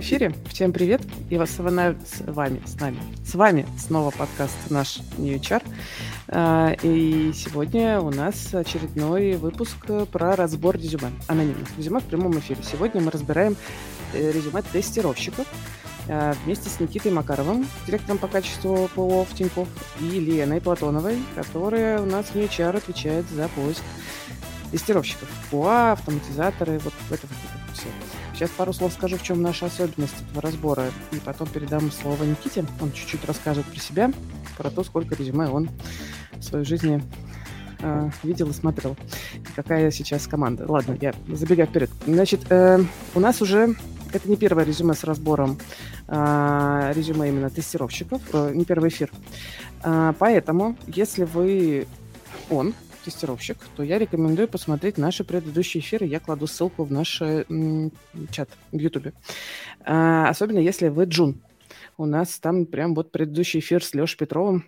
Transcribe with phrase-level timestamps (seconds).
[0.00, 0.34] в эфире.
[0.48, 1.02] Всем привет.
[1.28, 5.62] И вас с вами, с нами, с вами снова подкаст наш New HR.
[6.28, 9.76] А, и сегодня у нас очередной выпуск
[10.10, 12.62] про разбор резюме, анонимных резюме в прямом эфире.
[12.62, 13.56] Сегодня мы разбираем
[14.14, 15.46] э, резюме тестировщиков
[16.08, 19.68] а, вместе с Никитой Макаровым, директором по качеству ПО в Тинькофф,
[20.00, 23.82] и Леной Платоновой, которая у нас в HR отвечает за поиск
[24.70, 25.28] тестировщиков.
[25.50, 27.88] ПУА, автоматизаторы, вот это вот все.
[28.40, 32.64] Сейчас пару слов скажу, в чем наша особенность этого разбора, и потом передам слово Никите.
[32.80, 34.10] Он чуть-чуть расскажет про себя,
[34.56, 35.68] про то, сколько резюме он
[36.32, 37.02] в своей жизни
[37.80, 38.96] э, видел и смотрел.
[39.54, 40.64] Какая сейчас команда.
[40.66, 41.90] Ладно, я забегаю вперед.
[42.06, 42.82] Значит, э,
[43.14, 43.76] у нас уже
[44.10, 45.58] это не первое резюме с разбором
[46.08, 49.10] э, резюме именно тестировщиков, э, не первый эфир.
[49.84, 51.86] Э, поэтому, если вы
[52.48, 52.72] он,
[53.04, 56.06] тестировщик, то я рекомендую посмотреть наши предыдущие эфиры.
[56.06, 57.92] Я кладу ссылку в наш м,
[58.30, 59.12] чат в Ютубе.
[59.84, 61.42] А, особенно если вы джун.
[61.96, 64.64] У нас там прям вот предыдущий эфир с Лешей Петровым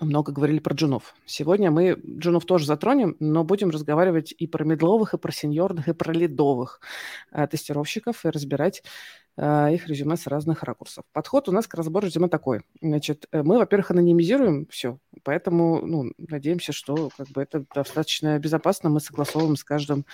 [0.00, 1.14] много говорили про джунов.
[1.26, 5.92] Сегодня мы джунов тоже затронем, но будем разговаривать и про медловых, и про сеньорных, и
[5.92, 6.80] про лидовых
[7.32, 8.82] э, тестировщиков и разбирать
[9.36, 11.04] э, их резюме с разных ракурсов.
[11.12, 12.62] Подход у нас к разбору резюме такой.
[12.80, 18.90] Значит, э, мы, во-первых, анонимизируем все, поэтому ну, надеемся, что как бы, это достаточно безопасно.
[18.90, 20.06] Мы согласовываем с каждым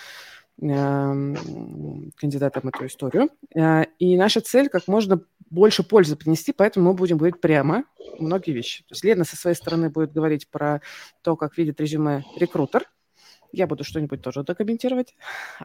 [0.59, 3.29] кандидатам эту историю.
[3.55, 7.83] Э, и наша цель как можно больше пользы принести, поэтому мы будем говорить прямо
[8.19, 8.83] многие вещи.
[8.83, 10.81] То есть Лена со своей стороны будет говорить про
[11.21, 12.89] то, как видит резюме рекрутер.
[13.53, 15.15] Я буду что-нибудь тоже докомментировать.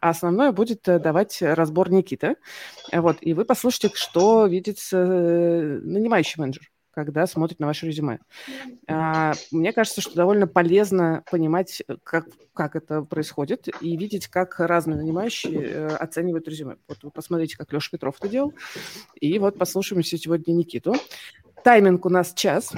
[0.01, 2.37] А основное будет э, давать разбор Никита.
[2.93, 8.21] Вот, и вы послушайте, что видит э, нанимающий менеджер когда смотрит на ваше резюме.
[8.87, 14.99] А, мне кажется, что довольно полезно понимать, как, как это происходит, и видеть, как разные
[14.99, 16.77] нанимающие э, оценивают резюме.
[16.89, 18.55] Вот вы посмотрите, как Леша Петров это делал,
[19.21, 20.95] и вот послушаем сегодня Никиту.
[21.65, 22.73] Тайминг у нас час.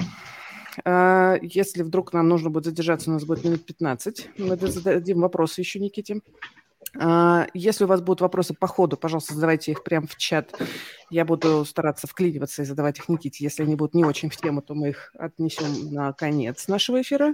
[0.83, 4.29] А, если вдруг нам нужно будет задержаться, у нас будет минут 15.
[4.37, 6.21] Мы зададим вопросы еще Никите.
[6.97, 10.53] А, если у вас будут вопросы по ходу, пожалуйста, задавайте их прямо в чат.
[11.09, 13.43] Я буду стараться вклиниваться и задавать их Никите.
[13.43, 17.33] Если они будут не очень в тему, то мы их отнесем на конец нашего эфира.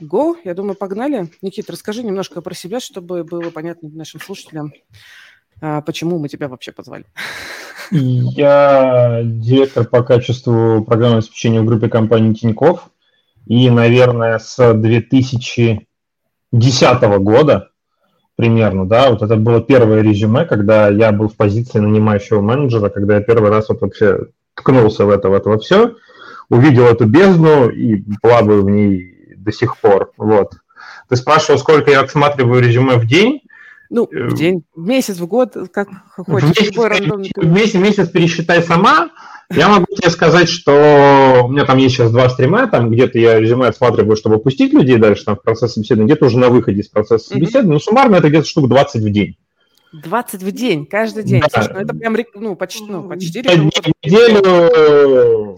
[0.00, 1.30] Го, я думаю, погнали.
[1.42, 4.72] Никита, расскажи немножко про себя, чтобы было понятно нашим слушателям,
[5.60, 7.04] а, почему мы тебя вообще позвали.
[7.90, 12.90] Я директор по качеству программного обеспечения в группе компании Тиньков.
[13.46, 17.69] И, наверное, с 2010 года
[18.40, 23.16] примерно, да, вот это было первое резюме, когда я был в позиции нанимающего менеджера, когда
[23.16, 25.96] я первый раз вот вообще ткнулся в это, в это во все,
[26.48, 30.54] увидел эту бездну и плаваю в ней до сих пор, вот.
[31.10, 33.42] Ты спрашивал, сколько я отсматриваю резюме в день?
[33.90, 36.48] Ну, в э, день, в месяц, в год, как хочешь.
[36.48, 39.10] В месяц, в месяц, месяц пересчитай сама,
[39.50, 43.40] я могу тебе сказать, что у меня там есть сейчас два стрима, там где-то я
[43.40, 46.88] резюме отсматриваю, чтобы пустить людей дальше там, в процесс собеседования, где-то уже на выходе из
[46.88, 49.36] процесса собеседования, но суммарно это где-то штук 20 в день.
[49.92, 51.40] 20 в день, каждый день.
[51.40, 51.48] Да.
[51.50, 53.46] Слушай, ну это прям ну, почти, ну, почти в
[54.04, 55.56] неделю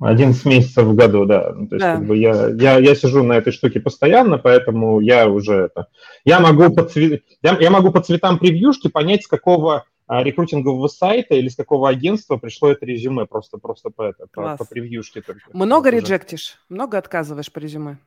[0.00, 1.52] 11 месяцев в году, да.
[1.54, 1.96] Ну, то есть, да.
[1.96, 5.86] как бы я, я, я сижу на этой штуке постоянно, поэтому я уже это.
[6.24, 9.84] Я могу по, цвет, я, я могу по цветам превьюшки понять, с какого
[10.20, 14.64] рекрутингового сайта или с какого агентства пришло это резюме, просто, просто по, это, по, по
[14.64, 15.42] превьюшке только.
[15.52, 16.58] Много вот реджектишь?
[16.68, 17.98] Много отказываешь по резюме?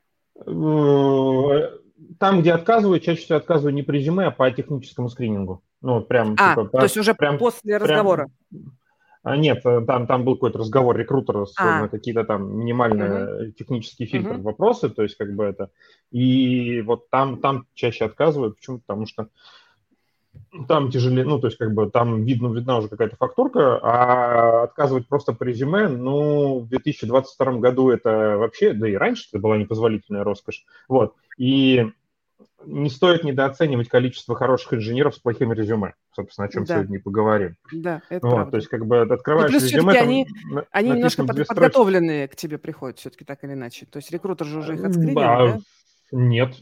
[0.45, 1.77] Э,
[2.19, 5.63] там, где отказываю, чаще всего отказываю не по резюме, а по техническому скринингу.
[5.81, 8.27] Ну, прям, а, типа, то есть уже прям, после разговора?
[8.51, 11.87] Прям, нет, там, там был какой-то разговор рекрутера с а.
[11.87, 13.51] какие-то там минимальные угу.
[13.53, 14.43] технические фильтры, угу.
[14.43, 15.71] вопросы, то есть как бы это.
[16.11, 18.53] И вот там, там чаще отказываю.
[18.53, 18.79] Почему?
[18.79, 19.29] Потому что
[20.67, 25.07] там тяжелее, ну, то есть, как бы, там видно, видна уже какая-то фактурка, а отказывать
[25.07, 30.23] просто по резюме, ну, в 2022 году это вообще, да и раньше это была непозволительная
[30.23, 31.91] роскошь, вот, и
[32.65, 36.75] не стоит недооценивать количество хороших инженеров с плохим резюме, собственно, о чем да.
[36.75, 37.55] сегодня и поговорим.
[37.71, 38.51] Да, это вот, правда.
[38.51, 39.93] То есть, как бы, открываешь плюс резюме...
[39.93, 43.85] Там, они, на, они немножко под, подготовленные к тебе приходят все-таки так или иначе.
[43.85, 45.59] То есть рекрутер же уже их отскринил, а, да?
[46.11, 46.55] Нет,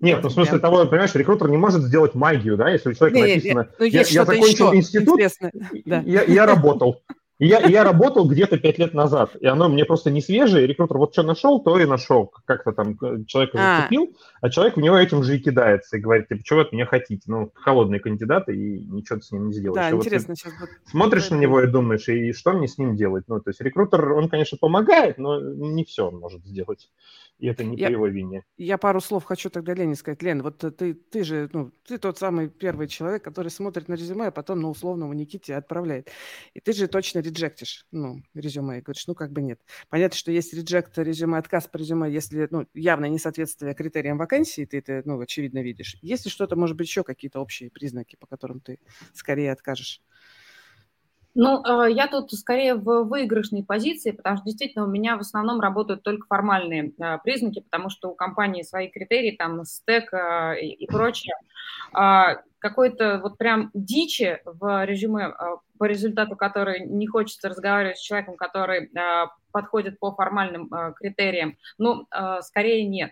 [0.00, 3.18] нет, ну в смысле того, понимаешь, рекрутер не может сделать магию, да, если у человека
[3.18, 5.20] не, написано, не, ну, я, я закончил еще институт,
[5.84, 6.02] да.
[6.04, 7.02] я, я работал.
[7.40, 10.66] И я, я работал где-то пять лет назад, и оно мне просто не свежее, и
[10.68, 12.32] рекрутер вот что нашел, то и нашел.
[12.44, 13.76] Как-то там э, человека а.
[13.80, 16.72] зацепил, а человек в него этим же и кидается, и говорит, типа, чего вы от
[16.72, 17.22] меня хотите?
[17.26, 19.90] Ну, холодные кандидаты, и ничего ты с ним не сделаешь.
[19.90, 20.28] Да, интересно.
[20.28, 20.68] Вот сейчас вот...
[20.86, 23.24] Смотришь на него и думаешь, и что мне с ним делать?
[23.26, 26.88] Ну, то есть рекрутер, он, конечно, помогает, но не все он может сделать.
[27.38, 28.44] И это не я, по его вине.
[28.56, 30.22] Я пару слов хочу тогда Лене сказать.
[30.22, 34.26] Лен, вот ты, ты же, ну, ты тот самый первый человек, который смотрит на резюме,
[34.26, 36.10] а потом на условному Никите отправляет.
[36.54, 39.60] И ты же точно реджектишь, ну, резюме, и говоришь, ну, как бы нет.
[39.88, 44.78] Понятно, что есть реджект резюме, отказ по резюме, если, ну, явно несоответствие критериям вакансии, ты
[44.78, 45.96] это, ну, очевидно видишь.
[46.02, 48.78] Есть ли что-то, может быть, еще какие-то общие признаки, по которым ты
[49.12, 50.00] скорее откажешь?
[51.34, 55.60] Ну, э, я тут скорее в выигрышной позиции, потому что действительно у меня в основном
[55.60, 60.86] работают только формальные э, признаки, потому что у компании свои критерии, там стек э, и
[60.86, 61.34] прочее.
[61.92, 65.34] А, какой-то вот прям дичи в резюме,
[65.78, 68.90] по результату которой не хочется разговаривать с человеком, который
[69.52, 72.06] подходит по формальным критериям, ну,
[72.40, 73.10] скорее нет.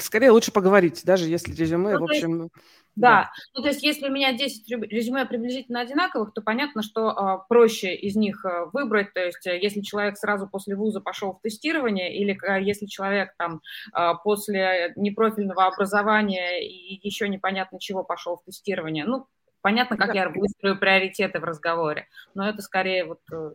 [0.00, 2.42] Скорее лучше поговорить, даже если резюме, ну, в общем...
[2.42, 2.52] Есть
[2.96, 3.10] да.
[3.10, 7.38] да, ну то есть если у меня 10 резюме приблизительно одинаковых, то понятно, что а,
[7.38, 11.40] проще из них а, выбрать, то есть э, если человек сразу после вуза пошел в
[11.40, 13.60] тестирование или а, если человек там
[13.92, 19.26] а, после непрофильного образования и еще непонятно чего пошел в тестирование, ну
[19.62, 20.14] понятно, как да.
[20.14, 23.52] я выстрою приоритеты в разговоре, но это скорее вот э,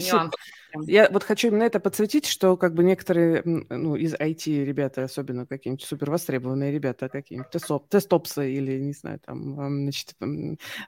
[0.00, 0.18] Спасибо.
[0.18, 0.34] Нюанс.
[0.86, 5.46] Я вот хочу именно это подсветить, что как бы некоторые ну, из IT ребята, особенно
[5.46, 10.14] какие-нибудь супер востребованные ребята, какие-нибудь тестоп, тестопсы или, не знаю, там, значит,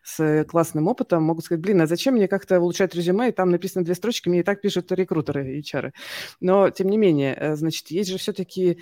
[0.02, 3.84] с классным опытом могут сказать, блин, а зачем мне как-то улучшать резюме, и там написано
[3.84, 5.92] две строчки, мне и так пишут рекрутеры, HR.
[6.40, 8.80] Но, тем не менее, э, значит, есть же все-таки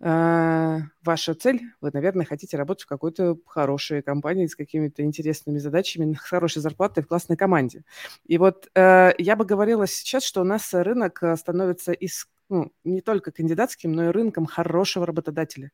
[0.00, 6.20] ваша цель, вы, наверное, хотите работать в какой-то хорошей компании с какими-то интересными задачами, с
[6.20, 7.84] хорошей зарплатой в классной команде.
[8.26, 12.72] И вот э, я бы говорила сейчас, что у нас рынок э, становится из, ну,
[12.84, 15.70] не только кандидатским, но и рынком хорошего работодателя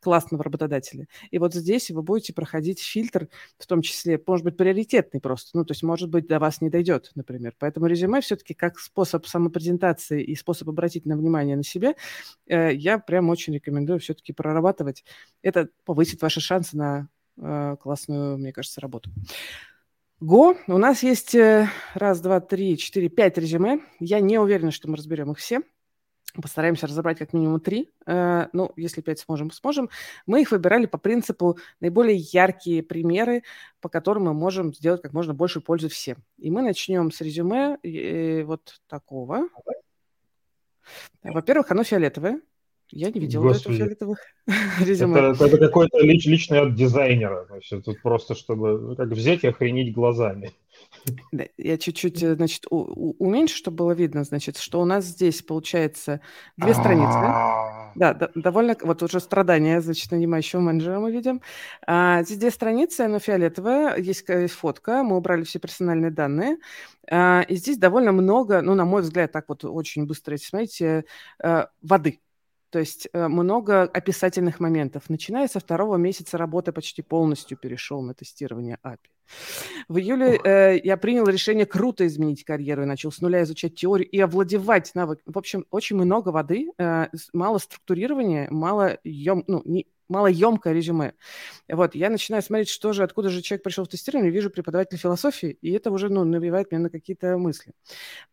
[0.00, 1.06] классного работодателя.
[1.30, 5.56] И вот здесь вы будете проходить фильтр, в том числе, может быть, приоритетный просто.
[5.56, 7.54] Ну, то есть, может быть, до вас не дойдет, например.
[7.58, 11.94] Поэтому резюме все-таки как способ самопрезентации и способ обратить на внимание на себя,
[12.46, 15.04] э, я прям очень рекомендую все-таки прорабатывать.
[15.42, 19.10] Это повысит ваши шансы на э, классную, мне кажется, работу.
[20.20, 23.80] Го, у нас есть э, раз, два, три, четыре, пять резюме.
[24.00, 25.62] Я не уверена, что мы разберем их все.
[26.34, 27.90] Постараемся разобрать как минимум три.
[28.06, 29.90] Э, ну, если пять сможем, сможем.
[30.26, 33.42] Мы их выбирали по принципу наиболее яркие примеры,
[33.80, 36.18] по которым мы можем сделать как можно больше пользы всем.
[36.38, 39.48] И мы начнем с резюме э, вот такого.
[41.22, 42.40] Во-первых, оно фиолетовое.
[42.92, 43.74] Я не видела Господи.
[43.74, 44.18] этого фиолетовых
[44.84, 45.20] резюме.
[45.20, 47.46] Это, это какой-то лич, личный от дизайнера.
[47.48, 50.52] Значит, тут просто, чтобы ну, как взять и охренеть глазами.
[51.56, 56.20] Я чуть-чуть, э, значит, уменьшу, чтобы было видно, значит, что у нас здесь получается
[56.56, 57.16] две страницы.
[57.16, 57.92] А.
[57.94, 61.40] Да, да, довольно, вот уже страдания, значит, нанимающего менеджера мы видим.
[61.86, 66.58] А, здесь две страницы, оно фиолетовое, есть, есть фотка, мы убрали все персональные данные.
[67.10, 71.04] А, и здесь довольно много, ну, на мой взгляд, так вот очень быстро, если смотрите,
[71.42, 72.20] э, воды
[72.70, 75.08] то есть э, много описательных моментов.
[75.08, 78.98] Начиная со второго месяца работы почти полностью перешел на тестирование API.
[79.88, 84.08] В июле э, я принял решение круто изменить карьеру и начал с нуля изучать теорию
[84.08, 85.20] и овладевать навык.
[85.26, 91.14] В общем, очень много воды, э, мало структурирования, мало ем, ну, не, малоемкое резюме.
[91.68, 95.56] Вот, я начинаю смотреть, что же, откуда же человек пришел в тестирование, вижу преподаватель философии,
[95.62, 97.72] и это уже, ну, навевает меня на какие-то мысли.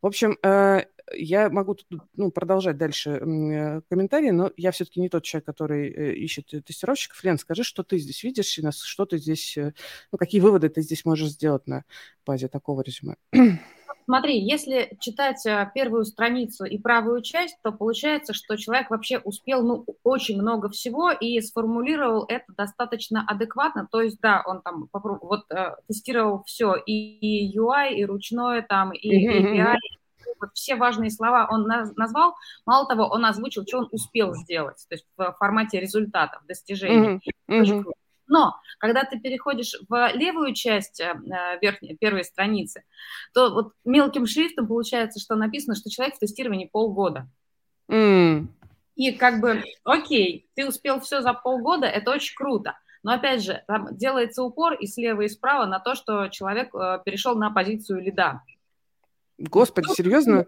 [0.01, 0.85] В общем, э,
[1.15, 5.89] я могу тут, ну, продолжать дальше э, комментарии, но я все-таки не тот человек, который
[5.89, 7.24] э, ищет тестировщиков.
[7.24, 9.57] Лен, скажи, что ты здесь видишь, и что ты здесь,
[10.12, 11.84] ну, какие выводы ты здесь можешь сделать на
[12.25, 13.15] базе такого резюме?
[14.09, 19.63] Смотри, если читать э, первую страницу и правую часть, то получается, что человек вообще успел
[19.63, 23.85] ну, очень много всего и сформулировал это достаточно адекватно.
[23.91, 28.93] То есть, да, он там вот э, тестировал все, и, и UI, и ручное там,
[28.93, 29.75] и API,
[30.39, 32.35] вот все важные слова он назвал.
[32.65, 37.19] Мало того, он озвучил, что он успел сделать, то есть в формате результатов, достижений.
[37.49, 37.61] Mm-hmm.
[37.61, 37.83] Mm-hmm.
[38.27, 41.13] Но когда ты переходишь в левую часть э,
[41.62, 42.84] верхней, первой страницы,
[43.34, 47.27] то вот мелким шрифтом получается, что написано, что человек в тестировании полгода.
[47.89, 48.48] Mm.
[48.96, 52.77] И как бы, окей, ты успел все за полгода, это очень круто.
[53.03, 57.00] Но опять же, там делается упор и слева, и справа на то, что человек э,
[57.05, 58.41] перешел на позицию лида.
[59.38, 60.46] Господи, серьезно?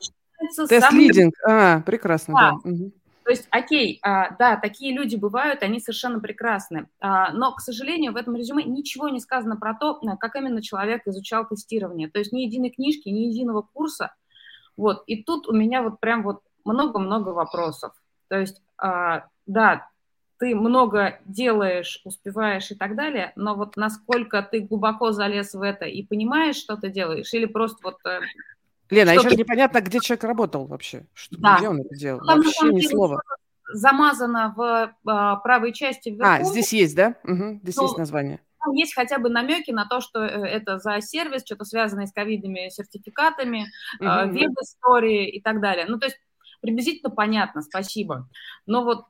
[0.67, 1.33] Тест-лидинг.
[1.47, 2.51] А, прекрасно, да.
[2.63, 2.69] да.
[2.69, 2.91] Угу.
[3.29, 8.11] То есть, окей, а, да, такие люди бывают, они совершенно прекрасны, а, но, к сожалению,
[8.11, 12.09] в этом резюме ничего не сказано про то, а, как именно человек изучал тестирование.
[12.09, 14.15] То есть ни единой книжки, ни единого курса.
[14.77, 17.93] Вот, и тут у меня вот прям вот много-много вопросов.
[18.29, 19.87] То есть, да,
[20.39, 25.85] ты много делаешь, успеваешь и так далее, но вот насколько ты глубоко залез в это
[25.85, 27.97] и понимаешь, что ты делаешь, или просто вот
[28.89, 31.05] э, Лена, а еще же непонятно, где человек работал вообще.
[31.13, 31.57] Что, да.
[31.57, 32.21] Где он это делал?
[32.25, 33.21] Там, вообще ни слова.
[33.73, 36.43] замазано в а, правой части вверху.
[36.43, 37.15] А, здесь есть, да?
[37.23, 38.41] Угу, здесь ну, есть название.
[38.63, 42.11] Там есть хотя бы намеки на то, что э, это за сервис, что-то связанное с
[42.11, 43.67] ковидными сертификатами,
[43.99, 44.33] угу.
[44.33, 45.85] веб-истории и так далее.
[45.87, 46.17] Ну, то есть
[46.61, 48.27] приблизительно понятно, спасибо.
[48.65, 49.05] Но вот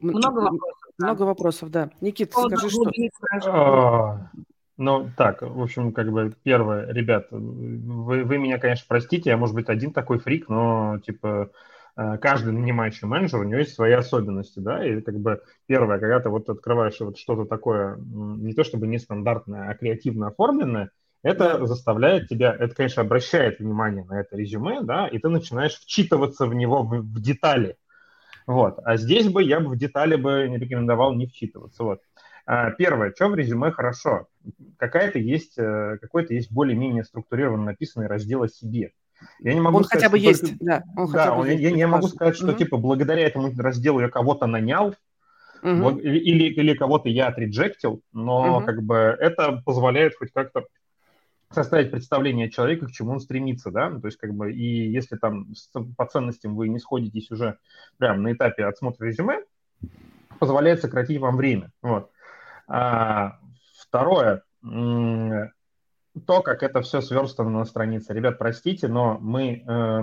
[0.00, 0.92] много вопросов.
[0.98, 1.90] Много вопросов, да.
[2.00, 2.90] Никита, скажи, что...
[4.78, 9.54] Ну, так, в общем, как бы, первое, ребят, вы, вы меня, конечно, простите, я, может
[9.54, 11.50] быть, один такой фрик, но, типа,
[11.96, 16.20] э, каждый нанимающий менеджер, у него есть свои особенности, да, и, как бы, первое, когда
[16.20, 20.90] ты вот открываешь вот что-то такое, не то чтобы нестандартное, а креативно оформленное,
[21.22, 26.44] это заставляет тебя, это, конечно, обращает внимание на это резюме, да, и ты начинаешь вчитываться
[26.46, 27.78] в него в, в детали,
[28.46, 28.78] вот.
[28.84, 31.82] А здесь бы я бы в детали бы не рекомендовал не вчитываться.
[31.84, 32.00] Вот.
[32.46, 34.28] А, первое, что в резюме хорошо?
[34.78, 38.92] Какая-то есть, э, какой-то есть более-менее структурированно написанный раздел о себе.
[39.40, 40.64] Я не могу он сказать, хотя бы есть, только...
[40.64, 40.82] да.
[40.96, 42.58] Он да, он, есть, я, я не могу сказать, что угу.
[42.58, 44.94] типа благодаря этому разделу я кого-то нанял,
[45.62, 45.98] угу.
[45.98, 48.66] или, или, кого-то я отреджектил, но угу.
[48.66, 50.66] как бы это позволяет хоть как-то
[51.50, 55.48] составить представление человека, к чему он стремится, да, то есть как бы и если там
[55.96, 57.58] по ценностям вы не сходитесь уже
[57.98, 59.42] прямо на этапе отсмотра резюме,
[60.38, 62.10] позволяет сократить вам время, вот.
[62.66, 63.38] А,
[63.78, 68.14] второе, то, как это все сверстано на странице.
[68.14, 70.00] Ребят, простите, но мы э,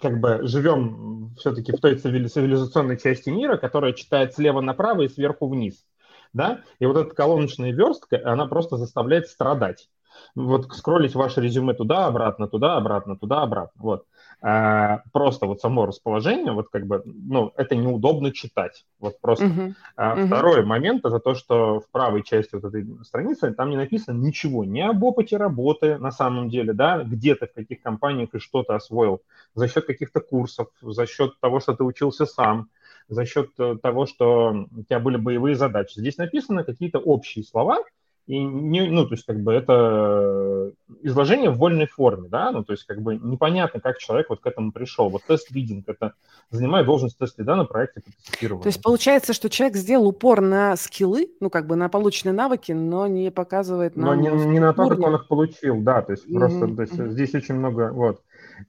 [0.00, 5.48] как бы живем все-таки в той цивилизационной части мира, которая читает слева направо и сверху
[5.48, 5.84] вниз
[6.32, 9.88] да, и вот эта колоночная верстка, она просто заставляет страдать.
[10.34, 14.06] Вот скроллить ваше резюме туда-обратно, туда-обратно, туда-обратно, вот.
[14.44, 19.44] А, просто вот само расположение, вот как бы, ну, это неудобно читать, вот просто.
[19.44, 19.74] Uh-huh.
[19.94, 20.26] А, uh-huh.
[20.26, 24.64] Второй момент, это то, что в правой части вот этой страницы там не написано ничего,
[24.64, 28.64] ни об опыте работы на самом деле, да, где ты, в каких компаниях и что
[28.64, 29.22] ты освоил,
[29.54, 32.68] за счет каких-то курсов, за счет того, что ты учился сам,
[33.08, 36.00] за счет э, того, что у тебя были боевые задачи.
[36.00, 37.78] Здесь написаны какие-то общие слова,
[38.26, 42.72] и не, ну, то есть, как бы это изложение в вольной форме, да, ну, то
[42.72, 45.08] есть, как бы непонятно, как человек вот к этому пришел.
[45.08, 46.14] Вот тест-лидинг, это
[46.50, 48.62] занимает должность тест-лида на проекте по тестированию.
[48.62, 52.70] То есть, получается, что человек сделал упор на скиллы, ну, как бы на полученные навыки,
[52.70, 54.06] но не показывает нам...
[54.06, 56.38] Но не, не на то, как он их получил, да, то есть, mm-hmm.
[56.38, 58.20] просто то есть, здесь очень много, вот.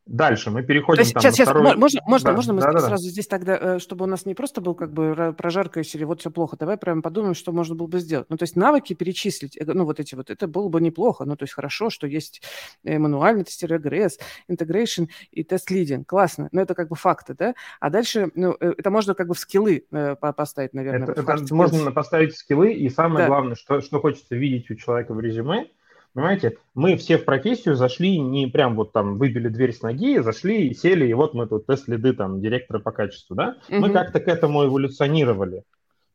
[0.06, 0.98] Дальше мы переходим.
[0.98, 1.76] То есть, там, сейчас, сейчас, второй...
[1.76, 3.10] можно, можно, да, можно мы да, сразу да.
[3.10, 6.32] здесь тогда, э, чтобы у нас не просто был как бы прожарка или вот все
[6.32, 8.28] плохо, давай прямо подумаем, что можно было бы сделать.
[8.30, 11.26] Ну, то есть навыки перечислить, э, ну, вот эти вот, это было бы неплохо.
[11.26, 12.42] Ну, то есть хорошо, что есть
[12.84, 14.20] э, мануальный тестер, эгресс,
[14.50, 16.08] integration и тест-лидинг.
[16.08, 16.50] Классно.
[16.52, 17.56] Но это как бы факты, да?
[17.80, 19.86] А дальше, ну, это можно как бы в скиллы
[20.20, 21.10] поставить, наверное.
[21.10, 23.28] Это, это можно поставить скиллы, и самое да.
[23.28, 25.68] главное, что, что хочется видеть у человека в резюме–
[26.14, 30.74] Понимаете, мы все в профессию зашли не прям вот там выбили дверь с ноги, зашли,
[30.76, 33.58] сели, и вот мы тут тест-лиды там директора по качеству, да?
[33.68, 33.80] Mm-hmm.
[33.80, 35.64] Мы как-то к этому эволюционировали.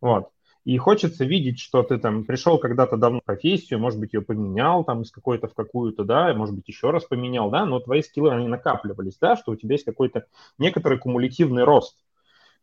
[0.01, 0.29] Вот.
[0.65, 4.85] И хочется видеть, что ты там пришел когда-то давно в профессию, может быть, ее поменял
[4.85, 8.31] там из какой-то в какую-то, да, может быть, еще раз поменял, да, но твои скиллы,
[8.33, 10.27] они накапливались, да, что у тебя есть какой-то
[10.59, 11.97] некоторый кумулятивный рост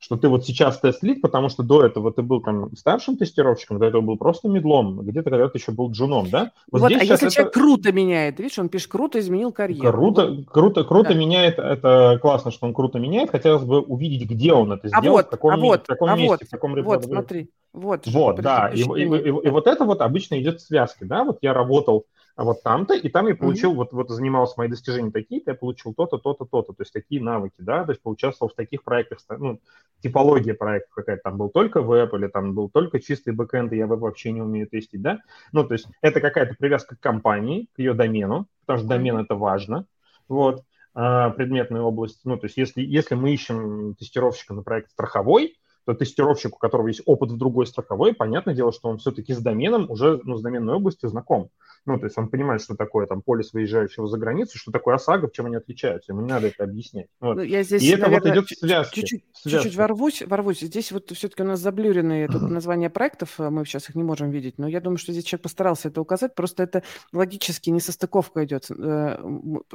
[0.06, 3.88] что ты вот сейчас тест-лид, потому что до этого ты был там старшим тестировщиком, до
[3.88, 6.52] этого был просто медлом, где-то когда-то еще был джуном, да?
[6.72, 7.32] Вот, вот а если это...
[7.32, 9.92] человек круто меняет, видишь, он пишет круто изменил карьеру.
[9.92, 11.16] Круто, круто, круто да.
[11.16, 15.16] меняет, это классно, что он круто меняет, хотелось бы увидеть, где он это а сделал,
[15.18, 18.06] вот, в каком, а вот, в каком а месте, вот, в каком Вот, смотри, вот.
[18.06, 21.40] Вот, да, и, и, и, и вот это вот обычно идет в связке, да, вот
[21.42, 23.76] я работал а вот там-то, и там я получил, mm-hmm.
[23.76, 27.56] вот, вот занимался мои достижения такие-то, я получил то-то, то-то, то-то, то есть такие навыки,
[27.60, 29.62] да, то есть поучаствовал в таких проектах, ну,
[30.02, 33.88] типология проектов какая-то, там был только веб, или там был только чистый бэкэнд, и я
[33.88, 35.20] веб вообще не умею тестить, да,
[35.54, 39.36] ну, то есть это какая-то привязка к компании, к ее домену, потому что домен это
[39.36, 39.86] важно,
[40.28, 40.64] вот,
[40.94, 45.94] а, предметная область, ну, то есть если, если мы ищем тестировщика на проект страховой, то
[45.94, 49.90] тестировщик, у которого есть опыт в другой страховой, понятное дело, что он все-таки с доменом
[49.90, 51.50] уже, ну, с доменной областью знаком.
[51.86, 55.30] Ну, то есть он понимает, что такое там полис выезжающего за границу, что такое ОСАГО,
[55.32, 56.12] чем они отличаются.
[56.12, 57.08] Ему не надо это объяснять.
[57.20, 57.36] Вот.
[57.38, 59.02] Ну, я здесь, И это наверное, вот идет в связке.
[59.02, 60.62] Чуть-чуть, чуть-чуть ворвусь, ворвусь.
[60.62, 64.32] Здесь вот все-таки у нас заблюренные тут названия проектов, а мы сейчас их не можем
[64.32, 66.82] видеть, но я думаю, что здесь человек постарался это указать, просто это
[67.14, 68.72] логически несостыковка идет.
[68.72, 69.18] Э,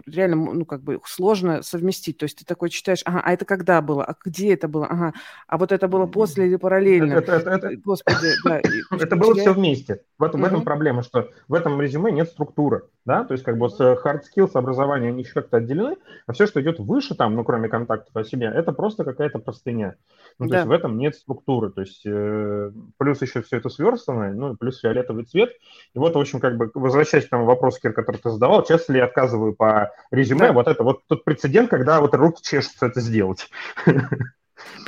[0.06, 2.18] реально, ну, как бы сложно совместить.
[2.18, 5.14] То есть ты такой читаешь, ага, а это когда было, а где это было, ага,
[5.46, 7.14] а вот это было было после или параллельно.
[7.14, 8.60] Это, это, это, Господи, да.
[8.90, 10.02] Это было все вместе.
[10.18, 13.58] В этом, в этом проблема, что в этом резюме нет структуры, да, то есть как
[13.58, 17.34] бы с hard skills образования они еще как-то отделены, а все, что идет выше там,
[17.34, 19.96] ну, кроме контактов о себе, это просто какая-то простыня.
[20.38, 20.56] Ну, то да.
[20.58, 24.80] есть в этом нет структуры, то есть э, плюс еще все это сверстано, ну, плюс
[24.80, 25.50] фиолетовый цвет.
[25.94, 28.92] И вот, в общем, как бы, возвращаясь к тому вопросу, Кир, который ты задавал, часто
[28.92, 30.52] ли я отказываю по резюме, да.
[30.52, 33.50] вот это вот тот прецедент, когда вот руки чешутся это сделать.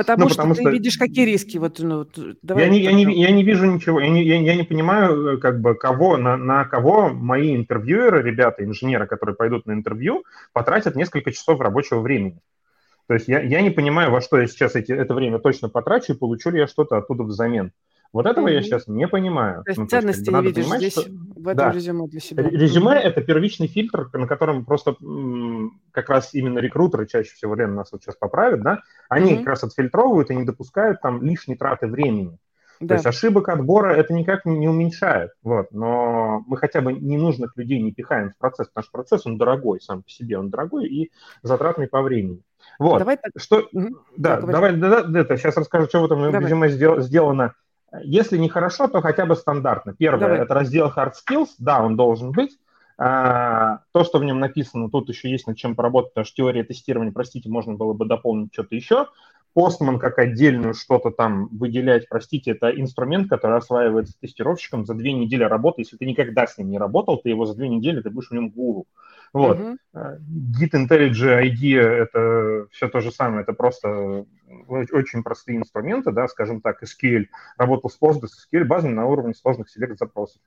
[0.02, 0.70] Потому, ну, что потому ты что...
[0.70, 1.58] видишь, какие риски.
[1.58, 2.06] Вот, ну,
[2.42, 5.38] давай я, не, я, не, я не вижу ничего, я не, я, я не понимаю,
[5.38, 10.96] как бы, кого, на, на кого мои интервьюеры, ребята, инженеры, которые пойдут на интервью, потратят
[10.96, 12.40] несколько часов рабочего времени.
[13.06, 16.12] То есть я, я не понимаю, во что я сейчас эти, это время точно потрачу
[16.12, 17.70] и получу ли я что-то оттуда взамен.
[18.12, 18.54] Вот этого mm-hmm.
[18.54, 19.62] я сейчас не понимаю.
[19.64, 21.02] То есть ну, ценности то есть, не видишь понимать, здесь, что...
[21.10, 21.72] в этом да.
[21.72, 22.42] резюме для себя.
[22.42, 24.96] Резюме mm-hmm.– это первичный фильтр, на котором просто
[25.92, 29.38] как раз именно рекрутеры чаще всего, Лена нас вот сейчас поправят, да, они mm-hmm.
[29.38, 32.36] как раз отфильтровывают и не допускают там лишней траты времени.
[32.80, 32.88] Да.
[32.88, 35.68] То есть ошибок отбора это никак не, уменьшает, вот.
[35.70, 39.80] Но мы хотя бы ненужных людей не пихаем в процесс, потому что процесс он дорогой
[39.80, 42.42] сам по себе, он дорогой и затратный по времени.
[42.78, 42.98] Вот.
[42.98, 43.30] Давай так...
[43.36, 43.68] Что...
[43.72, 43.88] Угу.
[44.16, 46.42] Да, так, давай, да, да, это, сейчас расскажу, что в этом давай.
[46.42, 47.54] резюме сделано
[48.02, 49.94] если не хорошо, то хотя бы стандартно.
[49.94, 52.58] Первое Давай.– это раздел Hard Skills, да, он должен быть.
[52.98, 56.62] А, то, что в нем написано, тут еще есть над чем поработать, потому что теория
[56.62, 59.08] тестирования, простите, можно было бы дополнить что-то еще.
[59.54, 65.44] Постман как отдельную что-то там выделять, простите, это инструмент, который осваивается тестировщиком за две недели
[65.44, 65.82] работы.
[65.82, 68.32] Если ты никогда с ним не работал, ты его за две недели, ты будешь в
[68.32, 68.86] нем гуру.
[69.32, 69.58] Вот.
[69.58, 69.76] Uh-huh.
[69.94, 74.26] Git IntelliJ IDEA– это все то же самое, это просто
[74.68, 79.70] очень простые инструменты, да, скажем так, SQL, работал с Postgres, SQL базами на уровне сложных
[79.70, 80.42] селект-запросов.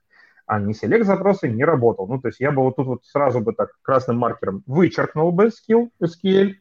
[0.46, 2.06] А не селект-запросы не работал.
[2.06, 5.46] Ну, то есть я бы вот тут вот сразу бы так красным маркером вычеркнул бы
[5.46, 6.54] skill, SQL,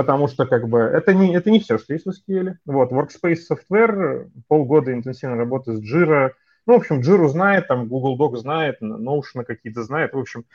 [0.00, 2.54] потому что как бы это не, это не все, что есть в SQL.
[2.64, 6.30] Вот, Workspace Software, полгода интенсивной работы с Jira,
[6.64, 10.46] ну, в общем, Jira знает, там Google Doc знает, Notion какие-то знает, в общем,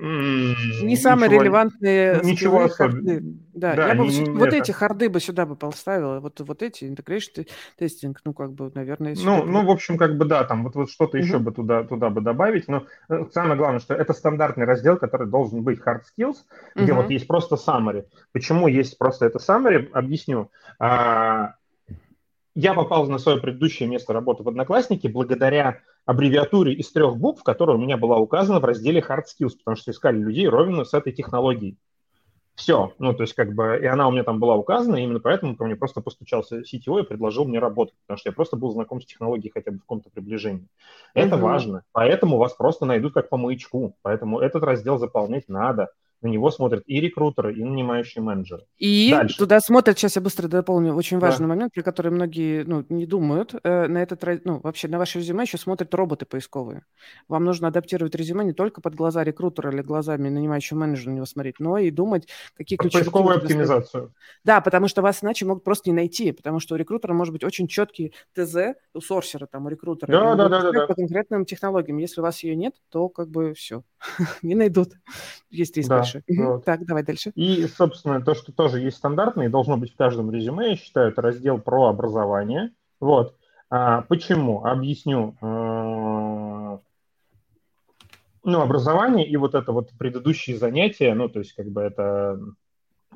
[0.00, 3.20] не самые ничего, релевантные ничего особенного.
[3.54, 4.56] Да, да, я бы не, вот это.
[4.56, 9.16] эти харды бы сюда бы поставила, вот, вот эти integration тестинг, ну, как бы, наверное...
[9.16, 11.26] Ну, ну, в общем, как бы, да, там вот, вот что-то угу.
[11.26, 15.26] еще бы туда, туда бы добавить, но э, самое главное, что это стандартный раздел, который
[15.26, 16.36] должен быть hard skills,
[16.76, 17.02] где угу.
[17.02, 18.04] вот есть просто summary.
[18.32, 20.50] Почему есть просто это summary, объясню.
[20.78, 21.54] А,
[22.58, 27.76] я попал на свое предыдущее место работы в Одноклассники благодаря аббревиатуре из трех букв, которая
[27.76, 31.12] у меня была указана в разделе Hard Skills, потому что искали людей ровно с этой
[31.12, 31.78] технологией.
[32.56, 32.92] Все.
[32.98, 35.54] Ну, то есть, как бы, и она у меня там была указана, и именно поэтому
[35.54, 39.00] ко мне просто постучался CTO и предложил мне работать, потому что я просто был знаком
[39.00, 40.66] с технологией хотя бы в каком-то приближении.
[41.14, 41.40] Это mm-hmm.
[41.40, 41.84] важно.
[41.92, 43.94] Поэтому вас просто найдут как по маячку.
[44.02, 48.64] Поэтому этот раздел заполнять надо на него смотрят и рекрутеры, и нанимающие менеджеры.
[48.78, 49.38] И Дальше.
[49.38, 51.54] туда смотрят, сейчас я быстро дополню, очень важный да.
[51.54, 55.44] момент, при который многие ну, не думают, э, на этот, ну, вообще на ваше резюме
[55.44, 56.84] еще смотрят роботы поисковые.
[57.28, 61.26] Вам нужно адаптировать резюме не только под глаза рекрутера или глазами нанимающего менеджера на него
[61.26, 62.98] смотреть, но и думать, какие ключи.
[62.98, 64.12] Поисковую оптимизацию.
[64.44, 67.44] Да, потому что вас иначе могут просто не найти, потому что у рекрутера может быть
[67.44, 70.10] очень четкий ТЗ, у сорсера, там, у рекрутера.
[70.10, 70.86] Да, да, да, да, да.
[70.86, 71.98] По конкретным технологиям.
[71.98, 73.84] Если у вас ее нет, то как бы все,
[74.42, 74.94] не найдут.
[75.50, 76.22] Есть риск да дальше.
[76.28, 76.64] Вот.
[76.64, 77.32] Так, давай дальше.
[77.34, 81.22] И, собственно, то, что тоже есть стандартное, должно быть в каждом резюме, я считаю, это
[81.22, 82.72] раздел про образование.
[83.00, 83.34] Вот.
[83.70, 84.64] А, почему?
[84.64, 85.36] Объясню.
[85.40, 86.78] А,
[88.44, 92.40] ну, образование и вот это вот предыдущие занятия, ну, то есть как бы это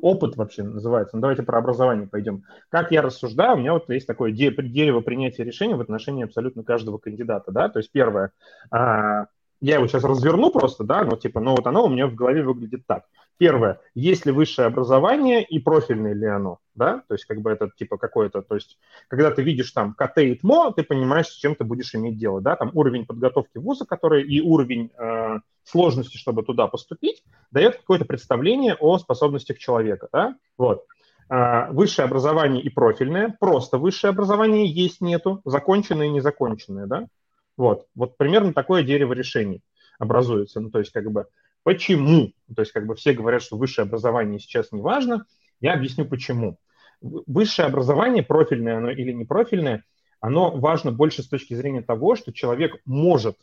[0.01, 1.17] опыт вообще называется.
[1.17, 2.45] Ну, давайте про образование пойдем.
[2.71, 6.99] Как я рассуждаю, у меня вот есть такое дерево принятия решений в отношении абсолютно каждого
[6.99, 8.33] кандидата, да, то есть первое,
[8.71, 9.27] а,
[9.63, 12.43] я его сейчас разверну просто, да, но типа, ну вот оно у меня в голове
[12.43, 13.05] выглядит так.
[13.39, 17.71] Первое, есть ли высшее образование и профильное ли оно, да, то есть как бы это
[17.77, 21.55] типа какое-то, то есть когда ты видишь там КТ и ТМО, ты понимаешь, с чем
[21.55, 26.43] ты будешь иметь дело, да, там уровень подготовки вуза, который и уровень э, сложности, чтобы
[26.43, 27.23] туда поступить,
[27.53, 30.85] дает какое-то представление о способностях человека, да, вот.
[31.31, 37.07] Э, высшее образование и профильное, просто высшее образование есть, нету, законченное и незаконченное, да,
[37.57, 39.63] вот, вот примерно такое дерево решений
[39.99, 40.61] образуется.
[40.61, 41.27] Ну, то есть, как бы,
[41.63, 42.33] почему?
[42.55, 45.25] То есть, как бы все говорят, что высшее образование сейчас не важно.
[45.61, 46.59] Я объясню, почему.
[47.01, 49.85] Высшее образование, профильное оно или не профильное,
[50.21, 53.37] оно важно больше с точки зрения того, что человек может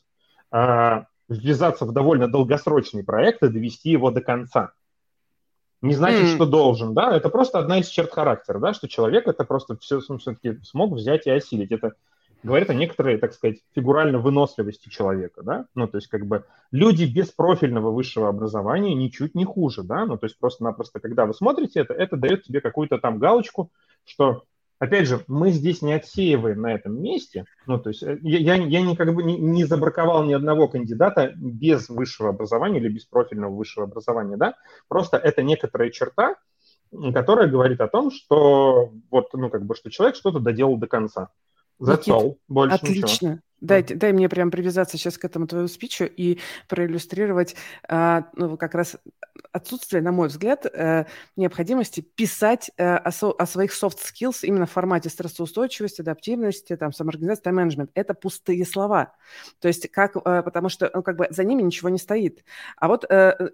[0.52, 4.72] э, ввязаться в довольно долгосрочный проект и довести его до конца.
[5.82, 6.36] Не значит, mm.
[6.36, 10.02] что должен, да, это просто одна из черт характера, да, что человек это просто все
[10.02, 11.72] все-таки смог взять и осилить.
[11.72, 11.93] Это
[12.43, 17.04] говорит о некоторой, так сказать, фигуральной выносливости человека, да, ну, то есть как бы люди
[17.04, 21.82] без профильного высшего образования ничуть не хуже, да, ну, то есть просто-напросто, когда вы смотрите
[21.82, 23.71] это, это дает тебе какую-то там галочку,
[24.06, 24.43] что
[24.80, 28.82] опять же, мы здесь не отсеиваем на этом месте, ну, то есть э, я, я
[28.82, 33.54] не, как бы не, не забраковал ни одного кандидата без высшего образования или без профильного
[33.54, 34.56] высшего образования, да,
[34.88, 36.36] просто это некоторая черта,
[37.13, 41.30] которая говорит о том, что вот, ну, как бы, что человек что-то доделал до конца.
[41.80, 42.38] That's Никит, all.
[42.48, 43.06] Больше отлично.
[43.06, 43.39] Ничего.
[43.62, 47.56] Дай, дай мне прям привязаться сейчас к этому твоему спичу и проиллюстрировать
[47.88, 48.98] а, ну, как раз
[49.52, 54.72] отсутствие, на мой взгляд, э, необходимости писать э, о, о своих soft skills именно в
[54.72, 57.91] формате стрессоустойчивости, адаптивности, там, самоорганизации, тайм-менеджмент.
[57.93, 59.13] Это пустые слова.
[59.60, 62.43] То есть как, э, потому что ну, как бы за ними ничего не стоит.
[62.78, 63.50] А вот э,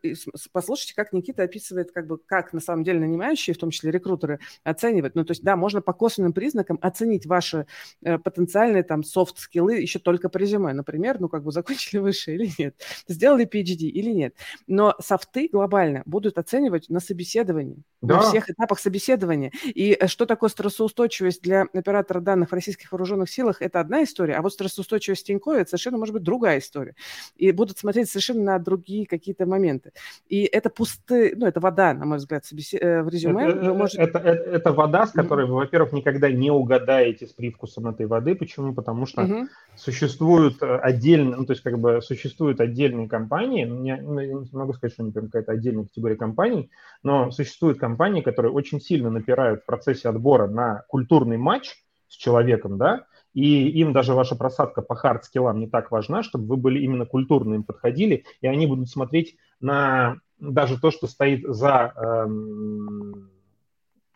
[0.52, 4.40] послушайте, как Никита описывает, как бы, как на самом деле нанимающие, в том числе рекрутеры,
[4.64, 5.16] оценивают.
[5.16, 7.68] Ну, то есть, да, можно по косвенным признакам оценить ваши
[8.04, 10.74] э, потенциальные там софт-скиллы еще только по резюме.
[10.74, 12.76] Например, ну, как бы закончили выше или нет,
[13.08, 14.36] сделали PhD или нет.
[14.68, 18.18] Но софты глобально будут оценивать на собеседовании, да.
[18.18, 19.52] на всех этапах собеседования.
[19.64, 24.36] И э, что такое стрессоустойчивость для оператора данных в российских вооруженных силах, это одна история,
[24.36, 26.96] а вот стрессоустойчивость Тинькове, это совершенно может быть другая история.
[27.36, 29.92] И будут смотреть совершенно на другие какие-то моменты.
[30.28, 32.82] И это пустые, ну, это вода, на мой взгляд, собесед...
[32.82, 33.50] Э, в резюме.
[33.50, 34.00] Это, может...
[34.00, 38.36] это, это, это вода, с которой вы, во-первых, никогда не угадаете с привкусом этой воды.
[38.36, 38.74] Почему?
[38.74, 44.02] Потому что угу существуют э, отдельные, ну, то есть как бы существуют отдельные компании, я,
[44.02, 46.70] ну, я не могу сказать, что они прям какая-то отдельная категория компаний,
[47.04, 51.76] но существуют компании, которые очень сильно напирают в процессе отбора на культурный матч
[52.08, 56.58] с человеком, да, и им даже ваша просадка по хард-скиллам не так важна, чтобы вы
[56.58, 61.94] были именно культурно им подходили, и они будут смотреть на даже то, что стоит за
[61.96, 63.30] эм,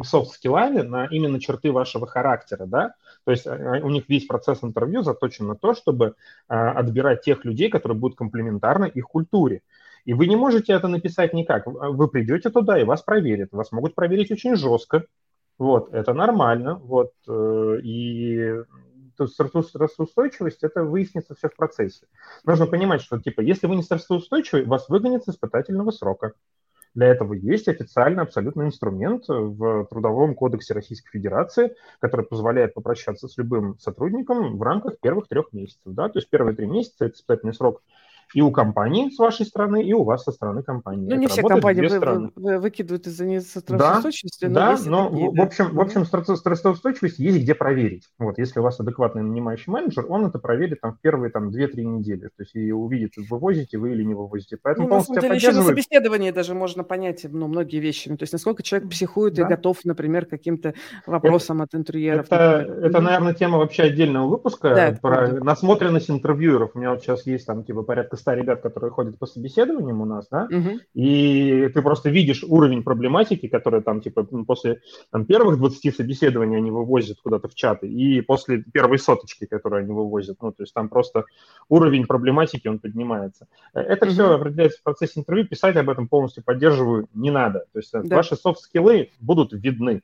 [0.02, 2.94] софт-скиллами, на именно черты вашего характера, да,
[3.26, 6.16] то есть э, у них весь процесс интервью заточен на то, чтобы
[6.48, 9.62] а, отбирать тех людей, которые будут комплементарны их культуре.
[10.10, 11.68] И вы не можете это написать никак.
[11.68, 13.50] Вы придете туда, и вас проверят.
[13.52, 15.06] Вас могут проверить очень жестко.
[15.60, 16.82] Вот, это нормально.
[16.84, 18.56] Вот, э, и
[19.24, 22.08] стрессоустойчивость, это выяснится все в процессе.
[22.44, 26.34] Нужно понимать, что, типа, если вы не стрессоустойчивы, вас выгонят с испытательного срока.
[26.96, 33.38] Для этого есть официальный абсолютно инструмент в Трудовом кодексе Российской Федерации, который позволяет попрощаться с
[33.38, 35.84] любым сотрудником в рамках первых трех месяцев.
[35.86, 36.10] Да?
[36.10, 37.84] То есть первые три месяца– это испытательный срок
[38.34, 41.10] и у компании с вашей стороны, и у вас со стороны компании.
[41.10, 44.46] Ну, не все компании вы, вы, вы, выкидывают из-за нестрессоустойчивости.
[44.46, 45.44] Да, но, да, но другие, в, да.
[45.44, 48.04] общем, в общем стрессоустойчивость есть где проверить.
[48.20, 51.82] Вот, если у вас адекватный нанимающий менеджер, он это проверит там в первые там 2-3
[51.82, 52.28] недели.
[52.28, 54.58] То есть и увидит, вывозите вы или не вывозите.
[54.62, 58.10] Поэтому ну, на самом деле, еще на собеседовании даже можно понять ну, многие вещи.
[58.10, 59.44] Ну, то есть насколько человек психует да.
[59.44, 60.74] и готов, например, к каким-то
[61.06, 62.26] вопросам это, от интерьеров.
[62.28, 66.72] Это, это, наверное, тема вообще отдельного выпуска да, про насмотренность интервьюеров.
[66.76, 70.06] У меня вот сейчас есть там типа порядка 100 ребят, которые ходят по собеседованиям у
[70.06, 70.80] нас, да, угу.
[70.94, 76.72] и ты просто видишь уровень проблематики, который там, типа, после там, первых 20 собеседований они
[76.72, 80.90] вывозят куда-то в чаты, и после первой соточки, которую они вывозят, ну, то есть там
[80.90, 81.26] просто
[81.70, 83.48] уровень проблематики, он поднимается.
[83.74, 84.14] Э, это угу.
[84.14, 87.66] все определяется в процессе интервью, писать об этом полностью поддерживаю, не надо.
[87.74, 88.18] То есть э, да.
[88.18, 90.02] ваши софт-скиллы будут видны.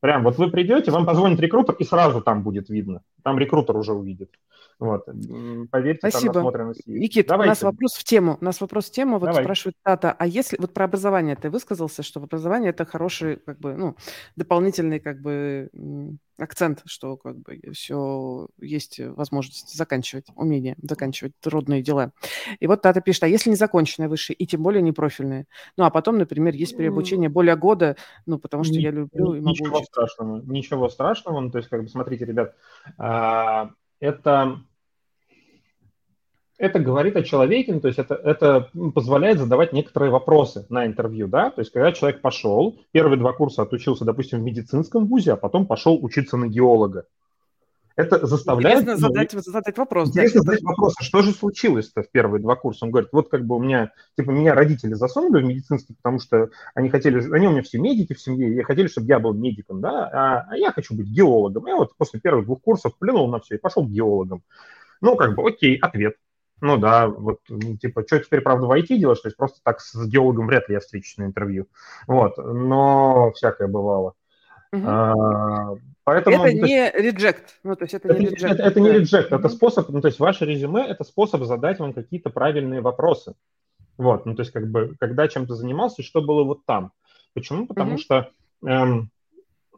[0.00, 3.02] Прям вот вы придете, вам позвонит рекрутер, и сразу там будет видно.
[3.22, 4.30] Там рекрутер уже увидит.
[4.78, 5.06] Вот.
[5.70, 6.34] Поверьте, Спасибо.
[6.34, 7.26] там насмотренность есть.
[7.26, 7.48] Давайте.
[7.48, 8.36] у нас вопрос в тему.
[8.40, 9.18] У нас вопрос в тему.
[9.18, 9.42] Вот Давай.
[9.42, 13.74] спрашивает Тата, а если вот про образование ты высказался, что образование это хороший, как бы,
[13.74, 13.96] ну,
[14.36, 15.70] дополнительный, как бы,
[16.38, 22.12] акцент, что как бы все есть возможность заканчивать, умение заканчивать трудные дела.
[22.60, 25.46] И вот Тата пишет, а если не законченное высшее, и тем более не профильное?
[25.76, 29.40] Ну, а потом, например, есть переобучение более года, ну, потому что Ни, я люблю и
[29.40, 29.92] могу Ничего учиться.
[29.92, 31.40] страшного, ничего страшного.
[31.40, 32.54] Ну, то есть, как бы, смотрите, ребят,
[32.98, 34.60] а, это,
[36.58, 41.28] это говорит о человеке, ну, то есть это, это позволяет задавать некоторые вопросы на интервью,
[41.28, 45.36] да, то есть когда человек пошел, первые два курса отучился, допустим, в медицинском вузе, а
[45.36, 47.06] потом пошел учиться на геолога.
[47.96, 48.82] Это заставляет...
[48.82, 50.10] Интересно задать, задать вопрос.
[50.10, 52.84] Интересно да, задать вопрос, а что же случилось-то в первые два курса?
[52.84, 56.50] Он говорит, вот как бы у меня, типа, меня родители засунули в медицинский, потому что
[56.74, 59.80] они хотели, они у меня все медики в семье, и хотели, чтобы я был медиком,
[59.80, 61.66] да, а, а я хочу быть геологом.
[61.66, 64.42] Я вот после первых двух курсов плюнул на все и пошел геологом.
[65.00, 66.16] Ну, как бы, окей, ответ.
[66.60, 67.40] Ну да, вот,
[67.80, 69.20] типа, что теперь, правда, в IT делаешь?
[69.20, 71.66] То есть просто так с геологом вряд ли я встречусь на интервью.
[72.06, 74.14] Вот, но всякое бывало.
[74.72, 74.82] Угу.
[74.86, 75.74] А,
[76.04, 77.58] Поэтому, это не реджект.
[77.64, 78.54] Ну, то есть это, это не реджект.
[78.54, 81.92] Это, это не реджект, это способ, ну, то есть ваше резюме– это способ задать вам
[81.92, 83.34] какие-то правильные вопросы.
[83.96, 86.92] Вот, ну, то есть как бы, когда чем-то занимался, что было вот там.
[87.34, 87.66] Почему?
[87.66, 87.98] Потому mm-hmm.
[87.98, 88.30] что
[88.64, 89.10] эм,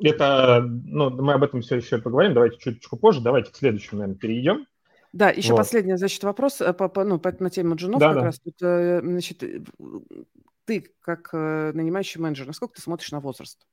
[0.01, 4.19] это, ну, мы об этом все еще поговорим, давайте чуть-чуть позже, давайте к следующему, наверное,
[4.19, 4.67] перейдем.
[5.13, 5.59] Да, еще вот.
[5.59, 8.25] последний, значит, вопрос э, по, по, ну, по, на тему джунов да, как да.
[8.25, 8.39] раз.
[8.41, 9.43] Тут, э, значит,
[10.67, 13.67] ты, как э, нанимающий менеджер, насколько ты смотришь на возраст?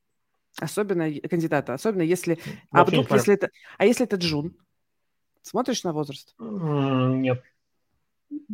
[0.60, 2.40] Особенно кандидата, особенно если...
[2.72, 3.50] а вдруг, если это...
[3.78, 4.56] А если это Джун?
[5.42, 6.34] Смотришь на возраст?
[6.40, 7.44] Нет.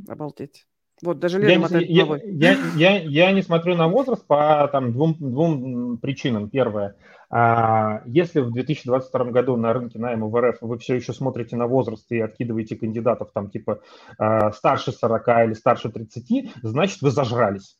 [0.07, 0.67] Обалдеть.
[1.01, 5.15] Вот, даже Лена я, я, я, я, я не смотрю на возраст по там, двум,
[5.19, 6.49] двум причинам.
[6.49, 6.95] Первое.
[7.29, 11.65] А, если в 2022 году на рынке найма в РФ вы все еще смотрите на
[11.65, 13.81] возраст и откидываете кандидатов там типа
[14.19, 17.77] а, старше 40 или старше 30, значит, вы зажрались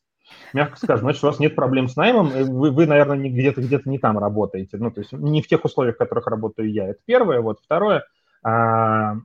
[0.54, 4.00] мягко скажем, значит, у вас нет проблем с наймом, вы, вы наверное, где-то где не
[4.00, 6.90] там работаете, ну, то есть не в тех условиях, в которых работаю я.
[6.90, 7.42] Это первое.
[7.42, 8.06] Вот второе,
[8.44, 9.16] а,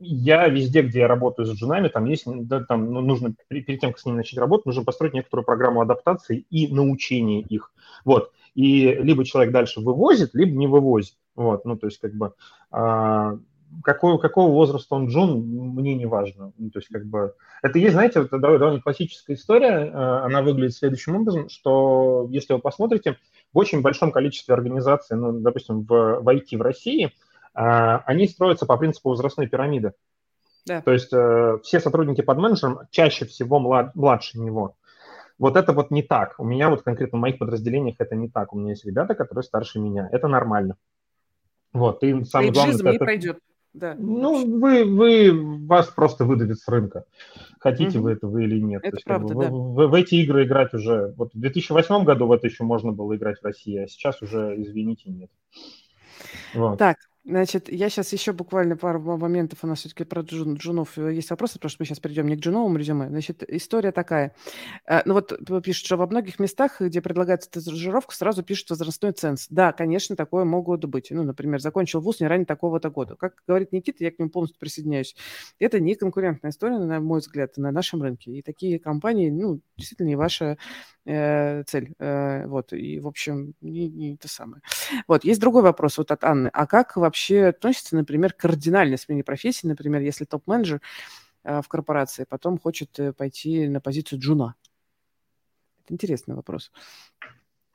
[0.00, 3.90] я везде, где я работаю с джунами, там есть, да, там ну, нужно, перед тем,
[3.90, 7.72] как с ними начать работать, нужно построить некоторую программу адаптации и научения их.
[8.04, 8.32] Вот.
[8.54, 11.14] И либо человек дальше вывозит, либо не вывозит.
[11.36, 12.32] Вот, ну, то есть, как бы,
[12.70, 13.38] а,
[13.82, 16.52] какого, какого возраста он джун, мне не важно.
[16.58, 20.74] Ну, то есть, как бы, это есть, знаете, это довольно классическая история, а, она выглядит
[20.74, 23.16] следующим образом, что, если вы посмотрите,
[23.52, 27.12] в очень большом количестве организаций, ну, допустим, в, в IT в России–
[27.54, 29.92] а, они строятся по принципу возрастной пирамиды.
[30.66, 30.82] Да.
[30.82, 34.76] То есть э, все сотрудники под менеджером чаще всего млад, младше него.
[35.38, 36.34] Вот это вот не так.
[36.38, 38.52] У меня вот конкретно в моих подразделениях это не так.
[38.52, 40.08] У меня есть ребята, которые старше меня.
[40.12, 40.76] Это нормально.
[41.72, 42.76] Вот, и самое главное...
[42.76, 42.98] не это...
[42.98, 43.38] пройдет.
[43.72, 43.94] Да.
[43.98, 47.04] Ну, вы, вы, вас просто выдавит с рынка.
[47.60, 48.06] Хотите угу.
[48.06, 48.80] вы этого или нет.
[48.82, 49.50] Это есть, правда, как бы, да.
[49.50, 51.14] в, в, в эти игры играть уже...
[51.16, 54.54] Вот в 2008 году в это еще можно было играть в России, а сейчас уже,
[54.60, 55.30] извините, нет.
[56.54, 56.78] Вот.
[56.78, 56.96] Так,
[57.30, 61.30] Значит, я сейчас еще буквально пару моментов, у нас все-таки про джун, джунов э, есть
[61.30, 63.08] вопросы, потому что мы сейчас перейдем не к джуновому резюме.
[63.08, 64.34] Значит, история такая.
[64.84, 69.46] Э, ну вот пишут, что во многих местах, где предлагается стажировка, сразу пишут возрастной ценз.
[69.48, 71.12] Да, конечно, такое могут быть.
[71.12, 73.14] Ну, например, закончил вуз не ранее такого-то года.
[73.14, 75.14] Как говорит Никита, я к нему полностью присоединяюсь.
[75.60, 78.32] Это не конкурентная история, на мой взгляд, на нашем рынке.
[78.32, 80.58] И такие компании, ну, действительно не ваша
[81.06, 81.94] э, цель.
[82.00, 84.62] Вот, и, в общем, не, не то самое.
[85.06, 86.50] Вот, есть другой вопрос вот от Анны.
[86.52, 90.80] А как вообще относится, например, к кардинальной смене профессии, например, если топ-менеджер
[91.44, 94.54] э, в корпорации потом хочет э, пойти на позицию джуна?
[95.84, 96.70] Это интересный вопрос.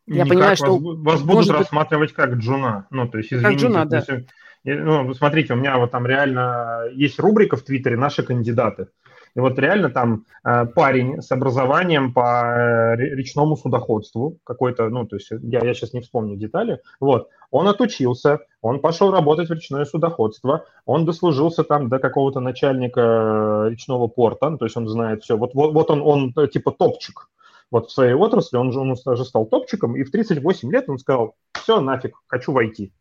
[0.07, 0.77] Я Никак понимаю, что...
[0.77, 2.87] Вас, будут рассматривать как джуна.
[2.91, 3.49] Ну, то есть, извините.
[3.49, 3.97] Как джуна, да.
[3.97, 4.27] Есть,
[4.63, 8.89] ну, смотрите, у меня вот там реально есть рубрика в Твиттере «Наши кандидаты».
[9.35, 15.17] И вот реально там э, парень с образованием по э, речному судоходству какой-то, ну, то
[15.17, 19.83] есть я, я сейчас не вспомню детали, вот, он отучился, он пошел работать в речное
[19.85, 25.23] судоходство, он дослужился там до какого-то начальника э, речного порта, ну, то есть он знает
[25.23, 27.29] все, вот, вот, вот он, он э, типа топчик,
[27.71, 30.97] вот в своей отрасли, он же, он уже стал топчиком, и в 38 лет он
[30.97, 32.93] сказал, все, нафиг, хочу войти.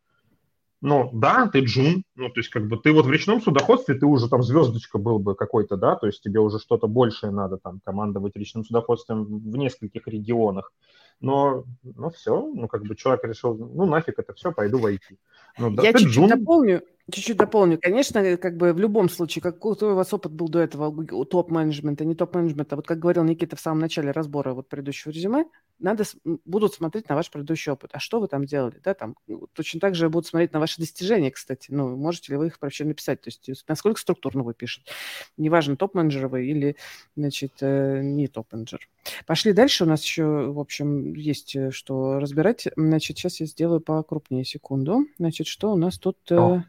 [0.87, 4.05] Ну, да, ты джун, ну, то есть, как бы, ты вот в речном судоходстве, ты
[4.05, 7.81] уже там звездочка был бы какой-то, да, то есть тебе уже что-то большее надо там
[7.83, 10.75] командовать речным судоходством в нескольких регионах.
[11.21, 15.17] Но, ну, все, ну, как бы человек решил, ну, нафиг это все, пойду в IT.
[15.59, 17.79] Ну, да, Я чуть-чуть дополню, Чуть-чуть дополню.
[17.79, 22.05] Конечно, как бы в любом случае, какой у вас опыт был до этого у топ-менеджмента,
[22.05, 25.45] не топ-менеджмента, вот как говорил Никита в самом начале разбора вот предыдущего резюме,
[25.79, 26.05] надо,
[26.47, 27.91] будут смотреть на ваш предыдущий опыт.
[27.93, 28.81] А что вы там делали?
[28.83, 29.17] Да, там,
[29.53, 31.71] точно так же будут смотреть на ваши достижения, кстати.
[31.71, 33.21] Ну, можете ли вы их вообще написать?
[33.21, 34.91] То есть насколько структурно вы пишете.
[35.37, 36.77] Неважно, топ-менеджер вы или,
[37.17, 38.89] значит, э, не топ-менеджер.
[39.27, 39.85] Пошли дальше.
[39.85, 42.69] У нас еще, в общем, есть э, что разбирать.
[42.77, 45.05] Значит, сейчас я сделаю покрупнее секунду.
[45.19, 46.17] Значит, что у нас тут...
[46.33, 46.65] О.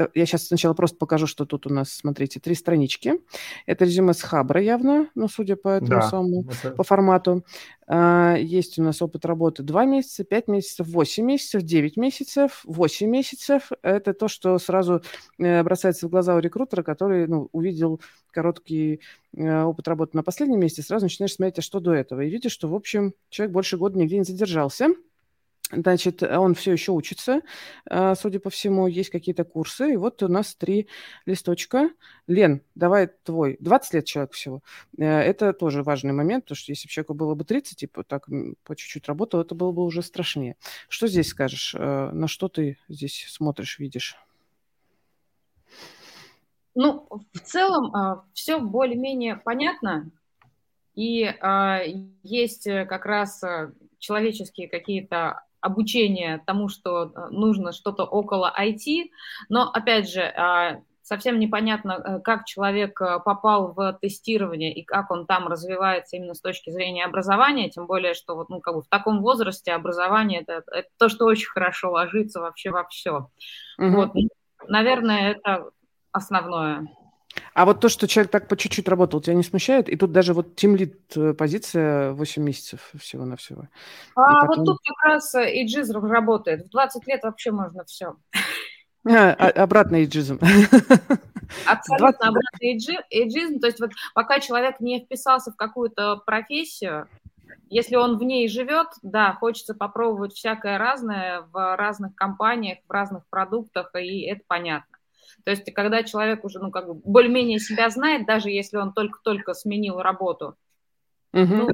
[0.00, 3.14] Э, я сейчас сначала просто покажу, что тут у нас, смотрите, три странички.
[3.66, 6.74] Это резюме с Хабра явно, ну, судя по этому да, самому, это...
[6.74, 7.44] по формату.
[7.86, 13.08] А, есть у нас опыт работы 2 месяца, 5 месяцев, 8 месяцев, 9 месяцев, 8
[13.08, 13.70] месяцев.
[13.82, 15.02] Это то, что сразу
[15.38, 19.00] э, бросается в глаза у рекрутера, который ну, увидел короткий
[19.36, 22.20] э, опыт работы на последнем месяце, сразу начинаешь смотреть, а что до этого.
[22.20, 24.88] И видишь, что, в общем, человек больше года нигде не задержался.
[25.72, 27.42] Значит, он все еще учится,
[27.88, 29.92] а, судя по всему, есть какие-то курсы.
[29.92, 30.88] И вот у нас три
[31.26, 31.90] листочка.
[32.26, 33.56] Лен, давай твой.
[33.60, 34.62] 20 лет человек всего.
[34.98, 38.26] Э, это тоже важный момент, потому что если бы человеку было бы 30, типа так
[38.64, 40.56] по чуть-чуть работал, это было бы уже страшнее.
[40.88, 41.74] Что здесь скажешь?
[41.78, 44.16] Э, на что ты здесь смотришь, видишь?
[46.74, 50.10] Ну, в целом а, все более-менее понятно.
[50.94, 51.80] И а,
[52.22, 53.42] есть э, как раз
[53.98, 59.10] человеческие какие-то обучение тому, что э, нужно что-то около IT,
[59.48, 65.10] но, опять же, а, совсем непонятно, э, как человек э, попал в тестирование и как
[65.10, 68.82] он там развивается именно с точки зрения образования, тем более, что вот, ну, как бы
[68.82, 73.28] в таком возрасте образование это, это то, что очень хорошо ложится вообще во все.
[73.78, 73.90] Угу.
[73.90, 74.12] Вот,
[74.68, 75.70] наверное, это
[76.12, 76.86] основное.
[77.54, 79.88] А вот то, что человек так по чуть-чуть работал, тебя не смущает?
[79.88, 83.68] И тут даже вот тимлит э, позиция 8 месяцев всего-навсего.
[84.14, 84.64] А потом...
[84.64, 86.66] вот тут как раз иджизм работает.
[86.66, 88.14] В 20 лет вообще можно все.
[89.08, 90.38] А, а, обратный иджизм.
[91.66, 92.20] Абсолютно 20...
[92.22, 93.58] обратный иджизм.
[93.58, 97.08] То есть вот пока человек не вписался в какую-то профессию,
[97.68, 103.24] если он в ней живет, да, хочется попробовать всякое разное в разных компаниях, в разных
[103.30, 104.98] продуктах, и это понятно.
[105.44, 109.54] То есть, когда человек уже, ну, как бы более-менее себя знает, даже если он только-только
[109.54, 110.56] сменил работу,
[111.32, 111.54] угу.
[111.54, 111.68] ну,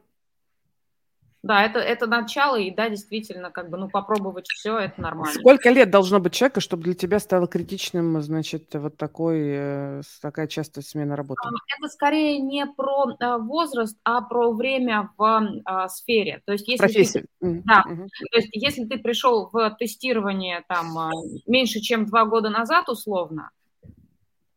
[1.46, 5.38] да, это, это начало, и да, действительно, как бы, ну, попробовать все, это нормально.
[5.40, 10.48] Сколько лет должно быть человека, чтобы для тебя стало критичным, значит, вот такой, э, такая
[10.48, 11.40] частая смена работы?
[11.44, 16.42] А, это скорее не про а, возраст, а про время в а, сфере.
[16.44, 17.24] То есть, если Профессия.
[17.40, 18.08] Ты, да, угу.
[18.32, 21.10] то есть, если ты пришел в тестирование там а,
[21.46, 23.50] меньше, чем два года назад, условно,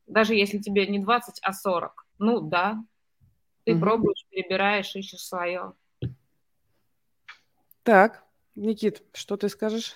[0.08, 2.84] даже если тебе не 20, а 40, ну, да,
[3.66, 3.82] ты угу.
[3.82, 5.74] пробуешь, перебираешь, ищешь свое.
[7.90, 8.24] Так,
[8.54, 9.96] Никит, что ты скажешь?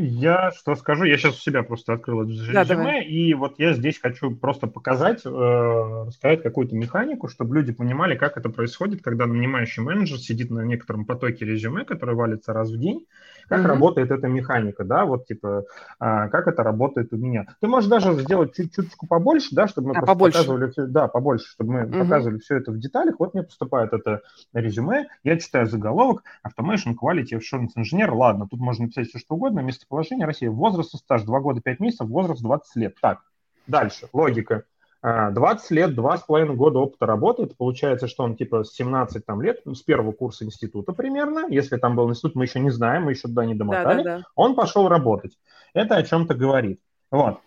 [0.00, 3.72] Я что скажу, я сейчас у себя просто открыл это резюме, да, и вот я
[3.72, 9.26] здесь хочу просто показать, э, рассказать какую-то механику, чтобы люди понимали, как это происходит, когда
[9.26, 13.06] нанимающий менеджер сидит на некотором потоке резюме, который валится раз в день,
[13.48, 13.68] как угу.
[13.68, 15.64] работает эта механика, да, вот типа,
[15.98, 17.46] а, как это работает у меня.
[17.60, 20.38] Ты можешь даже сделать чуть-чуточку побольше, да, чтобы мы а, побольше.
[20.38, 21.98] показывали, все, да, побольше, чтобы мы угу.
[21.98, 23.16] показывали все это в деталях.
[23.18, 24.20] Вот мне поступает это
[24.52, 29.60] резюме, я читаю заголовок, Automation Quality Assurance Engineer, ладно, тут можно написать все что угодно,
[29.88, 32.94] местоположение России, возраст и стаж 2 года 5 месяцев, возраст 20 лет.
[33.00, 33.20] Так,
[33.66, 34.64] дальше, логика.
[35.00, 39.40] 20 а, лет, 2,5 года опыта работы, это получается, что он типа с 17 там,
[39.40, 43.12] лет, с первого курса института примерно, если там был институт, мы еще не знаем, мы
[43.12, 44.24] еще туда не домотали, да, да, да.
[44.34, 45.38] он пошел работать.
[45.72, 46.80] Это о чем-то говорит.
[47.12, 47.38] Вот.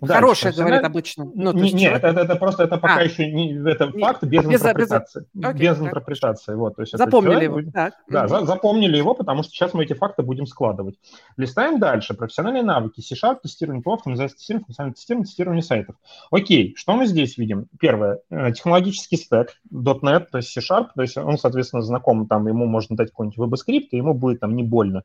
[0.00, 1.24] Дальше, Хорошее, говорит обычно.
[1.34, 2.04] Ну, не, нет, человек...
[2.04, 3.02] это, это просто это пока а.
[3.02, 5.26] еще не это не, факт без, без интерпретации.
[5.32, 6.54] Без, Окей, без интерпретации.
[6.54, 7.60] Вот, то есть запомнили его.
[7.72, 7.94] Так.
[8.08, 8.28] Да, угу.
[8.28, 10.96] за, запомнили его, потому что сейчас мы эти факты будем складывать.
[11.36, 12.14] Листаем дальше.
[12.14, 13.00] Профессиональные навыки.
[13.00, 15.96] C-Sharp, тестирование ПО, автоматизация тестирования, функциональное тестирование, тестирование сайтов.
[16.32, 17.66] Окей, что мы здесь видим?
[17.78, 18.18] Первое.
[18.30, 22.96] Э, технологический стек .NET, то есть C-Sharp, то есть он, соответственно, знаком, там ему можно
[22.96, 25.04] дать какой-нибудь веб-скрипт, и ему будет там не больно.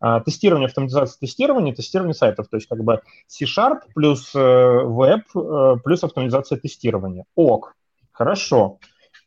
[0.00, 5.76] А, тестирование, автоматизация тестирования, тестирование сайтов, то есть как бы C-Sharp плюс э, веб э,
[5.84, 7.24] плюс автоматизация тестирования.
[7.34, 7.74] ОК.
[8.12, 8.78] Хорошо.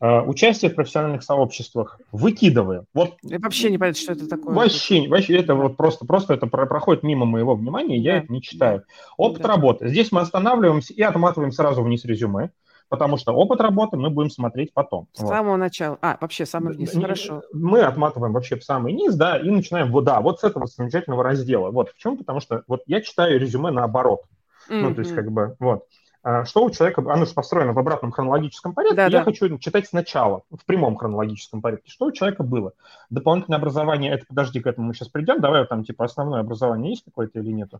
[0.03, 2.85] Uh, участие в профессиональных сообществах выкидываем.
[2.91, 4.55] Вот я вообще не понятно, что это такое.
[4.55, 8.17] Вообще, вообще это вот просто, просто это проходит мимо моего внимания, я да.
[8.17, 8.83] это не читаю.
[9.15, 9.49] Опыт да.
[9.49, 9.89] работы.
[9.89, 12.49] Здесь мы останавливаемся и отматываем сразу вниз резюме
[12.91, 15.07] потому что опыт работы мы будем смотреть потом.
[15.13, 15.29] С вот.
[15.29, 15.97] самого начала.
[16.01, 17.41] А, вообще самый вниз, не, хорошо.
[17.53, 21.23] Мы отматываем вообще в самый низ, да, и начинаем, вот, да, вот с этого замечательного
[21.23, 21.71] раздела.
[21.71, 22.17] Вот в чем?
[22.17, 24.23] Потому что вот я читаю резюме наоборот.
[24.69, 24.82] Mm-hmm.
[24.82, 25.86] Ну, то есть, как бы, вот.
[26.24, 29.24] А, что у человека, оно же построено в обратном хронологическом порядке, да, я да.
[29.24, 31.89] хочу читать сначала, в прямом хронологическом порядке.
[31.89, 32.74] Что у человека было?
[33.10, 37.04] Дополнительное образование, это, подожди, к этому мы сейчас придем, давай там, типа, основное образование есть
[37.04, 37.80] какое-то или нету?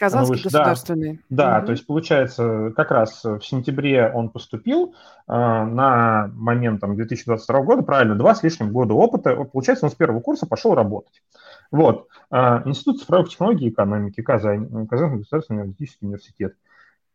[0.00, 0.44] Э, Казанский выше.
[0.44, 1.20] государственный.
[1.28, 1.66] Да, да угу.
[1.66, 4.94] то есть получается, как раз в сентябре он поступил
[5.28, 9.36] э, на момент там, 2022 года, правильно, два с лишним года опыта.
[9.44, 11.22] Получается, он с первого курса пошел работать.
[11.70, 12.08] Вот.
[12.30, 16.56] А, Институт цифровых технологий и экономики, Казань, Казанский государственный энергетический университет.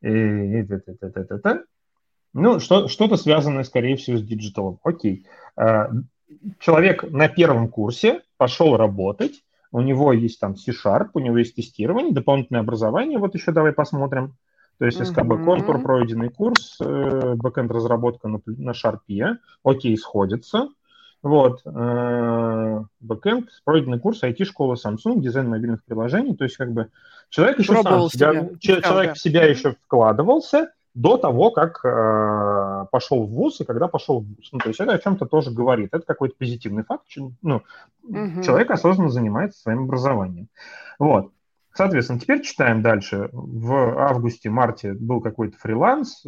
[0.02, 1.60] И, и, и, и, и,
[2.34, 4.80] ну, что, что-то связанное, скорее всего, с диджиталом.
[4.84, 5.26] Окей.
[5.56, 5.90] А,
[6.60, 9.44] человек на первом курсе пошел работать,
[9.76, 14.38] у него есть там C-Sharp, у него есть тестирование, дополнительное образование, вот еще давай посмотрим.
[14.78, 19.02] То есть СКБ Контур, пройденный курс, э, бэкэнд разработка на, на Sharp,
[19.66, 20.70] окей, сходится.
[21.22, 26.38] Вот, э, бэкэнд, пройденный курс IT-школы Samsung, дизайн мобильных приложений.
[26.38, 26.88] То есть, как бы,
[27.28, 28.82] человек еще Пробовал сам себя, себя.
[28.82, 34.22] человек в себя еще вкладывался до того, как э, пошел в ВУЗ и когда пошел
[34.22, 34.50] в ВУЗ.
[34.54, 35.90] Ну, то есть это о чем-то тоже говорит.
[35.92, 37.06] Это какой-то позитивный факт.
[37.42, 37.62] Ну,
[38.04, 38.42] угу.
[38.42, 40.48] Человек осознанно занимается своим образованием.
[40.98, 41.32] Вот.
[41.74, 43.30] Соответственно, теперь читаем дальше.
[43.34, 46.24] В августе-марте был какой-то фриланс,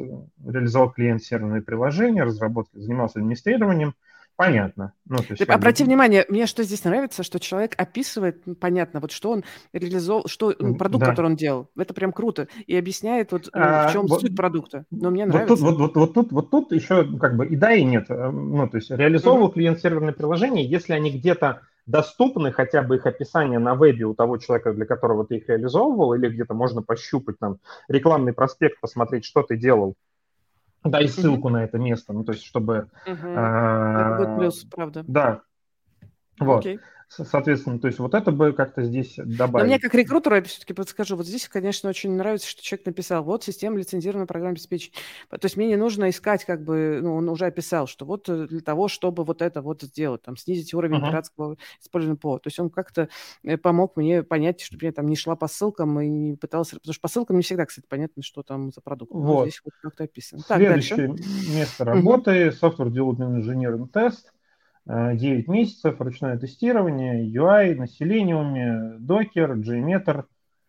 [0.45, 3.95] реализовал клиент серверные приложения, разработал, занимался администрированием–
[4.37, 4.93] понятно.
[5.05, 5.89] Ну, есть, обрати бы...
[5.89, 11.03] внимание, мне что здесь нравится, что человек описывает, понятно, вот что он реализовал, что продукт,
[11.03, 11.09] да.
[11.09, 11.69] который он делал.
[11.75, 12.47] Это прям круто.
[12.65, 14.85] И объясняет, вот, ну, в чем а, вот, суть продукта.
[14.91, 15.55] Но мне нравится.
[15.55, 18.05] Вот тут, вот, вот, вот, тут, вот тут еще как бы и да, и нет.
[18.09, 19.53] Э, ну, то есть реализовывал mm-hmm.
[19.53, 24.37] клиент серверное приложение, если они где-то доступны, хотя бы их описание на вебе у того
[24.37, 29.41] человека, для которого ты их реализовывал, или где-то можно пощупать там рекламный проспект, посмотреть, что
[29.41, 29.95] ты делал
[30.83, 31.51] дай ссылку mm-hmm.
[31.51, 32.89] на это место, ну, то есть, чтобы...
[33.05, 33.33] Mm-hmm.
[33.33, 35.03] Это будет плюс, правда.
[35.07, 35.41] Да.
[36.39, 36.65] Вот.
[36.65, 36.79] Okay.
[37.09, 39.63] Соответственно, то есть вот это бы как-то здесь добавить.
[39.63, 43.23] Но мне как рекрутеру, я все-таки подскажу, вот здесь, конечно, очень нравится, что человек написал,
[43.23, 44.97] вот система лицензированного программного обеспечения.
[45.29, 48.47] То есть мне не нужно искать, как бы, ну, он уже описал, что вот э,
[48.47, 51.09] для того, чтобы вот это вот сделать, там, снизить уровень uh-huh.
[51.09, 52.39] пиратского использования ПО.
[52.39, 53.07] То есть он как-то
[53.43, 56.71] э, помог мне понять, чтобы я там не шла по ссылкам и не пыталась...
[56.71, 59.13] Потому что по ссылкам не всегда, кстати, понятно, что там за продукт.
[59.13, 59.23] Вот.
[59.23, 60.41] Но здесь вот как-то описано.
[60.41, 62.59] Следующее так, место работы, uh-huh.
[62.59, 64.25] Software Development Engineering Test–
[64.87, 70.23] 9 месяцев, ручное тестирование, UI на Selenium, Docker, JMeter.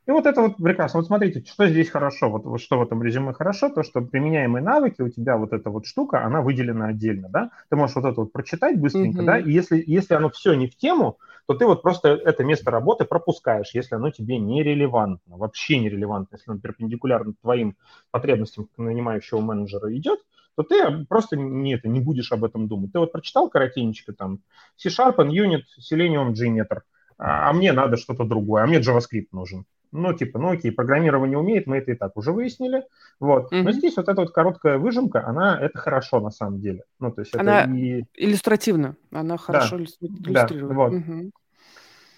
[0.08, 1.00] И вот это вот прекрасно.
[1.00, 4.64] Вот смотрите, что здесь хорошо, вот, вот что в этом резюме хорошо, то, что применяемые
[4.64, 7.50] навыки, у тебя вот эта вот штука, она выделена отдельно, да?
[7.68, 9.26] Ты можешь вот это вот прочитать быстренько, mm-hmm.
[9.26, 12.70] да, и если, если оно все не в тему, то ты вот просто это место
[12.70, 17.76] работы пропускаешь, если оно тебе нерелевантно, вообще нерелевантно, если оно перпендикулярно твоим
[18.10, 20.20] потребностям нанимающего менеджера идет,
[20.58, 22.92] то ты просто не, это, не будешь об этом думать.
[22.92, 24.40] Ты вот прочитал коротенечко там
[24.76, 26.80] C-Sharp, Unit, Selenium, JMeter,
[27.16, 29.66] а, а мне надо что-то другое, а мне JavaScript нужен.
[29.92, 32.82] Ну, типа, ну окей, программирование умеет, мы это и так уже выяснили.
[33.20, 33.52] Вот.
[33.52, 33.62] Mm-hmm.
[33.62, 36.82] Но здесь вот эта вот короткая выжимка, она, это хорошо на самом деле.
[36.98, 38.04] Ну, то есть она это и...
[38.14, 39.84] иллюстративна, она хорошо да.
[39.84, 40.68] иллюстрирует.
[40.68, 40.92] Да, вот.
[40.92, 41.30] Mm-hmm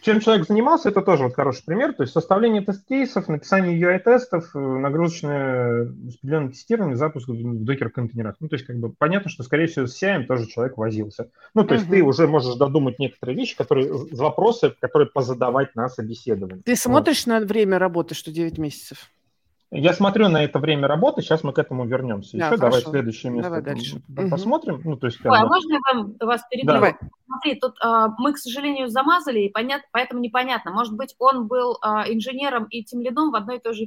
[0.03, 1.93] чем человек занимался, это тоже вот хороший пример.
[1.93, 8.37] То есть составление тест-кейсов, написание UI-тестов, э, нагрузочное распределенное тестирование, запуск в докер-контейнерах.
[8.41, 11.31] Ну, то есть как бы понятно, что, скорее всего, с CI тоже человек возился.
[11.55, 11.95] Ну, то есть угу.
[11.95, 16.63] ты уже можешь додумать некоторые вещи, которые, вопросы, которые позадавать на собеседовании.
[16.63, 17.41] Ты смотришь вот.
[17.41, 19.11] на время работы, что 9 месяцев?
[19.73, 22.37] Я смотрю на это время работы, сейчас мы к этому вернемся.
[22.37, 22.61] Да, Еще хорошо.
[22.61, 24.03] давай следующее место давай дальше.
[24.29, 24.81] посмотрим.
[24.83, 26.73] Ну, то есть, Ой, а можно я вам, вас перебью?
[26.73, 26.97] Давай.
[27.27, 30.73] Смотри, тут а, мы, к сожалению, замазали, и понят, поэтому непонятно.
[30.73, 33.87] Может быть, он был а, инженером и тем лидом в одной и той же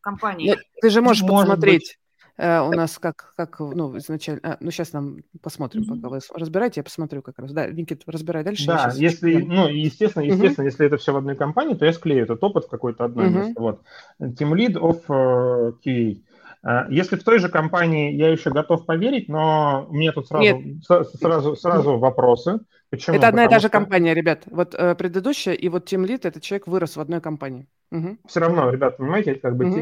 [0.00, 0.46] компании.
[0.46, 1.80] Нет, ты же можешь Может посмотреть.
[1.80, 1.98] Быть.
[2.38, 4.40] Э, у нас как, как ну, изначально...
[4.42, 6.00] А, ну, сейчас нам посмотрим, mm-hmm.
[6.00, 7.52] пока вы разбираете, я посмотрю как раз.
[7.52, 8.66] Да, Никит, разбирай дальше.
[8.66, 10.70] Да, если, ну, естественно, естественно, mm-hmm.
[10.70, 13.30] если это все в одной компании, то я склею этот опыт в какое-то одно mm-hmm.
[13.30, 13.60] место.
[13.60, 13.82] Вот.
[14.20, 16.22] Team Lead of uh, QA.
[16.66, 20.84] Uh, если в той же компании, я еще готов поверить, но мне тут сразу, Нет.
[21.20, 22.58] сразу, сразу вопросы.
[22.90, 23.16] Почему?
[23.16, 23.78] Это одна Потому и та же что...
[23.78, 24.42] компания, ребят.
[24.46, 27.68] Вот э, предыдущая и вот Team Lead, этот человек вырос в одной компании.
[27.92, 28.16] Угу.
[28.26, 29.76] Все равно, ребят, понимаете, как бы угу.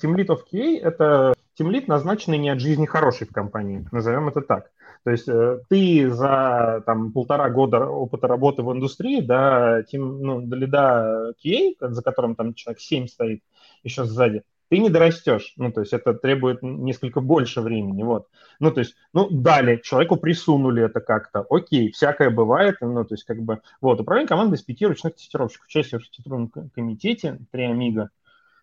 [0.00, 4.40] Team Lead of QA– это тимлит назначенный не от жизни хороший в компании, назовем это
[4.40, 4.70] так.
[5.04, 10.40] То есть э, ты за там, полтора года опыта работы в индустрии, да, тим, ну,
[10.42, 13.42] до лида QA, за которым там человек 7 стоит
[13.82, 15.52] еще сзади, ты не дорастешь.
[15.56, 18.28] Ну, то есть это требует несколько больше времени, вот.
[18.60, 23.24] Ну, то есть, ну, дали, человеку присунули это как-то, окей, всякое бывает, ну, то есть,
[23.24, 28.10] как бы, вот, управление командой из пяти ручных тестировщиков, участие в архитектурном комитете, три амиго.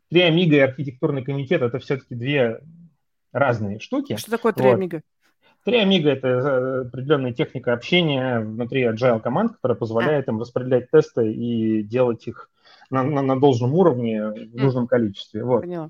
[0.10, 2.62] Три амиго и архитектурный комитет– это все-таки две
[3.34, 4.16] разные штуки.
[4.16, 5.02] Что такое три амиго?
[5.66, 10.32] Три амиго– это э, определенная техника общения внутри agile команд, которая позволяет а.
[10.32, 12.50] им распределять тесты и делать их
[12.90, 15.44] на, на, на должном уровне в нужном количестве.
[15.44, 15.62] Вот.
[15.62, 15.90] Поняла.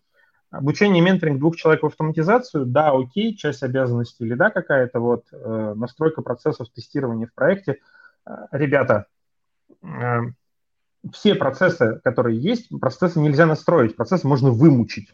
[0.50, 5.26] Обучение и менторинг двух человек в автоматизацию, да, окей, часть обязанностей или да какая-то, вот,
[5.32, 7.80] э, настройка процессов тестирования в проекте.
[8.26, 9.08] Э, ребята,
[9.84, 10.20] э,
[11.12, 15.14] все процессы, которые есть, процессы нельзя настроить, процессы можно вымучить.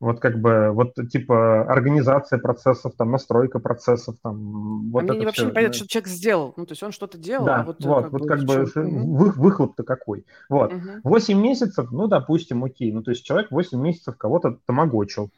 [0.00, 5.42] Вот как бы, вот типа организация процессов, там, настройка процессов, там, вот а мне вообще
[5.42, 6.54] все, не понятно, что человек сделал.
[6.56, 8.64] Ну, то есть он что-то делал, да, а вот, вот, как вот бы, как бы
[8.74, 10.24] вы, выхлоп-то какой.
[10.48, 10.72] Вот.
[10.72, 10.82] Угу.
[11.04, 12.92] 8 месяцев, ну, допустим, окей.
[12.92, 15.30] Ну, то есть человек 8 месяцев кого-то тамагочил.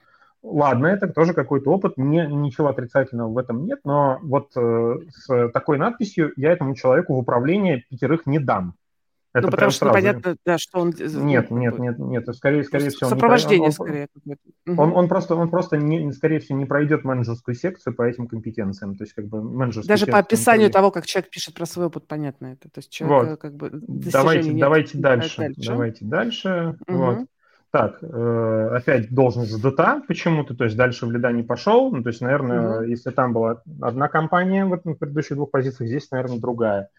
[0.45, 5.51] Ладно, это тоже какой-то опыт, мне ничего отрицательного в этом нет, но вот э, с
[5.51, 8.75] такой надписью я этому человеку в управление пятерых не дам.
[9.35, 9.99] Это ну, потому что сразу.
[9.99, 10.93] непонятно, да, что он...
[10.99, 13.09] Нет, нет, нет, нет, скорее, скорее всего...
[13.09, 14.09] Сопровождение, он, скорее.
[14.67, 18.29] Он, он, он просто, он просто не, скорее всего, не пройдет менеджерскую секцию по этим
[18.29, 21.87] компетенциям, то есть как бы менеджерскую Даже по описанию того, как человек пишет про свой
[21.87, 22.69] опыт, понятно это.
[22.69, 23.41] То есть человек вот.
[23.41, 23.71] как бы...
[23.73, 26.97] Давайте, нет, давайте дальше, дальше, давайте дальше, угу.
[26.99, 27.19] вот.
[27.71, 32.11] Так, э, опять должность ДТА почему-то, то есть дальше в лида не пошел, ну, то
[32.11, 32.85] есть, наверное, угу.
[32.85, 36.91] если там была одна компания в, в предыдущих двух позициях, здесь, наверное, другая.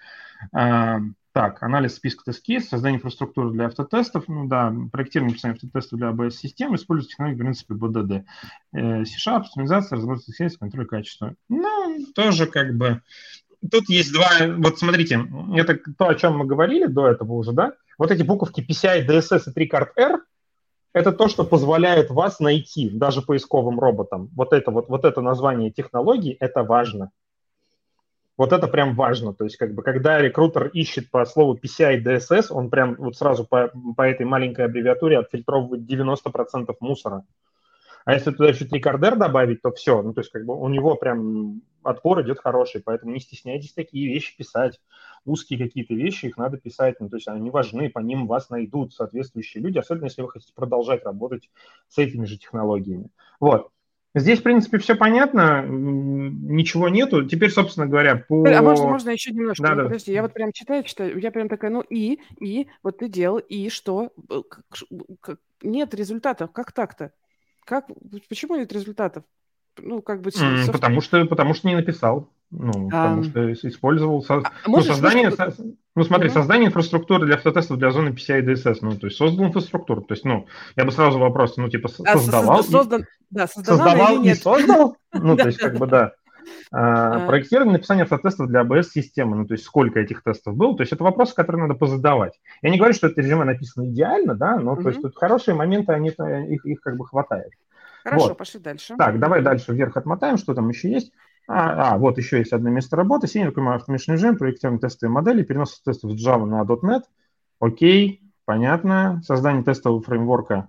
[1.33, 6.75] Так, анализ списка тест-кейс, создание инфраструктуры для автотестов, ну да, проектирование написание автотестов для ABS-систем,
[6.75, 8.23] используется технологии, в принципе, BDD.
[8.73, 11.33] Э, C-Sharp, оптимизация, разработка тест контроль качества.
[11.49, 13.01] Ну, тоже как бы...
[13.71, 14.29] Тут есть два...
[14.57, 15.25] Вот смотрите,
[15.55, 17.73] это то, о чем мы говорили до этого уже, да?
[17.97, 20.19] Вот эти буковки PCI, DSS и 3 карт R,
[20.93, 24.29] это то, что позволяет вас найти даже поисковым роботам.
[24.35, 27.09] Вот это вот, вот это название технологии, это важно.
[28.35, 29.33] Вот это прям важно.
[29.33, 33.45] То есть, как бы, когда рекрутер ищет по слову PCI DSS, он прям вот сразу
[33.45, 37.25] по, по этой маленькой аббревиатуре отфильтровывает 90% мусора.
[38.05, 40.01] А если туда еще трикардер добавить, то все.
[40.01, 44.11] Ну, то есть, как бы у него прям отпор идет хороший, поэтому не стесняйтесь такие
[44.13, 44.81] вещи писать.
[45.25, 48.93] Узкие какие-то вещи, их надо писать, ну, то есть они важны, по ним вас найдут
[48.93, 51.49] соответствующие люди, особенно если вы хотите продолжать работать
[51.87, 53.07] с этими же технологиями.
[53.39, 53.69] Вот.
[54.15, 57.25] Здесь, в принципе, все понятно, ничего нету.
[57.27, 58.47] Теперь, собственно говоря, по...
[58.47, 59.63] А можно, можно еще немножко?
[59.63, 60.15] Да, Подожди, да.
[60.15, 63.69] я вот прям читаю, читаю, я прям такая, ну и, и, вот ты делал, и
[63.69, 64.11] что?
[65.63, 67.11] Нет результатов, как так-то?
[67.65, 67.87] Как,
[68.29, 69.23] почему нет результатов?
[69.81, 70.29] Ну, как бы...
[70.29, 72.29] Mm, потому, что, потому что не написал.
[72.51, 73.15] Ну, а...
[73.15, 74.21] потому что использовал...
[74.23, 74.35] Со...
[74.35, 75.31] А, ну, создание...
[75.31, 75.53] Со...
[75.95, 76.33] Ну, смотри, угу.
[76.33, 78.77] создание инфраструктуры для автотестов для зоны PCI DSS.
[78.81, 80.01] Ну, то есть создал инфраструктуру.
[80.01, 82.63] То есть, ну, я бы сразу вопрос, ну, типа, а, создавал...
[82.63, 83.01] Создан...
[83.01, 83.05] И...
[83.29, 84.97] Да, создавал и создал?
[85.13, 86.13] Ну, то есть, как бы, да.
[86.71, 90.91] А, проектирование написание автотестов для ABS-системы, ну, то есть сколько этих тестов было, то есть
[90.91, 92.39] это вопросы, которые надо позадавать.
[92.61, 95.93] Я не говорю, что это резюме написано идеально, да, но то есть тут хорошие моменты,
[95.93, 97.51] они, их, их как бы хватает.
[98.03, 98.37] Хорошо, вот.
[98.37, 98.95] пошли дальше.
[98.97, 101.13] Так, давай дальше вверх отмотаем, что там еще есть.
[101.47, 103.27] А, а вот еще есть одно место работы.
[103.27, 107.03] Senior Commercial Machine Learning, проектирование тестовой модели, перенос тестов с Java на .NET.
[107.59, 109.21] Окей, понятно.
[109.23, 110.67] Создание тестового фреймворка,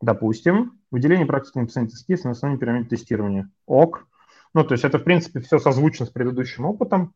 [0.00, 0.80] допустим.
[0.90, 3.50] Выделение практики написания тест на основании пирамиды тестирования.
[3.66, 4.06] Ок.
[4.54, 7.14] Ну, то есть это, в принципе, все созвучно с предыдущим опытом.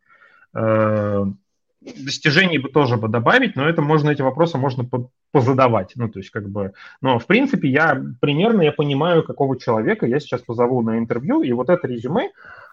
[1.84, 4.88] Достижений бы тоже бы добавить, но это можно, эти вопросы можно
[5.32, 5.92] позадавать.
[5.96, 10.20] Ну, то есть, как бы, но, в принципе, я примерно, я понимаю, какого человека я
[10.20, 12.30] сейчас позову на интервью, и вот это резюме,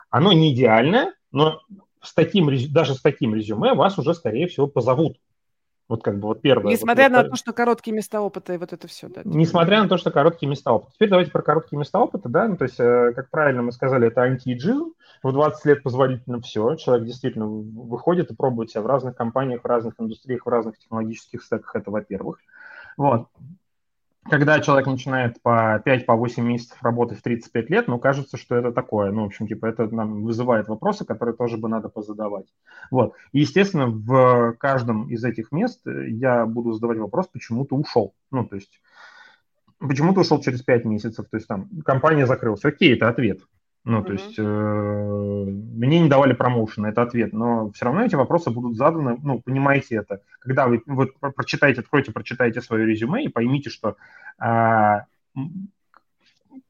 [0.10, 1.62] оно не идеальное, но
[2.02, 5.18] с таким, даже с таким резюме вас уже, скорее всего, позовут.
[5.90, 6.72] Вот как бы вот первое.
[6.72, 9.22] Несмотря вот, на вот, то, что короткие места опыта и вот это все, да.
[9.26, 10.94] Несмотря на то, что короткие места опыта.
[10.94, 14.08] Теперь давайте про короткие места опыта, да, ну, то есть, э, как правильно мы сказали,
[14.08, 14.94] это антиэйджизм.
[15.24, 16.76] В 20 лет позволительно все.
[16.76, 21.44] Человек действительно выходит и пробует себя в разных компаниях, в разных индустриях, в разных технологических
[21.44, 22.38] стеках, это во-первых.
[22.96, 23.28] Вот
[24.28, 28.72] когда человек начинает по 5-8 по месяцев работать в 35 лет, ну, кажется, что это
[28.72, 29.12] такое.
[29.12, 32.46] Ну, в общем, типа, это нам вызывает вопросы, которые тоже бы надо позадавать.
[32.92, 33.14] Вот.
[33.32, 38.14] И, естественно, в каждом из этих мест я буду задавать вопрос, почему ты ушел.
[38.32, 38.82] Ну, то есть,
[39.80, 41.28] почему ты ушел через 5 месяцев?
[41.30, 42.66] То есть, там, компания закрылась.
[42.66, 43.40] Окей, это ответ.
[43.86, 48.52] Ну, то есть э, мне не давали промоушен, это ответ, но все равно эти вопросы
[48.52, 50.22] будут заданы, ну, понимаете это.
[50.40, 53.96] Когда вы вот прочитаете, откройте, прочитайте свое резюме и поймите, что
[54.40, 55.00] э,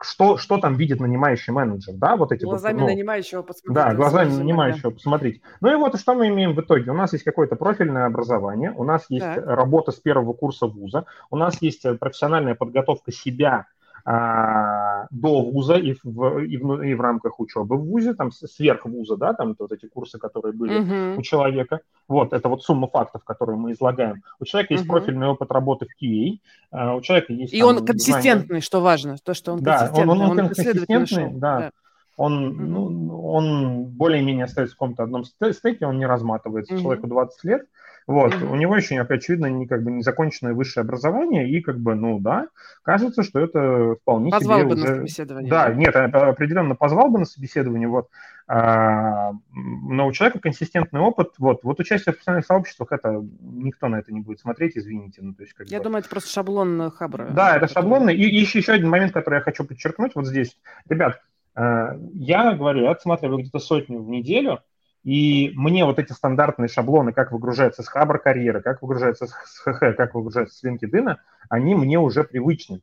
[0.01, 3.75] что, что там видит нанимающий менеджер, да, вот эти глазами вот, ну, нанимающего посмотреть.
[3.75, 4.95] Да, глазами нанимающего да.
[4.95, 5.41] посмотреть.
[5.61, 6.91] Ну и вот что мы имеем в итоге.
[6.91, 9.45] У нас есть какое-то профильное образование, у нас есть так.
[9.45, 13.67] работа с первого курса вуза, у нас есть э, профессиональная подготовка себя
[14.05, 19.17] до вуза и в, и, в, и в рамках учебы в вузе, там сверх вуза,
[19.17, 21.17] да, там вот эти курсы, которые были uh-huh.
[21.17, 21.81] у человека.
[22.07, 24.23] Вот, это вот сумма фактов, которые мы излагаем.
[24.39, 24.77] У человека uh-huh.
[24.77, 26.39] есть профильный опыт работы в QA,
[26.71, 27.53] а у человека есть...
[27.53, 28.61] И там, он консистентный, знания.
[28.61, 30.11] что важно, то, что он да, консистентный.
[30.11, 31.59] Он, он, он, он консистентный, да.
[31.59, 31.71] да.
[32.19, 36.73] Он, ну, он более-менее остается в каком-то одном стеке, он не разматывается.
[36.73, 36.81] Uh-huh.
[36.81, 37.65] Человеку 20 лет,
[38.09, 38.51] вот, mm-hmm.
[38.51, 42.47] у него еще, очевидно, не, как бы незаконченное высшее образование, и как бы, ну да,
[42.81, 44.87] кажется, что это вполне позвал себе бы уже...
[44.87, 45.51] на собеседование.
[45.51, 48.09] Да, нет, определенно позвал бы на собеседование, вот.
[48.47, 53.99] А, но у человека консистентный опыт, вот, вот участие в профессиональных сообществах, это никто на
[53.99, 55.21] это не будет смотреть, извините.
[55.21, 55.83] Ну, то есть, как я бы...
[55.83, 57.29] думаю, это просто шаблон Хабра.
[57.29, 58.15] Да, это шаблонный.
[58.15, 60.57] И, и еще, еще один момент, который я хочу подчеркнуть вот здесь.
[60.89, 61.28] Ребят, а,
[61.59, 64.59] я говорю, я отсматриваю где-то сотню в неделю,
[65.03, 69.95] и мне вот эти стандартные шаблоны, как выгружается с Хабр карьеры, как выгружается с ХХ,
[69.95, 71.15] как выгружается с LinkedIn,
[71.49, 72.81] они мне уже привычны.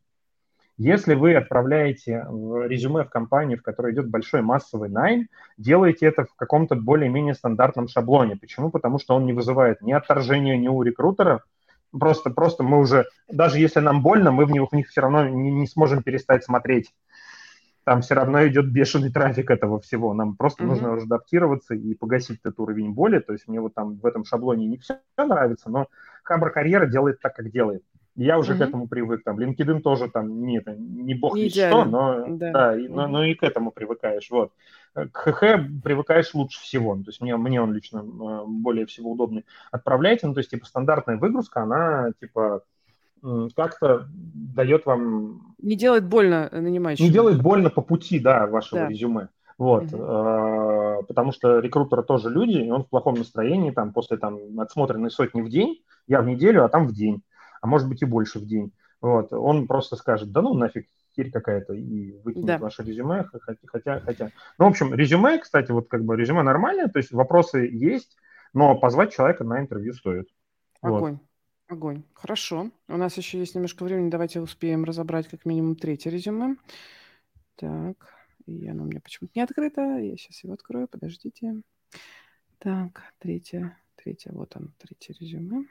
[0.79, 2.27] Если вы отправляете
[2.67, 7.89] резюме в компанию, в которой идет большой массовый найм, делайте это в каком-то более-менее стандартном
[7.89, 8.37] шаблоне.
[8.37, 8.71] Почему?
[8.71, 11.43] Потому что он не вызывает ни отторжения ни у рекрутера,
[11.99, 15.27] просто, просто мы уже, даже если нам больно, мы в них, в них все равно
[15.29, 16.93] не, не сможем перестать смотреть
[17.87, 20.13] там все равно идет бешеный трафик этого всего.
[20.13, 20.67] Нам просто mm-hmm.
[20.67, 23.21] нужно адаптироваться и погасить этот уровень боли.
[23.21, 25.87] То есть мне вот там в этом шаблоне не все нравится, но
[26.25, 27.85] Хабр Карьера делает так, как делает.
[28.17, 28.59] Я уже mm-hmm.
[28.59, 29.23] к этому привык.
[29.23, 32.51] Там LinkedIn тоже там не, не бог не что, но, да.
[32.51, 32.93] Да, и, mm-hmm.
[32.93, 34.29] но, но и к этому привыкаешь.
[34.33, 34.51] Вот.
[34.93, 35.41] К ХХ
[35.85, 36.97] привыкаешь лучше всего.
[36.97, 39.47] То есть мне, мне он лично э, более всего удобный.
[39.71, 42.65] Отправляйте, ну то есть типа стандартная выгрузка, она типа
[43.55, 45.55] как-то дает вам...
[45.59, 47.07] Не делает больно нанимающему.
[47.07, 48.89] Не делает больно по пути, да, вашего да.
[48.89, 49.29] резюме.
[49.59, 51.05] Вот, угу.
[51.09, 55.41] потому что рекрутеры тоже люди, и он в плохом настроении, там, после там отсмотренной сотни
[55.41, 57.23] в день, я в неделю, а там в день,
[57.63, 58.73] а может быть и больше в день.
[59.01, 62.59] Вот, он просто скажет, да ну нафиг, херь какая-то, и выкинет да.
[62.59, 63.25] ваше резюме,
[63.65, 64.31] хотя, хотя...
[64.59, 68.15] Ну, в общем, резюме, кстати, вот как бы резюме нормальное, то есть вопросы есть,
[68.53, 70.29] но позвать человека на интервью стоит.
[70.83, 71.13] Огонь.
[71.13, 71.21] Вот.
[71.69, 72.05] Огонь.
[72.15, 72.71] Хорошо.
[72.87, 74.09] У нас еще есть немножко времени.
[74.09, 76.57] Давайте успеем разобрать как минимум третье резюме.
[77.57, 78.15] Так,
[78.47, 79.81] и оно у меня почему-то не открыто.
[79.99, 81.63] Я сейчас его открою, подождите.
[82.59, 85.67] Так, третье, третье, вот оно, третье резюме.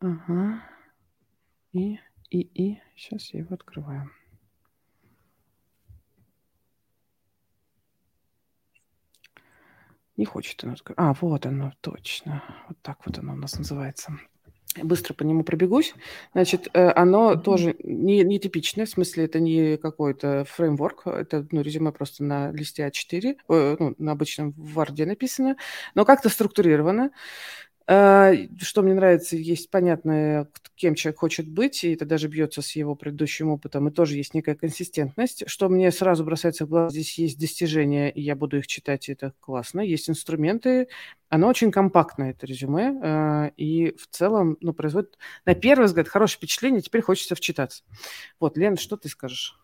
[0.00, 0.62] Ага.
[1.72, 1.98] И,
[2.30, 4.10] и, и, сейчас я его открываю.
[10.18, 10.98] Не хочет оно открыть.
[10.98, 12.42] А, вот оно, точно.
[12.68, 14.18] Вот так вот оно у нас называется.
[14.82, 15.94] Быстро по нему пробегусь.
[16.32, 21.62] Значит, э, оно тоже не, не типичное, в смысле, это не какой-то фреймворк, это ну,
[21.62, 25.56] резюме просто на листе А4, э, ну, на обычном Word написано,
[25.94, 27.12] но как-то структурировано.
[27.90, 32.76] А, что мне нравится, есть понятно, кем человек хочет быть, и это даже бьется с
[32.76, 35.44] его предыдущим опытом, и тоже есть некая консистентность.
[35.48, 39.12] Что мне сразу бросается в глаз, здесь есть достижения, и я буду их читать, и
[39.12, 39.80] это классно.
[39.80, 40.88] Есть инструменты,
[41.30, 45.16] оно очень компактное, это резюме, а, и в целом ну, производит,
[45.46, 47.84] на первый взгляд, хорошее впечатление, теперь хочется вчитаться.
[48.38, 49.58] Вот, Лен, что ты скажешь?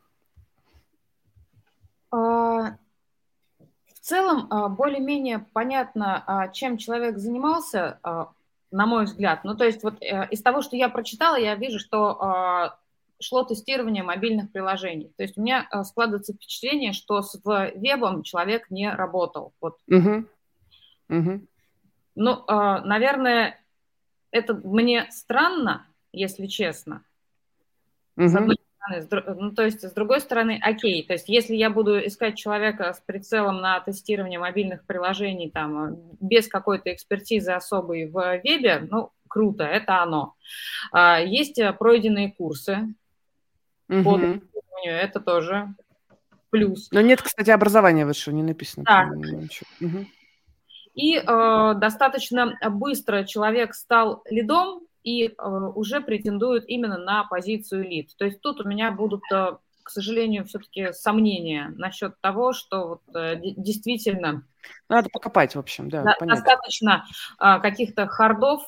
[4.05, 8.33] Целом а, более-менее понятно, а, чем человек занимался, а,
[8.71, 9.45] на мой взгляд.
[9.45, 12.77] Ну, то есть вот э, из того, что я прочитала, я вижу, что
[13.19, 15.15] шло тестирование мобильных приложений.
[15.17, 17.41] То есть у меня складывается впечатление, что с
[17.77, 19.55] вебом человек не работал.
[19.61, 19.79] Вот.
[19.89, 20.25] Угу.
[21.09, 21.41] Угу.
[22.17, 23.59] Ну, наверное,
[24.33, 27.03] это мне странно, если честно.
[28.17, 28.29] Угу.
[28.29, 28.57] С одной
[28.89, 33.01] ну, то есть, с другой стороны, окей, то есть, если я буду искать человека с
[33.01, 40.03] прицелом на тестирование мобильных приложений, там, без какой-то экспертизы особой в вебе, ну, круто, это
[40.03, 40.35] оно.
[40.93, 42.95] А, есть э, пройденные курсы
[43.89, 44.03] угу.
[44.05, 45.75] по тестированию, это тоже
[46.51, 46.89] плюс.
[46.93, 48.85] Но нет, кстати, образования высшего не написано.
[48.85, 49.11] Да.
[49.81, 50.07] Угу.
[50.95, 58.11] И э, достаточно быстро человек стал лидом, и э, уже претендуют именно на позицию лид.
[58.17, 63.03] То есть тут у меня будут, э, к сожалению, все-таки сомнения насчет того, что вот,
[63.15, 64.47] э, действительно...
[64.89, 66.17] Надо покопать, в общем, да.
[66.21, 67.05] достаточно
[67.39, 68.63] каких-то хардов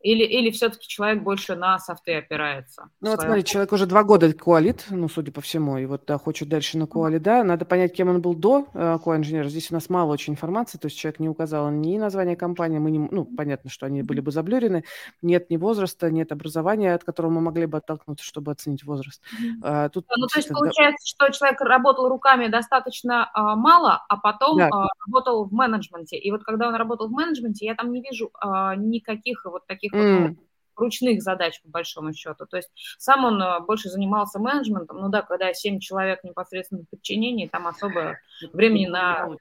[0.00, 2.88] или, или все-таки человек больше на софты опирается?
[3.00, 6.18] Ну вот смотри, человек уже два года коалит, ну, судя по всему, и вот да,
[6.18, 7.44] хочет дальше на коали, да.
[7.44, 9.48] Надо понять, кем он был до э, коа-инженера.
[9.48, 12.90] Здесь у нас мало очень информации, то есть человек не указал ни название компании, мы
[12.90, 14.84] не, ну, понятно, что они были бы заблюрены,
[15.20, 19.22] нет ни возраста, нет образования, от которого мы могли бы оттолкнуться, чтобы оценить возраст.
[19.62, 24.58] А, тут, ну, то есть получается, что человек работал руками достаточно а, мало, а потом
[24.58, 24.68] да.
[24.72, 26.16] а, работал в менеджменте.
[26.16, 29.89] И вот когда он работал в менеджменте, я там не вижу а, никаких вот таких
[29.90, 30.28] таких mm.
[30.28, 30.36] вот,
[30.76, 32.46] ручных задач, по большому счету.
[32.46, 34.98] То есть сам он э, больше занимался менеджментом.
[34.98, 38.18] Ну да, когда 7 человек непосредственно в подчинении, там особо
[38.52, 39.36] времени на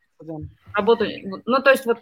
[0.74, 1.06] работу...
[1.45, 2.00] Ну, то есть вот...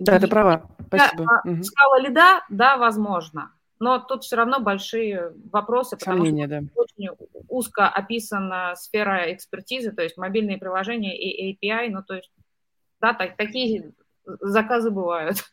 [0.00, 0.68] Да, ты права.
[0.88, 1.24] Спасибо.
[1.24, 1.62] Да, угу.
[1.62, 3.52] Скала лида, да, возможно.
[3.78, 6.66] Но тут все равно большие вопросы, потому Сомнения, что да.
[6.74, 7.08] очень
[7.48, 12.32] узко описана сфера экспертизы, то есть мобильные приложения и API, ну то есть,
[13.00, 13.92] да, так, такие
[14.24, 15.44] заказы бывают.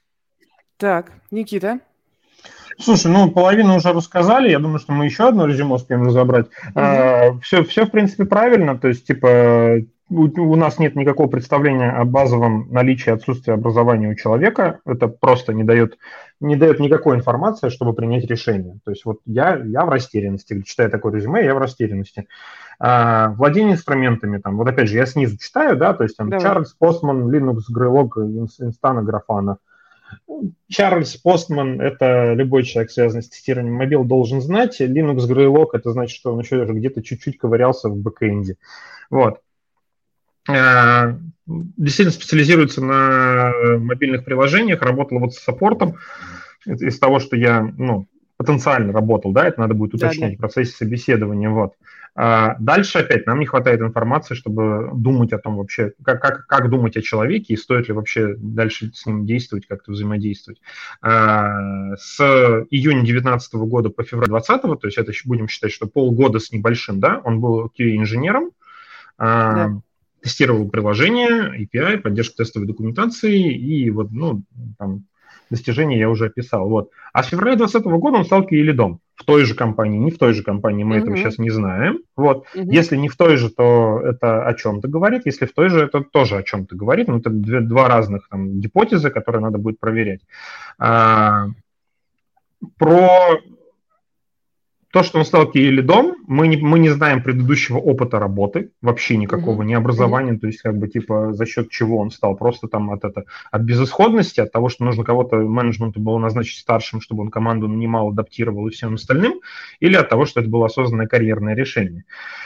[0.82, 1.78] Так, Никита.
[2.80, 6.48] Слушай, ну половину уже рассказали, я думаю, что мы еще одно резюме успеем разобрать.
[6.48, 6.72] Mm-hmm.
[6.74, 11.92] А, все, все, в принципе, правильно, то есть, типа, у, у нас нет никакого представления
[11.92, 16.00] о базовом наличии отсутствия образования у человека, это просто не дает,
[16.40, 18.80] не дает никакой информации, чтобы принять решение.
[18.84, 22.28] То есть вот я, я в растерянности, читая такое резюме, я в растерянности.
[22.80, 26.44] А, владение инструментами, там, вот опять же, я снизу читаю, да, то есть там Давай.
[26.44, 29.58] Charles, Postman, Linux, Greylog, Instana, Grafana–
[30.68, 34.82] Чарльз Постман– это любой человек, связанный с тестированием мобил, должен знать.
[34.82, 38.58] Linux Greylog– это значит, что он еще где-то чуть-чуть ковырялся в бэкэнде.
[39.10, 39.42] Вот.
[40.50, 45.98] Э, действительно специализируется на мобильных приложениях, работал вот с саппортом.
[46.66, 48.08] Из того, что я ну,
[48.42, 50.36] потенциально работал, да, это надо будет уточнить да, да.
[50.36, 51.50] в процессе собеседования.
[51.50, 51.74] Вот.
[52.16, 56.70] А дальше опять нам не хватает информации, чтобы думать о том вообще, как, как, как
[56.72, 60.60] думать о человеке и стоит ли вообще дальше с ним действовать, как-то взаимодействовать.
[61.04, 62.20] А, с
[62.72, 67.00] июня 2019 года по февраль 2020, то есть это будем считать, что полгода с небольшим,
[67.00, 68.50] да, он был QA-инженером,
[69.20, 69.82] а, да.
[70.24, 74.42] тестировал приложение, API, поддержку тестовой документации и вот, ну,
[74.80, 75.06] там,
[75.52, 76.68] достижения я уже описал.
[76.68, 76.90] Вот.
[77.14, 80.34] А с февраля 2020 года он стал QA-лидом в той же компании, не в той
[80.34, 81.00] же компании, мы mm-hmm.
[81.00, 82.00] этого сейчас не знаем.
[82.16, 82.46] Вот.
[82.56, 82.66] Mm-hmm.
[82.72, 86.02] Если не в той же, то это о чем-то говорит, если в той же, это
[86.02, 87.08] тоже о чем-то говорит.
[87.08, 90.22] Ну, это две, два разных там, гипотезы, которые надо будет проверять.
[90.80, 91.48] А,
[92.78, 93.40] про
[94.92, 99.62] то, что он стал лидом, мы не, мы не знаем предыдущего опыта работы, вообще никакого,
[99.62, 99.66] mm-hmm.
[99.66, 100.40] ни образования, mm-hmm.
[100.40, 103.62] то есть как бы типа за счет чего он стал, просто там от, это, от
[103.62, 108.68] безысходности, от того, что нужно кого-то менеджменту было назначить старшим, чтобы он команду нанимал, адаптировал
[108.68, 109.40] и всем остальным,
[109.80, 112.04] или от того, что это было осознанное карьерное решение.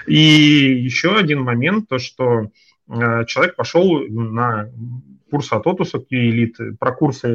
[0.08, 2.50] И еще один момент, то, что
[2.88, 4.70] э, человек пошел на
[5.32, 7.28] курс от Отуса Q-Elite, про курсы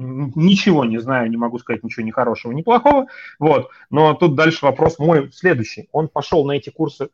[0.00, 3.06] ничего не знаю, не могу сказать ничего ни хорошего, ни плохого.
[3.38, 3.70] Вот.
[3.90, 5.88] Но тут дальше вопрос мой следующий.
[5.92, 7.10] Он пошел на эти курсы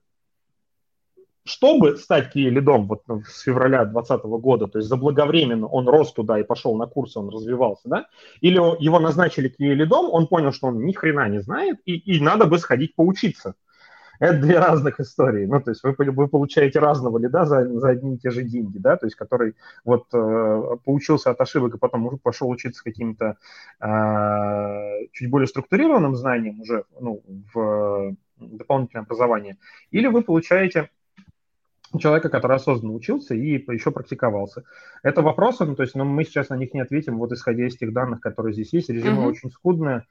[1.47, 6.43] чтобы стать киелидом вот с февраля 2020 года, то есть заблаговременно он рос туда и
[6.43, 8.07] пошел на курсы, он развивался, да,
[8.41, 12.47] или его назначили киелидом, он понял, что он ни хрена не знает, и, и надо
[12.47, 13.55] бы сходить поучиться.
[14.19, 15.47] Это две разных истории.
[15.47, 18.79] Ну, то есть вы, вы получаете разного лида за, за одни и те же деньги,
[18.79, 19.55] да, то есть который
[19.85, 23.37] вот э, поучился от ошибок и потом уже пошел учиться каким-то
[23.81, 27.23] э, чуть более структурированным знаниям уже ну,
[27.55, 29.57] в дополнительное образование.
[29.91, 30.91] Или вы получаете
[31.99, 34.65] человека, который осознанно учился и еще практиковался.
[35.03, 37.77] Это вопросы, ну, то есть ну, мы сейчас на них не ответим, вот исходя из
[37.77, 38.91] тех данных, которые здесь есть.
[38.91, 39.29] Резюме mm-hmm.
[39.29, 40.07] очень скудное.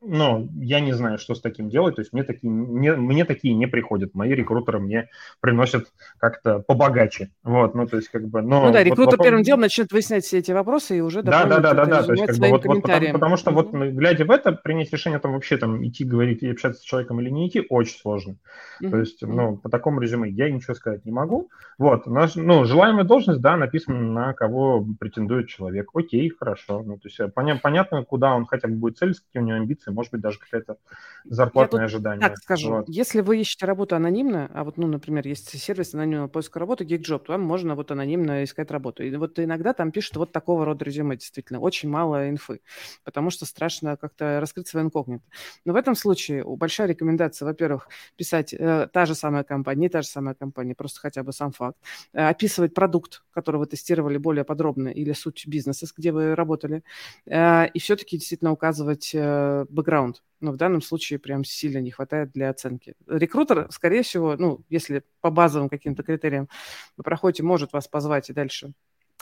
[0.00, 1.96] Ну, я не знаю, что с таким делать.
[1.96, 4.14] То есть мне такие, мне, мне такие не приходят.
[4.14, 5.08] Мои рекрутеры мне
[5.40, 7.30] приносят как-то побогаче.
[7.42, 8.40] Вот, ну, то есть как бы...
[8.40, 9.26] Но ну да, рекрутер вопрос...
[9.26, 12.12] первым делом начнет выяснять все эти вопросы и уже да, да, да, да, да, то
[12.12, 15.32] есть как бы вот, вот потому, потому что вот глядя в это, принять решение там
[15.32, 18.36] вообще там идти говорить и общаться с человеком или не идти очень сложно.
[18.80, 18.90] Mm-hmm.
[18.90, 21.50] То есть, ну, по такому резюме я ничего сказать не могу.
[21.76, 25.90] Вот, наш, ну, желаемая должность, да, написано на кого претендует человек.
[25.94, 26.82] Окей, хорошо.
[26.84, 29.87] Ну, то есть поня- понятно, куда он хотя бы будет целиться, какие у него амбиции,
[29.88, 30.76] позиции, может быть, даже какое-то
[31.24, 32.28] зарплатное ожидание.
[32.28, 32.88] Так скажу, вот.
[32.88, 37.20] если вы ищете работу анонимно, а вот, ну, например, есть сервис анонимного поиска работы, GeekJob,
[37.20, 39.02] то вам можно вот анонимно искать работу.
[39.02, 42.60] И вот иногда там пишут вот такого рода резюме, действительно, очень мало инфы,
[43.04, 45.24] потому что страшно как-то раскрыть свое инкогнито.
[45.64, 50.02] Но в этом случае большая рекомендация, во-первых, писать э, та же самая компания, не та
[50.02, 51.78] же самая компания, просто хотя бы сам факт,
[52.12, 56.82] э, описывать продукт, который вы тестировали более подробно, или суть бизнеса, где вы работали,
[57.26, 60.22] э, и все-таки действительно указывать э, бэкграунд.
[60.40, 62.94] Но в данном случае прям сильно не хватает для оценки.
[63.06, 66.48] Рекрутер, скорее всего, ну, если по базовым каким-то критериям
[66.96, 68.72] вы проходите, может вас позвать и дальше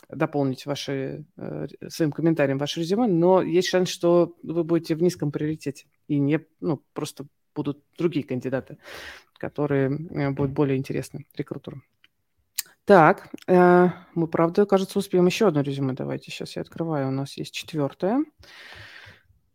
[0.09, 5.32] дополнить ваши, э, своим комментарием ваше резюме, но есть шанс, что вы будете в низком
[5.32, 8.78] приоритете и не, ну, просто будут другие кандидаты,
[9.38, 11.82] которые э, будут более интересны рекрутеру.
[12.84, 15.92] Так, э, мы, правда, кажется, успеем еще одно резюме.
[15.92, 17.09] Давайте сейчас я открываю.
[17.09, 18.24] У нас есть четвертое.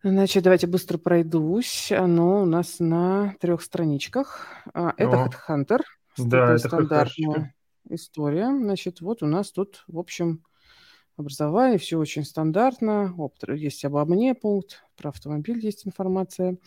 [0.04, 1.92] Значит, давайте быстро пройдусь.
[1.92, 4.48] Оно у нас на трех страничках.
[4.74, 5.82] А, это О, HeadHunter.
[6.18, 7.54] Да, это стандартная
[7.88, 8.48] история.
[8.48, 10.44] Значит, вот у нас тут, в общем,
[11.18, 13.14] образование, все очень стандартно.
[13.50, 16.58] Есть обо мне пункт, про автомобиль есть информация.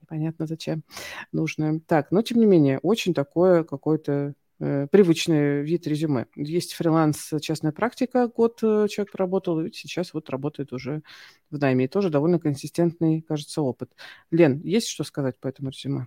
[0.00, 0.82] Непонятно зачем
[1.30, 1.80] нужная.
[1.86, 6.26] Так, но тем не менее, очень такое какое-то привычный вид резюме.
[6.36, 11.02] Есть фриланс, частная практика, год э, человек поработал, и сейчас вот работает уже
[11.50, 11.86] в найме.
[11.86, 13.90] И тоже довольно консистентный, кажется, опыт.
[14.30, 16.06] Лен, есть что сказать по этому резюме?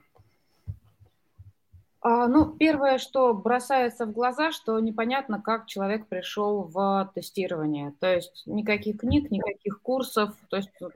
[2.02, 7.94] А, ну, первое, что бросается в глаза, что непонятно, как человек пришел в тестирование.
[8.00, 10.36] То есть никаких книг, никаких курсов.
[10.50, 10.94] То есть вот,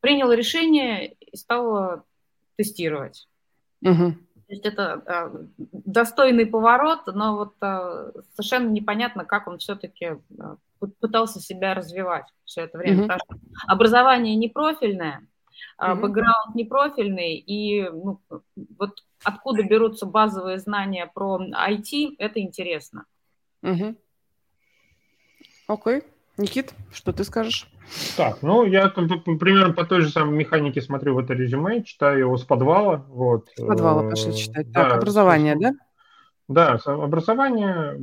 [0.00, 2.04] принял решение и стал
[2.56, 3.28] тестировать.
[3.82, 4.14] Угу.
[4.48, 10.16] То есть это э, достойный поворот, но вот э, совершенно непонятно, как он все-таки э,
[11.00, 13.02] пытался себя развивать все это время.
[13.04, 13.08] Mm-hmm.
[13.08, 13.36] Потому что
[13.66, 15.26] образование не профильное,
[15.78, 15.94] mm-hmm.
[15.96, 18.22] бэкграунд не профильный, и ну,
[18.78, 23.04] вот откуда берутся базовые знания про IT, это интересно.
[23.60, 23.74] Окей.
[23.74, 23.96] Mm-hmm.
[25.68, 26.04] Okay.
[26.38, 27.68] Никит, что ты скажешь?
[28.16, 32.36] Так, ну, я примерно по той же самой механике смотрю в это резюме, читаю его
[32.36, 33.04] с подвала.
[33.08, 33.48] Вот.
[33.56, 34.72] С подвала э, пошли читать.
[34.72, 35.72] Так, да, образование, да?
[36.48, 37.98] Да, образование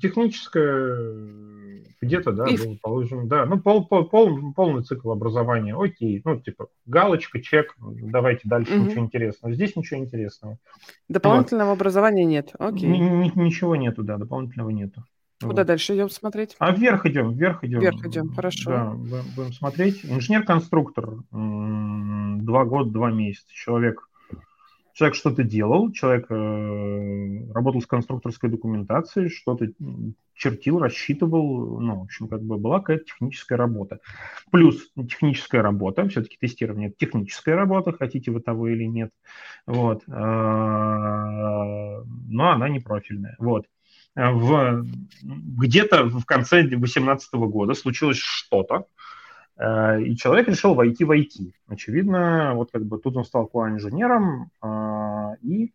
[0.00, 6.38] техническое, где-то, да, было положено, да, ну, пол, пол, пол, полный цикл образования, окей, ну,
[6.38, 8.84] типа, галочка, чек, давайте дальше, угу.
[8.84, 9.54] ничего интересного.
[9.54, 10.58] Здесь ничего интересного.
[11.08, 11.74] Дополнительного вот.
[11.74, 12.88] образования нет, окей.
[12.88, 15.02] Н- ничего нету, да, дополнительного нету.
[15.40, 15.66] Куда вот.
[15.66, 16.54] дальше идем смотреть?
[16.58, 17.80] А вверх идем, вверх идем.
[17.80, 18.70] Вверх идем, хорошо.
[18.70, 20.04] Да, будем смотреть.
[20.04, 21.16] Инженер-конструктор.
[21.32, 23.52] Два года, два месяца.
[23.52, 24.08] Человек,
[24.92, 29.68] человек что-то делал, человек э, работал с конструкторской документацией, что-то
[30.34, 31.80] чертил, рассчитывал.
[31.80, 33.98] Ну, в общем, как бы была какая-то техническая работа.
[34.52, 39.10] Плюс техническая работа, все-таки тестирование– техническая работа, хотите вы того или нет.
[39.66, 40.04] Вот.
[40.08, 43.34] А, но она не профильная.
[43.38, 43.66] Вот
[44.14, 44.86] в,
[45.22, 48.86] где-то в конце 2018 года случилось что-то,
[49.56, 51.52] Э, и человек решил войти в IT.
[51.68, 55.72] Очевидно, вот как бы тут он стал QA-инженером, э, и,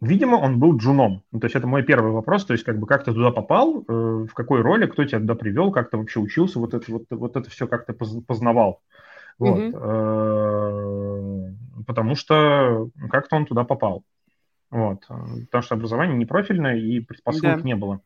[0.00, 1.22] видимо, он был джуном.
[1.32, 3.84] Ну, то есть это мой первый вопрос, то есть как бы как ты туда попал,
[3.88, 7.04] э, в какой роли, кто тебя туда привел, как ты вообще учился, вот это, вот,
[7.10, 8.82] вот это все как ты познавал.
[9.38, 9.58] Вот.
[9.58, 11.54] Mm-hmm.
[11.86, 14.04] Потому что как-то он туда попал.
[14.72, 15.06] Вот.
[15.06, 17.62] Потому что образование не профильное и предпосылок да.
[17.62, 18.00] не было.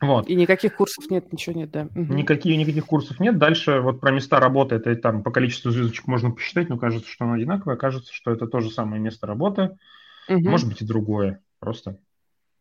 [0.00, 0.26] Вот.
[0.26, 1.88] И никаких курсов нет, ничего нет, да.
[1.94, 2.14] Угу.
[2.14, 3.38] Никаких, никаких курсов нет.
[3.38, 7.26] Дальше вот про места работы, это там по количеству звездочек можно посчитать, но кажется, что
[7.26, 7.76] оно одинаковое.
[7.76, 9.76] Кажется, что это то же самое место работы.
[10.28, 10.48] Угу.
[10.48, 11.98] Может быть и другое просто.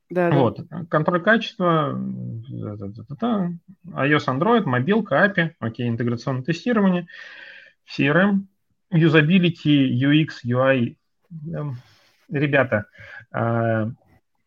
[0.10, 0.60] Да, вот.
[0.68, 0.86] Да.
[0.90, 7.08] Контроль качества, iOS, Android, мобилка, API, окей, интеграционное тестирование,
[7.90, 8.42] CRM,
[8.92, 10.98] юзабилити, UX, UI.
[12.30, 12.86] Ребята,
[13.32, 13.90] а,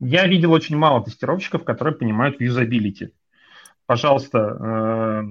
[0.01, 3.13] я видел очень мало тестировщиков, которые понимают юзабилити.
[3.87, 5.23] Пожалуйста, э,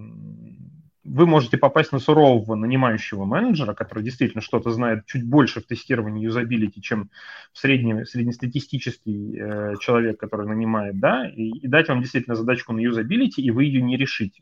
[1.03, 6.23] вы можете попасть на сурового нанимающего менеджера, который действительно что-то знает чуть больше в тестировании
[6.23, 7.11] юзабилити, чем
[7.53, 13.41] средний, среднестатистический э, человек, который нанимает, да, и, и дать вам действительно задачку на юзабилити,
[13.41, 14.41] и вы ее не решите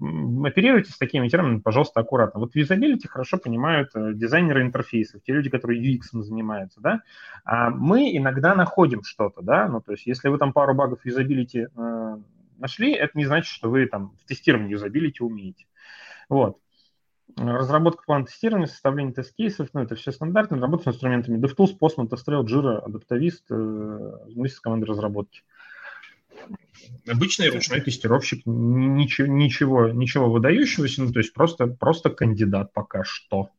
[0.00, 2.40] оперируйте с такими терминами, пожалуйста, аккуратно.
[2.40, 7.02] Вот юзабилити хорошо понимают э, дизайнеры интерфейсов, те люди, которые UX занимаются, да.
[7.44, 11.68] А мы иногда находим что-то, да, ну, то есть если вы там пару багов юзабилити
[11.74, 12.16] э,
[12.58, 15.66] нашли, это не значит, что вы там в тестировании юзабилити умеете.
[16.28, 16.58] Вот.
[17.36, 22.44] Разработка плана тестирования, составление тест-кейсов, ну, это все стандартно, работа с инструментами DevTools, Postman, TestRail,
[22.44, 25.40] Jira, Adaptavist, э, вместе с командой разработки.
[25.40, 25.63] Э,
[27.08, 33.50] обычный ручной тестировщик, ничего, ничего, ничего выдающегося, ну, то есть просто, просто кандидат пока что.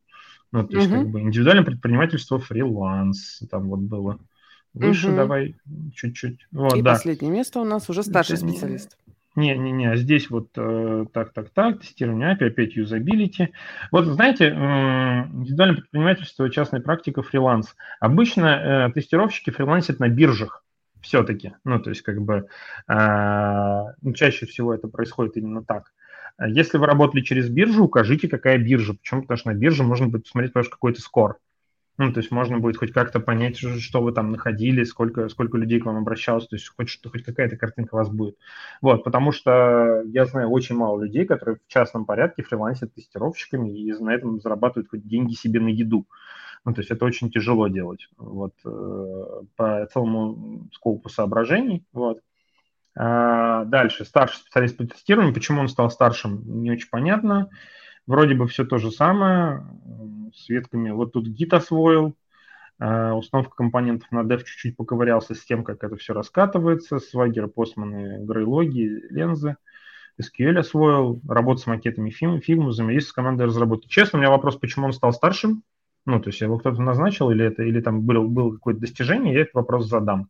[0.52, 1.00] Ну, то есть, угу.
[1.00, 4.18] как бы индивидуальное предпринимательство, фриланс, там вот было.
[4.74, 5.16] Выше угу.
[5.16, 5.56] давай
[5.94, 6.46] чуть-чуть.
[6.52, 6.92] Вот, И да.
[6.92, 8.96] последнее место у нас уже старший Это специалист.
[9.34, 13.52] Не-не-не, а здесь вот э, так, так, так, тестирование API, опять юзабилити.
[13.92, 17.76] Вот знаете, э, индивидуальное предпринимательство, частная практика, фриланс.
[18.00, 20.64] Обычно э, тестировщики фрилансят на биржах
[21.00, 21.54] все-таки.
[21.64, 22.46] Ну, то есть, как бы,
[22.88, 25.92] э, чаще всего это происходит именно так.
[26.46, 28.94] Если вы работали через биржу, укажите, какая биржа.
[28.94, 29.22] Почему?
[29.22, 31.38] Потому что на бирже можно будет посмотреть ваш какой-то скор.
[31.98, 35.80] Ну, то есть можно будет хоть как-то понять, что вы там находили, сколько, сколько людей
[35.80, 38.36] к вам обращалось, то есть хоть, что, хоть какая-то картинка у вас будет.
[38.82, 43.92] Вот, потому что я знаю очень мало людей, которые в частном порядке фрилансят тестировщиками и
[43.94, 46.06] на этом зарабатывают хоть деньги себе на еду.
[46.66, 51.86] Ну, то есть это очень тяжело делать вот, э, по целому скопу соображений.
[51.92, 52.20] Вот.
[52.98, 55.32] А дальше, старший специалист по тестированию.
[55.32, 57.50] Почему он стал старшим, не очень понятно.
[58.08, 59.64] Вроде бы все то же самое,
[60.34, 60.90] с ветками.
[60.90, 62.16] Вот тут Git освоил,
[62.80, 68.24] а, установка компонентов на dev чуть-чуть поковырялся с тем, как это все раскатывается, Swagger, Postman,
[68.24, 69.56] грейлоги, лензы.
[70.20, 73.86] SQL освоил, работа с макетами Figma, взаимодействие с командой разработки.
[73.86, 75.62] Честно, у меня вопрос, почему он стал старшим,
[76.06, 79.40] ну, то есть его кто-то назначил, или это, или там было, было какое-то достижение, я
[79.42, 80.28] этот вопрос задам.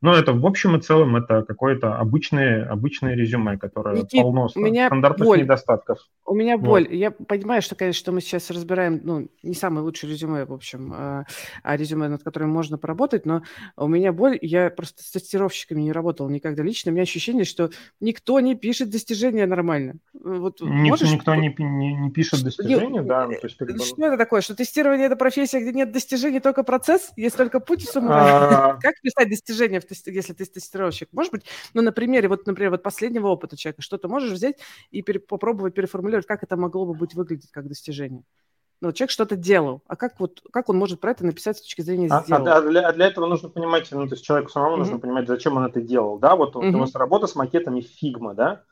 [0.00, 4.60] Но это в общем и целом это какое-то обычное, обычное резюме, которое Никит, полно у
[4.60, 5.40] меня стандартных боль.
[5.40, 5.98] недостатков.
[6.24, 6.66] У меня вот.
[6.66, 6.94] боль.
[6.94, 10.92] Я понимаю, что, конечно, что мы сейчас разбираем, ну, не самое лучшее резюме, в общем,
[10.94, 11.24] а,
[11.64, 13.42] а резюме, над которым можно поработать, но
[13.76, 17.70] у меня боль, я просто с тестировщиками не работал никогда лично, у меня ощущение, что
[18.00, 19.94] никто не пишет достижения нормально.
[20.12, 21.10] Вот, Ник, можешь...
[21.10, 23.26] Никто не, не, не пишет достижения, да.
[23.26, 24.42] Ну, то есть, как что это такое?
[24.42, 28.30] Что тестирование– это профессия, где нет достижений, только процесс, есть только путь самурай.
[28.30, 28.74] А.
[28.80, 31.08] Как писать достижения в если ты тестировщик.
[31.12, 34.58] Может быть, ну, на примере, вот, например, вот последнего опыта человека, что-то можешь взять
[34.90, 38.22] и пере, попробовать переформулировать, как это могло бы быть выглядеть как достижение.
[38.80, 41.82] Ну, человек что-то делал, а как вот как он может про это написать с точки
[41.82, 42.46] зрения а, сделал?
[42.46, 44.78] А, а, для, а для этого нужно понимать, ну, то есть человеку самому mm-hmm.
[44.78, 46.74] нужно понимать, зачем он это делал, да, вот mm-hmm.
[46.74, 48.62] у нас работа с макетами Figma, да,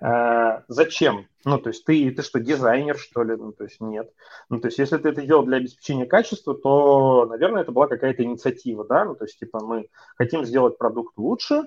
[0.00, 1.26] Э, зачем?
[1.44, 3.36] Ну, то есть ты, ты что, дизайнер, что ли?
[3.36, 4.10] Ну, то есть нет.
[4.48, 8.22] Ну, то есть если ты это делал для обеспечения качества, то, наверное, это была какая-то
[8.22, 9.04] инициатива, да?
[9.04, 11.64] Ну, то есть, типа, мы хотим сделать продукт лучше,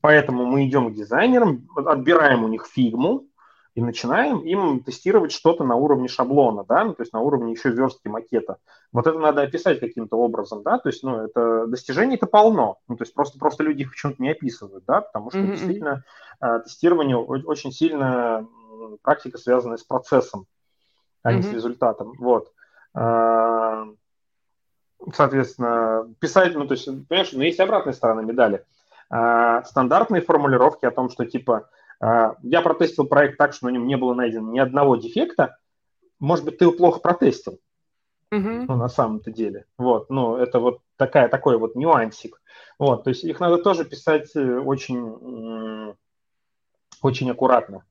[0.00, 3.26] поэтому мы идем к дизайнерам, отбираем у них фигму,
[3.74, 7.70] и начинаем им тестировать что-то на уровне шаблона, да, ну, то есть на уровне еще
[7.70, 8.58] верстки макета.
[8.92, 13.02] Вот это надо описать каким-то образом, да, то есть, ну, это достижений-то полно, ну, то
[13.02, 15.50] есть просто, просто люди их почему-то не описывают, да, потому что mm-hmm.
[15.50, 16.04] действительно
[16.40, 18.46] э, тестирование очень сильно
[19.02, 20.46] практика, связанная с процессом,
[21.22, 21.36] а mm-hmm.
[21.36, 22.52] не с результатом, вот.
[22.94, 23.86] Э,
[25.12, 28.64] соответственно, писать, ну, то есть, понимаешь, но есть обратная сторона медали.
[29.10, 31.68] Э, стандартные формулировки о том, что, типа, а,
[32.42, 35.56] я протестил проект так, что на нем не было найдено ни одного дефекта.
[36.18, 37.60] Может быть, ты его плохо протестил.
[38.32, 38.64] Uh-huh.
[38.66, 39.66] Ну, на самом-то деле.
[39.78, 42.40] Вот, ну, это вот такая, такой вот нюансик.
[42.78, 45.94] Вот, то есть их надо тоже писать э, очень,
[47.00, 47.84] очень аккуратно.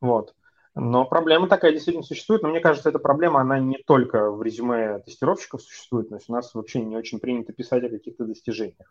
[0.00, 0.34] Вот.
[0.74, 5.00] Но проблема такая действительно существует, но мне кажется, эта проблема, она не только в резюме
[5.00, 8.90] тестировщиков существует, то есть у нас вообще не очень принято писать о каких-то достижениях,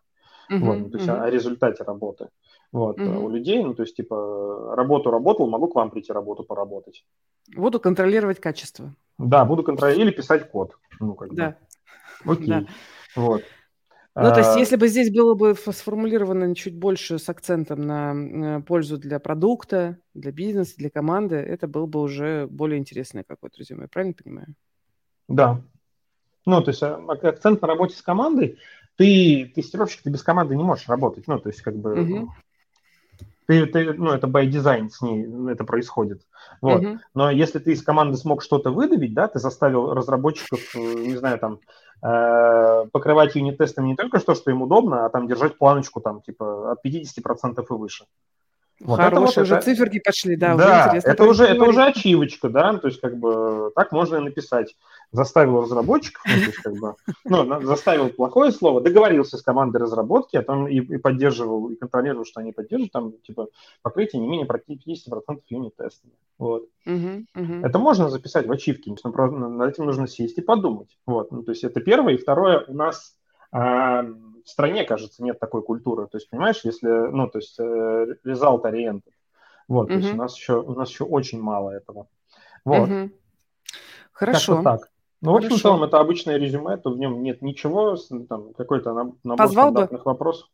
[0.50, 1.24] uh-huh, вот, ну, то есть uh-huh.
[1.24, 2.30] о, результате работы.
[2.72, 3.18] Вот, uh-huh.
[3.18, 7.06] у людей, ну, то есть, типа, работу работал, могу к вам прийти работу поработать.
[7.56, 8.96] Буду контролировать качество.
[9.18, 10.78] Да, буду контролировать или писать код.
[11.00, 11.58] Ну, как да.
[12.24, 12.34] бы.
[12.34, 12.48] Окей.
[12.48, 12.66] Да.
[13.16, 13.44] Вот.
[14.14, 18.14] Ну, то есть, а, если бы здесь было бы сформулировано чуть больше с акцентом на
[18.14, 23.58] э, пользу для продукта, для бизнеса, для команды, это был бы уже более интересное какое-то
[23.58, 24.48] резюме, правильно понимаю?
[25.30, 25.62] Да.
[26.46, 28.58] Ну, то есть а, акцент на работе с командой,
[29.02, 31.28] ты тестировщик, ты без команды не можешь работать.
[31.28, 32.34] Ну, то есть, как бы, угу.
[33.48, 36.22] ты, ты, ну, это by design с ней это происходит.
[36.62, 36.84] Вот.
[36.84, 37.00] Угу.
[37.16, 41.40] Но если ты из команды смог что-то выдавить, да, ты заставил разработчиков, э, не знаю,
[41.40, 41.60] там,
[42.04, 46.72] Э, покрывать юнит-тестами не только то, что им удобно, а там держать планочку там типа
[46.72, 48.06] от 50% и выше.
[48.80, 49.66] Вот Хорошие вот уже это...
[49.66, 50.56] циферки пошли, да.
[50.56, 54.22] Да, уже это, уже, это уже ачивочка, да, то есть как бы так можно и
[54.22, 54.76] написать
[55.12, 56.96] заставил разработчиков, ну, то есть, как бы,
[57.26, 62.26] ну, заставил плохое слово, договорился с командой разработки, а там и, и поддерживал, и контролировал,
[62.26, 63.48] что они поддерживают, там, типа,
[63.82, 66.14] покрытие не менее 50% юнит-тестами.
[66.38, 66.68] Вот.
[66.88, 67.66] Uh-huh, uh-huh.
[67.66, 70.98] Это можно записать в ачивке, но над этим нужно сесть и подумать.
[71.06, 71.32] Вот.
[71.32, 72.14] Ну, то есть это первое.
[72.14, 73.16] И второе, у нас
[73.52, 76.08] а, в стране, кажется, нет такой культуры.
[76.08, 79.04] То есть, понимаешь, если, ну, то есть, э, result oriented.
[79.68, 79.94] Вот, uh-huh.
[79.94, 82.08] то есть у нас еще, у нас еще очень мало этого.
[82.66, 82.90] Вот.
[84.12, 84.56] Хорошо.
[84.58, 84.91] Как-то так.
[85.22, 87.96] Ну, в общем, в целом, это обычное резюме, то в нем нет ничего,
[88.28, 88.94] там, какой-то
[89.24, 90.10] набор Позвал стандартных бы?
[90.12, 90.50] вопросов.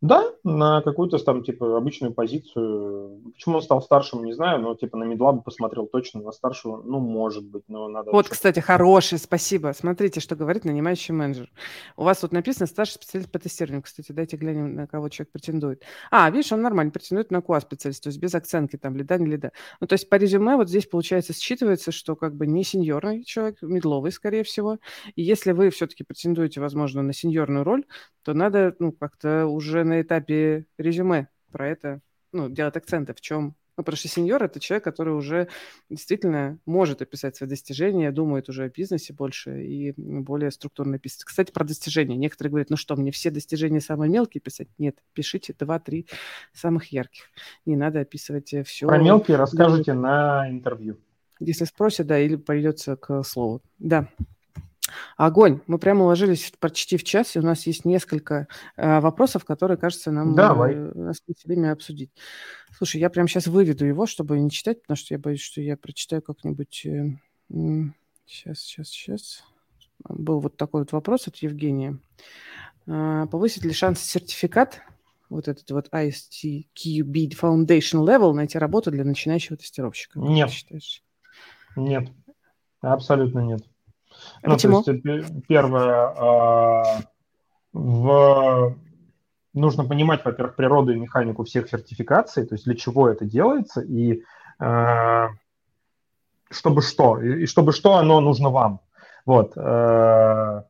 [0.00, 3.20] Да, на какую-то там, типа, обычную позицию.
[3.32, 7.00] Почему он стал старшим, не знаю, но, типа, на медлаб посмотрел точно, на старшего, ну,
[7.00, 8.12] может быть, но надо...
[8.12, 9.72] Вот, кстати, хороший, спасибо.
[9.76, 11.50] Смотрите, что говорит нанимающий менеджер.
[11.96, 13.82] У вас тут написано старший специалист по тестированию.
[13.82, 15.82] Кстати, дайте глянем, на кого человек претендует.
[16.12, 19.26] А, видишь, он нормально претендует на QA специалист, то есть без оценки там, лида, не
[19.26, 19.50] лида.
[19.80, 23.60] Ну, то есть по резюме вот здесь, получается, считывается, что как бы не сеньорный человек,
[23.62, 24.78] медловый, скорее всего.
[25.16, 27.84] И если вы все-таки претендуете, возможно, на сеньорную роль,
[28.22, 32.00] то надо, ну, как-то уже на этапе резюме про это,
[32.32, 35.46] ну, делать акценты, в чем ну, потому что сеньор– это человек, который уже
[35.88, 41.22] действительно может описать свои достижения, думает уже о бизнесе больше и более структурно писать.
[41.22, 42.16] Кстати, про достижения.
[42.16, 44.66] Некоторые говорят, ну что, мне все достижения самые мелкие писать?
[44.78, 46.08] Нет, пишите два-три
[46.52, 47.30] самых ярких.
[47.66, 48.88] Не надо описывать э, все.
[48.88, 50.98] Про мелкие расскажите на интервью.
[51.38, 53.62] Если спросят, да, или придется к слову.
[53.78, 54.08] Да.
[55.16, 55.60] Огонь.
[55.66, 60.10] Мы прямо уложились почти в час, и у нас есть несколько э, вопросов, которые, кажется,
[60.10, 60.74] нам Давай.
[60.74, 61.12] э,
[61.44, 62.10] время обсудить.
[62.76, 65.76] Слушай, я прямо сейчас выведу его, чтобы не читать, потому что я боюсь, что я
[65.76, 66.86] прочитаю как-нибудь...
[66.86, 67.10] Э,
[68.26, 69.44] сейчас, сейчас, сейчас.
[70.08, 71.98] Был вот такой вот вопрос от Евгения.
[72.86, 74.80] Э, повысит ли шанс сертификат,
[75.28, 80.18] вот этот вот ISTQB Foundation Level, найти работу для начинающего тестировщика?
[80.18, 80.50] Нет.
[81.76, 82.10] Нет.
[82.80, 83.62] Абсолютно нет.
[84.42, 84.82] Ну, Почему?
[84.82, 86.82] То есть, первое, а,
[87.72, 88.76] в...
[89.54, 94.22] нужно понимать, во-первых, природу и механику всех сертификаций, то есть для чего это делается, и
[94.58, 95.28] а,
[96.50, 98.80] чтобы что, и чтобы что оно нужно вам.
[99.26, 99.52] Вот.
[99.56, 100.64] А,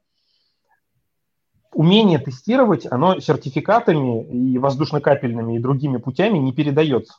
[1.72, 7.14] умение тестировать, оно сертификатами и воздушно-капельными и другими путями не передается.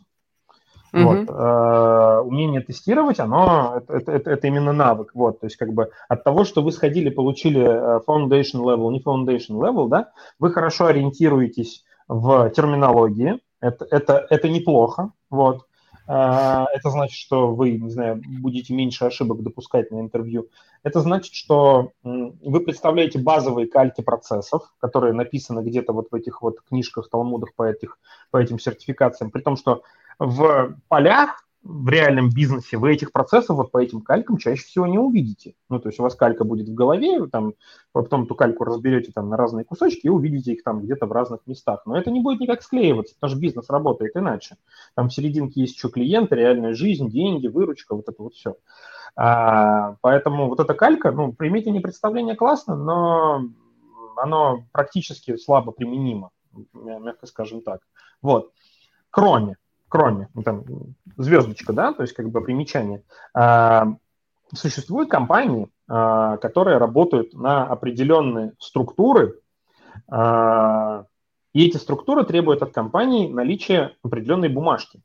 [0.93, 1.03] Mm-hmm.
[1.03, 1.29] Вот.
[1.29, 5.11] Э, умение тестировать, оно, это, это, это именно навык.
[5.13, 5.39] Вот.
[5.39, 9.59] То есть как бы от того, что вы сходили, получили э, foundation level, не foundation
[9.59, 15.11] level, да, вы хорошо ориентируетесь в терминологии, это, это, это неплохо.
[15.29, 15.65] Вот.
[16.07, 20.47] Э, это значит, что вы, не знаю, будете меньше ошибок допускать на интервью.
[20.81, 26.61] Это значит, что вы представляете базовые кальки процессов, которые написаны где-то вот в этих вот
[26.61, 27.99] книжках, талмудах по, этих,
[28.31, 29.83] по этим сертификациям, при том, что
[30.19, 34.97] в полях, в реальном бизнесе вы этих процессов вот по этим калькам чаще всего не
[34.97, 35.55] увидите.
[35.69, 37.53] Ну, то есть у вас калька будет в голове, вы там
[37.91, 41.41] потом эту кальку разберете там на разные кусочки и увидите их там где-то в разных
[41.47, 41.81] местах.
[41.85, 44.55] Но это не будет никак склеиваться, потому что бизнес работает иначе.
[44.95, 48.55] Там в серединке есть еще клиенты, реальная жизнь, деньги, выручка, вот это вот все.
[49.15, 53.43] А, поэтому вот эта калька, ну, примите не представление классно, но
[54.15, 56.31] оно практически слабо применимо,
[56.73, 57.81] мягко скажем так.
[58.21, 58.53] Вот.
[59.11, 59.57] Кроме
[59.89, 60.63] кроме, ну, там,
[61.17, 63.95] звездочка, да, то есть как бы примечание, а,
[64.53, 69.39] существуют компании, а, которые работают на определенные структуры,
[70.09, 71.05] а,
[71.53, 75.01] и эти структуры требуют от компании наличия определенной бумажки.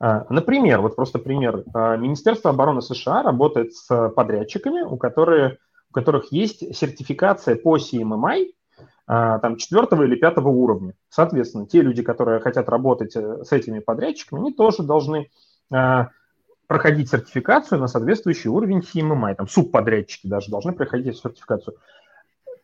[0.00, 1.62] Например, вот просто пример.
[1.98, 5.58] Министерство обороны США работает с подрядчиками, у, которых,
[5.90, 8.54] у которых есть сертификация по CMMI, а,
[9.06, 10.94] там, четвертого или пятого уровня.
[11.10, 15.30] Соответственно, те люди, которые хотят работать э, с этими подрядчиками, они тоже должны
[15.70, 16.08] а,
[16.66, 19.34] проходить сертификацию на соответствующий уровень CMMI.
[19.34, 21.76] Там субподрядчики даже должны проходить сертификацию.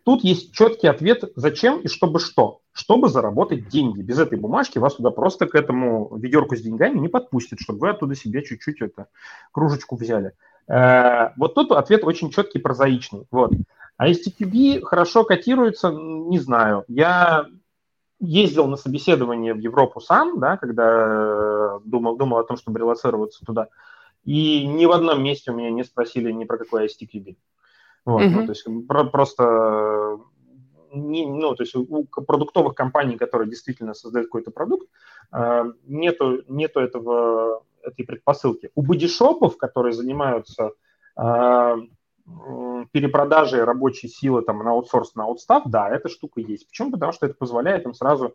[0.05, 2.61] Тут есть четкий ответ, зачем и чтобы что.
[2.73, 4.01] Чтобы заработать деньги.
[4.01, 7.91] Без этой бумажки вас туда просто к этому ведерку с деньгами не подпустят, чтобы вы
[7.91, 9.09] оттуда себе чуть-чуть это,
[9.53, 10.33] кружечку взяли.
[10.69, 13.27] Э, вот тут ответ очень четкий, прозаичный.
[13.31, 13.53] Вот.
[14.01, 16.85] А STQB хорошо котируется, не знаю.
[16.89, 17.45] Я
[18.19, 23.45] ездил на собеседование в Европу сам, да, когда э, думал, думал о том, чтобы релацироваться
[23.45, 23.69] туда,
[24.25, 27.37] и ни в одном месте у меня не спросили ни про какой STQB.
[28.07, 28.31] Вот, mm-hmm.
[28.31, 30.19] ну, то есть про, просто
[30.95, 34.89] не, ну, то есть у продуктовых компаний, которые действительно создают какой-то продукт,
[35.31, 38.71] э, нету, нету этого, этой предпосылки.
[38.75, 40.71] У бодишопов, которые занимаются
[42.93, 46.69] перепродажей рабочей силы там, на аутсорс, на аутстав, да, эта штука есть.
[46.69, 46.93] Почему?
[46.93, 48.35] Потому что это позволяет им сразу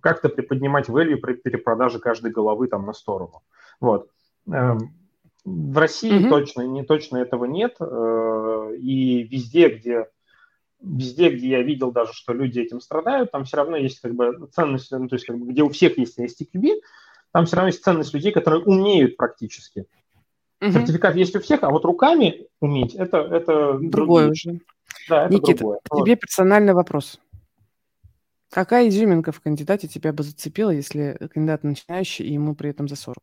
[0.00, 3.42] как-то приподнимать value при перепродаже каждой головы там на сторону.
[3.80, 4.08] Вот.
[4.50, 4.94] Эм,
[5.44, 6.30] в России mm-hmm.
[6.30, 7.76] точно, не точно этого нет.
[7.80, 10.06] Э, и везде, где
[10.84, 14.48] везде, где я видел даже, что люди этим страдают, там все равно есть как бы
[14.52, 16.80] ценность, ну, то есть как бы, где у всех есть STQB,
[17.32, 19.86] там все равно есть ценность людей, которые умеют практически.
[20.60, 20.72] Угу.
[20.72, 24.60] Сертификат есть у всех, а вот руками уметь это это другое уже.
[25.08, 25.80] Да, это Никита, другое.
[25.90, 26.20] тебе вот.
[26.20, 27.20] персональный вопрос.
[28.50, 32.96] Какая изюминка в кандидате тебя бы зацепила, если кандидат начинающий и ему при этом за
[32.96, 33.16] 40?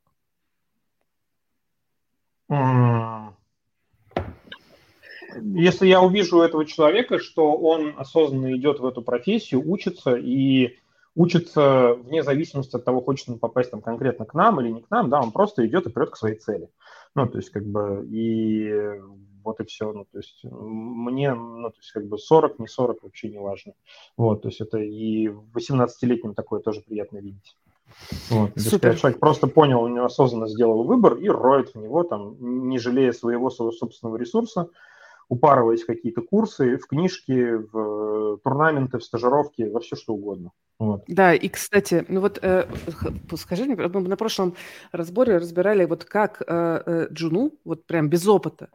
[5.42, 10.78] Если я увижу у этого человека, что он осознанно идет в эту профессию, учится и
[11.16, 14.90] учится вне зависимости от того, хочет он попасть там конкретно к нам или не к
[14.90, 16.70] нам, да, он просто идет и прет к своей цели.
[17.16, 19.02] Ну, то есть, как бы, и
[19.44, 19.92] вот и все.
[19.92, 23.74] Ну, то есть, мне, ну, то есть, как бы 40, не 40, вообще не важно.
[24.18, 27.58] Вот, то есть, это и 18-летним такое тоже приятно видеть.
[28.30, 28.98] Вот, Супер.
[28.98, 33.12] человек просто понял, у него осознанно сделал выбор и роет в него, там, не жалея
[33.12, 34.70] своего, своего собственного ресурса,
[35.32, 40.52] упарываясь в какие-то курсы, в книжки, в турнаменты, в стажировки, во все что угодно.
[40.78, 41.06] Вот.
[41.08, 42.68] Да, и, кстати, ну вот э,
[43.38, 44.56] скажи мне, мы на прошлом
[44.92, 46.46] разборе разбирали, вот как э,
[46.86, 48.68] э, Джуну, вот прям без опыта,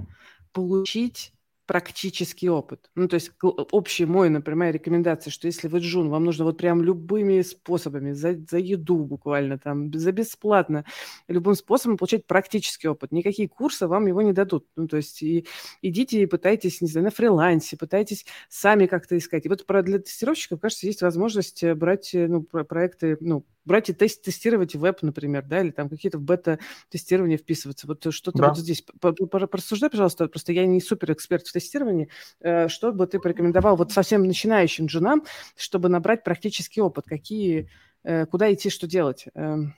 [0.55, 1.35] получить
[1.67, 2.91] практический опыт.
[2.95, 6.83] Ну, то есть общий мой, например, рекомендация, что если вы джун, вам нужно вот прям
[6.83, 10.85] любыми способами, за, за еду буквально, там, за бесплатно,
[11.29, 13.13] любым способом получать практический опыт.
[13.13, 14.67] Никакие курсы вам его не дадут.
[14.77, 15.47] Ну, то есть и
[15.83, 19.47] идите и пытайтесь, не знаю, на фрилансе, пытайтесь сами как-то искать.
[19.47, 23.91] И вот про, для тестировщиков, кажется, есть возможность э, брать э, ну, проекты, ну, брать
[23.91, 27.87] и тест, тестировать веб, например, да, или там какие-то в бета-тестирования вписываться.
[27.87, 28.49] Вот что-то да.
[28.49, 28.83] вот здесь.
[29.01, 32.09] Порассуждай, пожалуйста, просто я не супер эксперт в тестировании.
[32.41, 35.25] Э, что бы ты порекомендовал вот совсем начинающим джунам,
[35.57, 37.05] чтобы набрать практический опыт?
[37.07, 37.69] Какие,
[38.05, 39.27] э, куда идти, что делать?
[39.35, 39.75] Эм.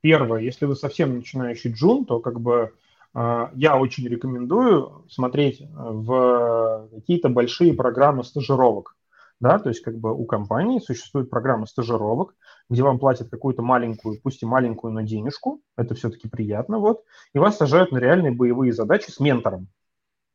[0.00, 2.72] Первое, если вы совсем начинающий джун, то как бы
[3.14, 8.96] э, я очень рекомендую смотреть в какие-то большие программы стажировок
[9.42, 12.36] да, то есть как бы у компании существует программа стажировок,
[12.70, 17.02] где вам платят какую-то маленькую, пусть и маленькую, но денежку, это все-таки приятно, вот,
[17.34, 19.66] и вас сажают на реальные боевые задачи с ментором.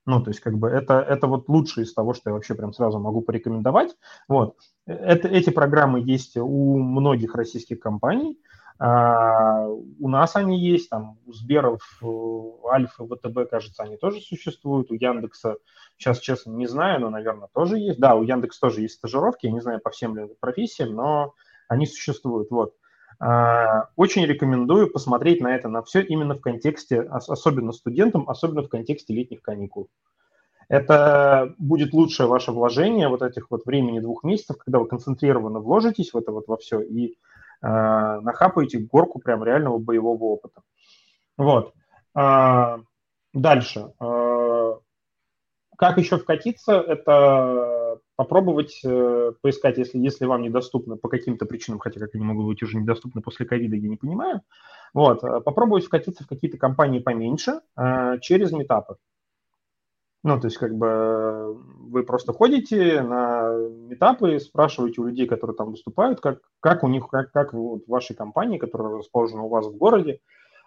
[0.05, 2.71] Ну, то есть, как бы, это, это вот лучшее из того, что я вообще прям
[2.73, 3.93] сразу могу порекомендовать.
[4.29, 4.55] Вот.
[4.85, 8.39] Это, эти программы есть у многих российских компаний.
[8.79, 11.81] А, у нас они есть, там, у Сберов,
[12.69, 15.57] Альфа, ВТБ, кажется, они тоже существуют, у Яндекса,
[15.97, 17.99] сейчас, честно, не знаю, но, наверное, тоже есть.
[17.99, 21.33] Да, у Яндекса тоже есть стажировки, я не знаю по всем ли профессиям, но
[21.67, 22.73] они существуют, вот.
[23.19, 28.69] А, очень рекомендую посмотреть на это, на все именно в контексте, особенно студентам, особенно в
[28.69, 29.89] контексте летних каникул.
[30.69, 36.13] Это будет лучшее ваше вложение вот этих вот времени двух месяцев, когда вы концентрированно вложитесь
[36.13, 37.15] в это вот во все и
[37.61, 40.61] нахапаете горку прям реального боевого опыта.
[41.37, 41.73] Вот.
[42.15, 42.77] Э,
[43.33, 43.91] дальше.
[43.99, 44.73] Э,
[45.77, 46.73] как еще вкатиться?
[46.73, 52.47] Это попробовать э, поискать, если, если вам недоступно по каким-то причинам, хотя как они могут
[52.47, 54.41] быть уже недоступны после ковида, я не понимаю,
[54.93, 58.95] вот, э, попробовать вкатиться в какие-то компании поменьше э, через метапы.
[60.23, 63.51] Ну, то есть, как бы вы просто ходите на
[63.87, 67.89] метапы, спрашиваете у людей, которые там выступают, как, как у них, как, как вот в
[67.89, 70.19] вашей компании, которая расположена у вас в городе,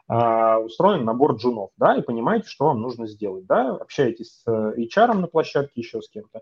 [0.09, 5.14] а, устроен набор джунов, да, и понимаете, что вам нужно сделать, да, общаетесь с HR
[5.14, 6.40] на площадке, еще с кем-то,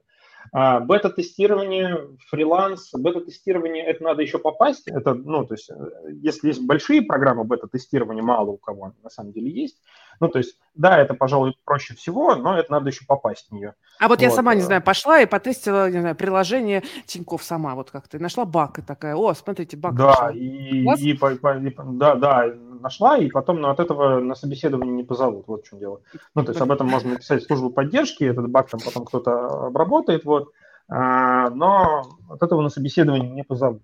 [0.52, 4.88] а, бета-тестирование, фриланс, бета-тестирование, это надо еще попасть.
[4.88, 5.74] Это, ну, то есть, э,
[6.22, 9.82] если есть большие программы бета-тестирования, мало у кого на самом деле есть.
[10.20, 13.74] Ну, то есть, да, это, пожалуй, проще всего, но это надо еще попасть в нее.
[13.98, 14.64] А вот, вот я сама, не э.
[14.64, 19.16] знаю, пошла и потестила, не знаю, приложение Тиньков сама, вот как-то, нашла баг и такая,
[19.16, 19.94] о, смотрите, баг.
[19.94, 22.46] Да, и, и, и, и, да, да,
[22.80, 26.00] нашла, и потом ну, от этого на собеседование не позовут, вот в чем дело.
[26.34, 29.66] Ну, то есть об этом можно написать в службу поддержки, этот баг там потом кто-то
[29.66, 30.52] обработает, вот,
[30.88, 33.82] а, но от этого на собеседование не позовут.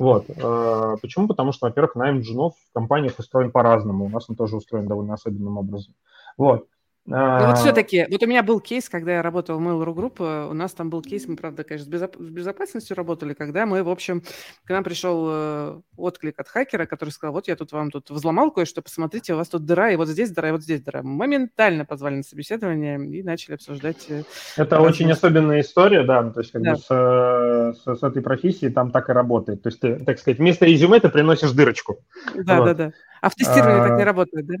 [0.00, 0.30] Вот.
[0.30, 1.28] Э, почему?
[1.28, 4.06] Потому что, во-первых, найм джунов в компаниях устроен по-разному.
[4.06, 5.94] У нас он тоже устроен довольно особенным образом.
[6.38, 6.66] Вот.
[7.06, 10.16] Ну вот а, все-таки, вот у меня был кейс, когда я работал в Mail.ru Group,
[10.18, 13.64] э, у нас там был кейс, мы, правда, конечно, с, безоп- с безопасностью работали, когда
[13.64, 14.22] мы, в общем,
[14.64, 18.50] к нам пришел э, отклик от хакера, который сказал, вот я тут вам тут взломал
[18.50, 21.02] кое-что, посмотрите, у вас тут дыра, и вот здесь дыра, и вот здесь дыра.
[21.02, 24.06] Моментально позвали на собеседование и начали обсуждать.
[24.10, 24.22] Э,
[24.56, 24.90] Это разные...
[24.90, 26.72] очень особенная история, да, то есть как да.
[26.72, 29.62] бы с, с, с этой профессией там так и работает.
[29.62, 32.04] То есть ты, так сказать, вместо резюме ты приносишь дырочку.
[32.34, 32.64] Да, вот.
[32.66, 32.92] да, да.
[33.22, 33.88] А в тестировании а...
[33.88, 34.54] так не работает, да?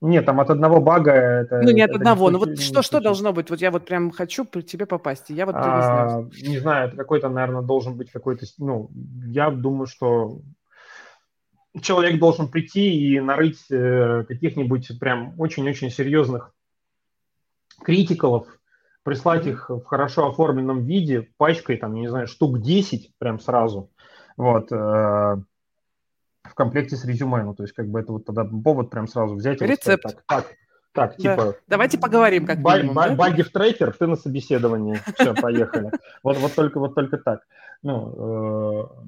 [0.00, 1.62] Нет, там от одного бага это...
[1.62, 2.30] Ну, не от одного.
[2.30, 3.48] Ну, вот что, что должно быть?
[3.48, 6.30] Вот я вот прям хочу при тебе попасть, я вот а, не знаю.
[6.50, 8.44] Не знаю, это какой-то, наверное, должен быть какой-то...
[8.58, 8.90] Ну,
[9.26, 10.40] я думаю, что
[11.80, 16.52] человек должен прийти и нарыть э, каких-нибудь прям очень-очень серьезных
[17.82, 18.46] критикалов,
[19.02, 19.50] прислать mm-hmm.
[19.50, 23.90] их в хорошо оформленном виде, пачкой, там, не знаю, штук 10 прям сразу.
[24.36, 24.70] Вот.
[24.70, 25.36] Э,
[26.44, 27.42] в комплекте с резюме.
[27.42, 30.02] Ну, то есть, как бы это вот тогда повод прям сразу взять и Рецепт.
[30.02, 30.56] Сказать, так, так,
[30.92, 31.22] так, да.
[31.22, 31.56] типа...
[31.66, 33.16] Давайте поговорим как баг, минимум, баг, да?
[33.16, 35.00] Баги в трекер, ты на собеседовании.
[35.18, 35.90] Все, поехали.
[36.22, 37.40] Вот, вот, только, вот только так.
[37.82, 39.06] Ну, э,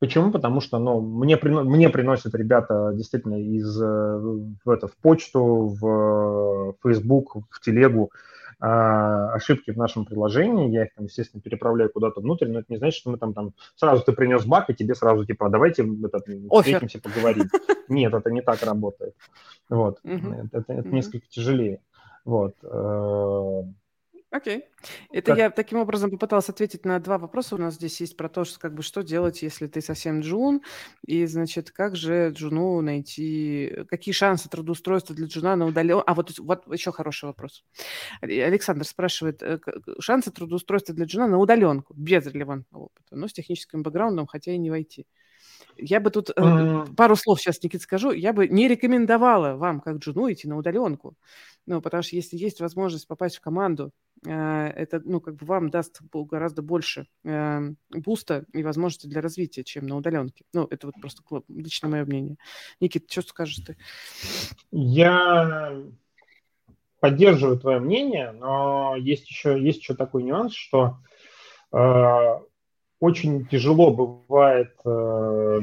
[0.00, 0.30] почему?
[0.32, 4.18] Потому что ну, мне, мне приносят ребята действительно из, э,
[4.64, 8.10] в, это, в почту, в Facebook, в телегу
[8.60, 12.78] а, ошибки в нашем приложении, я их там, естественно, переправляю куда-то внутрь, но это не
[12.78, 15.82] значит, что мы там, там сразу ты принес баг, и тебе сразу, типа, «А давайте
[15.82, 16.18] это,
[16.50, 17.48] встретимся, поговорим.
[17.88, 19.14] Нет, это не так работает.
[19.68, 20.00] Вот.
[20.52, 21.80] Это, это несколько тяжелее.
[22.24, 22.54] Вот.
[24.30, 24.64] Э, Окей.
[25.10, 25.38] Это как...
[25.38, 27.54] я таким образом попыталась ответить на два вопроса.
[27.54, 30.62] У нас здесь есть про то, что, как бы, что делать, если ты совсем джун,
[31.06, 36.02] и, значит, как же джуну найти, какие шансы трудоустройства для джуна на удален...
[36.06, 37.64] А вот, вот еще хороший вопрос.
[38.20, 39.58] Александр спрашивает, э,
[40.00, 44.58] шансы трудоустройства для джуна на удаленку, без релевантного опыта, но с техническим бэкграундом, хотя и
[44.58, 45.06] не войти.
[45.78, 46.94] Я бы тут mm.
[46.94, 48.12] пару слов сейчас, Никит, скажу.
[48.12, 51.16] Я бы не рекомендовала вам, как джуну, идти на удаленку.
[51.66, 53.92] Ну, потому что если есть возможность попасть в команду,
[54.26, 59.64] э, это, ну, как бы вам даст гораздо больше э, буста и возможности для развития,
[59.64, 60.44] чем на удаленке.
[60.54, 62.36] Ну, это вот просто личное мое мнение.
[62.80, 63.76] Никит, что скажешь ты?
[64.70, 65.76] Я
[67.00, 70.98] поддерживаю твое мнение, но есть еще, есть еще такой нюанс, что
[71.72, 71.78] э,
[73.00, 75.60] очень тяжело бывает э,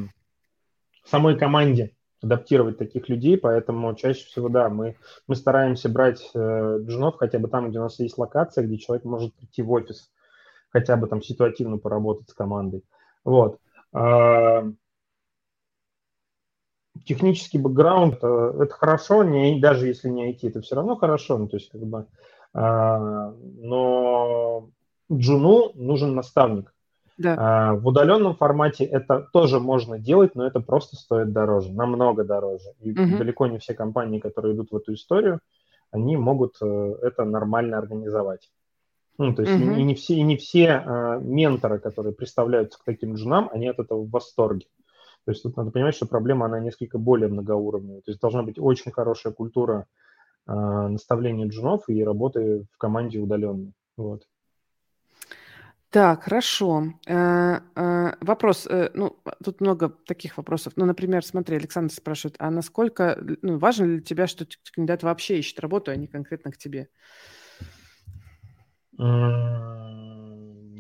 [1.06, 4.98] самой команде адаптировать таких людей, поэтому чаще всего, да, мы,
[5.28, 9.06] мы стараемся брать э, джунов хотя бы там, где у нас есть локация, где человек
[9.06, 10.12] может прийти в офис,
[10.70, 12.84] хотя бы там ситуативно поработать с командой.
[13.24, 13.60] Вот.
[13.94, 14.64] Э,
[17.06, 21.48] технический бэкграунд это, это хорошо, не, даже если не IT, это все равно хорошо, ну,
[21.48, 22.08] то есть как бы,
[22.54, 24.70] э, но
[25.12, 26.75] джуну нужен наставник.
[27.18, 27.36] Да.
[27.38, 32.70] А, в удаленном формате это тоже можно делать, но это просто стоит дороже, намного дороже.
[32.82, 33.18] И угу.
[33.18, 35.40] далеко не все компании, которые идут в эту историю,
[35.92, 38.52] они могут э, это нормально организовать.
[39.18, 39.72] Ну, то есть угу.
[39.72, 43.70] и, и не все, и не все а, менторы, которые представляются к таким джунам, они
[43.70, 44.68] от этого в восторге.
[45.24, 48.02] То есть тут надо понимать, что проблема, она несколько более многоуровневая.
[48.02, 49.88] То есть должна быть очень хорошая культура
[50.46, 53.72] а, наставления джунов и работы в команде удаленно.
[53.96, 54.24] Вот.
[55.90, 56.94] Так, хорошо.
[57.08, 60.74] Э, э, вопрос, э, ну, тут много таких вопросов.
[60.76, 65.60] Ну, например, смотри, Александр спрашивает, а насколько, ну, важно для тебя, что кандидат вообще ищет
[65.60, 66.90] работу, а не конкретно к тебе?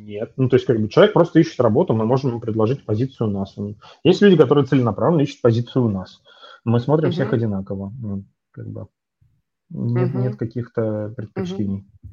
[0.05, 0.33] Нет.
[0.37, 3.31] Ну, то есть, как бы человек просто ищет работу, мы можем ему предложить позицию у
[3.31, 3.55] нас.
[4.03, 6.21] Есть люди, которые целенаправленно ищут позицию у нас.
[6.63, 7.13] Мы смотрим угу.
[7.13, 7.93] всех одинаково.
[8.01, 8.87] Ну, как бы.
[9.69, 10.19] Нет, угу.
[10.19, 11.87] нет каких-то предпочтений.
[12.03, 12.09] Угу.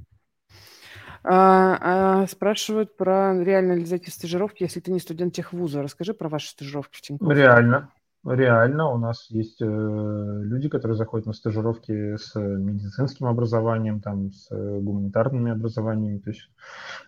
[1.24, 5.82] А, а, спрашивают про реально ли зайти в стажировки, если ты не студент техвуза.
[5.82, 7.30] Расскажи про ваши стажировки в Тинькофф.
[7.30, 7.90] Реально.
[8.24, 14.48] Реально, у нас есть э, люди, которые заходят на стажировки с медицинским образованием, там, с
[14.48, 16.48] гуманитарными образованиями, то есть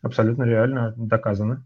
[0.03, 1.63] абсолютно реально доказано.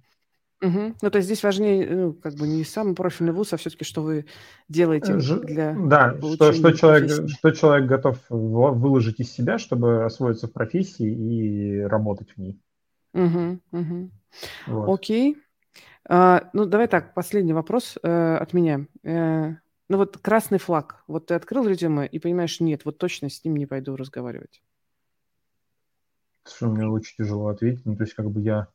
[0.60, 0.94] Угу.
[1.02, 4.02] Ну, то есть здесь важнее, ну, как бы не сам профильный вуз, а все-таки что
[4.02, 4.26] вы
[4.68, 5.38] делаете Ж...
[5.40, 11.08] для Да, что, что, человек, что человек готов выложить из себя, чтобы освоиться в профессии
[11.08, 12.60] и работать в ней.
[13.14, 14.10] Угу, угу.
[14.66, 14.94] Вот.
[14.94, 15.38] Окей.
[16.08, 18.86] А, ну, давай так, последний вопрос э, от меня.
[19.04, 19.54] Э,
[19.88, 21.04] ну, вот красный флаг.
[21.06, 24.62] Вот ты открыл резюме и понимаешь, нет, вот точно с ним не пойду разговаривать.
[26.44, 27.86] Что мне очень тяжело ответить.
[27.86, 28.68] Ну, то есть, как бы я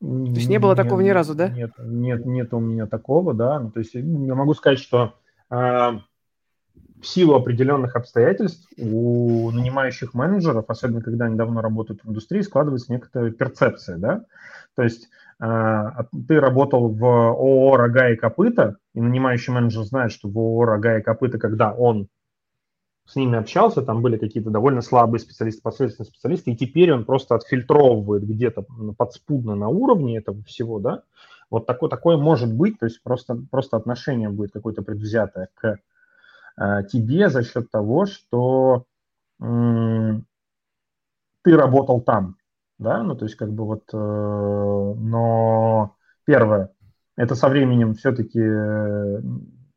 [0.00, 1.48] то есть не было нет, такого ни разу, да?
[1.48, 3.58] Нет, нет, нет у меня такого, да.
[3.58, 5.14] Ну, то есть я могу сказать, что
[5.50, 6.02] э, в
[7.02, 13.32] силу определенных обстоятельств у нанимающих менеджеров, особенно когда они давно работают в индустрии, складывается некоторая
[13.32, 14.24] перцепция, да.
[14.76, 15.08] То есть
[15.40, 15.84] э,
[16.28, 20.98] ты работал в ООО «Рога и копыта», и нанимающий менеджер знает, что в ООО «Рога
[20.98, 22.08] и копыта», когда он
[23.08, 27.36] с ними общался, там были какие-то довольно слабые специалисты, посредственные специалисты, и теперь он просто
[27.36, 28.66] отфильтровывает где-то
[28.98, 31.04] подспудно на уровне этого всего, да,
[31.50, 35.78] вот такое, такое может быть, то есть просто, просто отношение будет какое-то предвзятое к
[36.60, 38.84] э, тебе за счет того, что
[39.40, 40.20] э,
[41.42, 42.36] ты работал там,
[42.78, 46.72] да, ну, то есть как бы вот, э, но первое,
[47.16, 49.22] это со временем все-таки э,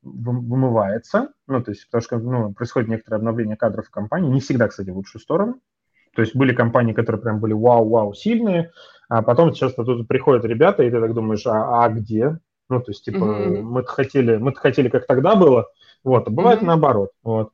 [0.03, 4.67] вымывается, ну, то есть, потому что ну, происходит некоторое обновление кадров в компании, не всегда,
[4.67, 5.59] кстати, в лучшую сторону.
[6.15, 8.71] То есть были компании, которые прям были вау-вау сильные,
[9.07, 12.37] а потом часто тут приходят ребята, и ты так думаешь, а, а где?
[12.69, 13.61] Ну, то есть, типа, mm-hmm.
[13.61, 15.67] мы хотели, мы хотели, как тогда было,
[16.03, 16.65] вот, а бывает mm-hmm.
[16.65, 17.51] наоборот, вот.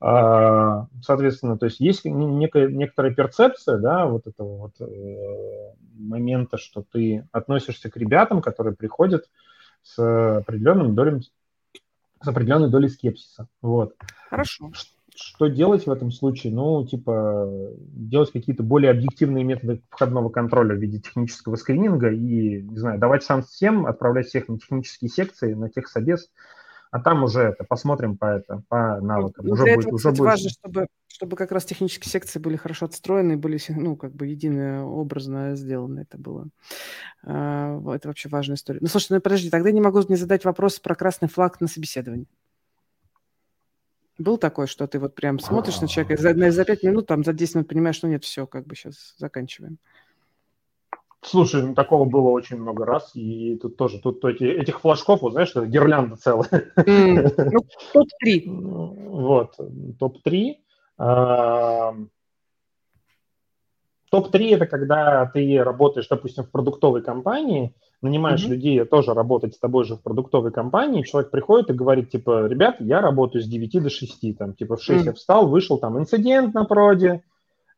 [0.00, 6.84] А, соответственно, то есть есть некая, некоторая перцепция, да, вот этого вот э, момента, что
[6.92, 9.28] ты относишься к ребятам, которые приходят
[9.82, 9.98] с
[10.38, 11.28] определенным долей
[12.20, 13.48] с определенной долей скепсиса.
[13.62, 13.94] Вот.
[14.30, 14.70] Хорошо.
[15.14, 16.52] Что делать в этом случае?
[16.52, 22.78] Ну, типа, делать какие-то более объективные методы входного контроля в виде технического скрининга и, не
[22.78, 26.30] знаю, давать шанс всем, отправлять всех на технические секции, на техсобес,
[26.90, 29.46] а там уже это посмотрим по это по навыкам.
[29.46, 30.26] Ну, уже для будет, этого, уже кстати, будет...
[30.26, 34.86] важно, чтобы чтобы как раз технические секции были хорошо отстроены, были ну как бы едино
[34.86, 36.00] образно сделаны.
[36.00, 36.46] Это было
[37.24, 38.78] а, это вообще важная история.
[38.80, 42.26] Ну слушай, ну подожди, тогда не могу не задать вопрос про красный флаг на собеседовании.
[44.18, 47.22] Был такой, что ты вот прям смотришь на человека, и за, за 5 минут, там,
[47.22, 49.78] за 10 минут понимаешь, что нет, все, как бы сейчас заканчиваем.
[51.20, 55.32] Слушай, ну, такого было очень много раз, и тут тоже, тут эти, этих флажков, вот
[55.32, 56.72] знаешь, гирлянда целая.
[56.76, 57.60] Mm, ну,
[57.92, 58.44] топ-3.
[59.18, 59.56] Вот,
[59.98, 60.54] топ-3.
[64.10, 68.50] Топ-3 это когда ты работаешь, допустим, в продуктовой компании, нанимаешь mm-hmm.
[68.50, 72.76] людей тоже работать с тобой же в продуктовой компании, человек приходит и говорит, типа, ребят,
[72.78, 75.06] я работаю с 9 до 6, там, типа, в 6 mm-hmm.
[75.06, 77.22] я встал, вышел, там, инцидент на проде,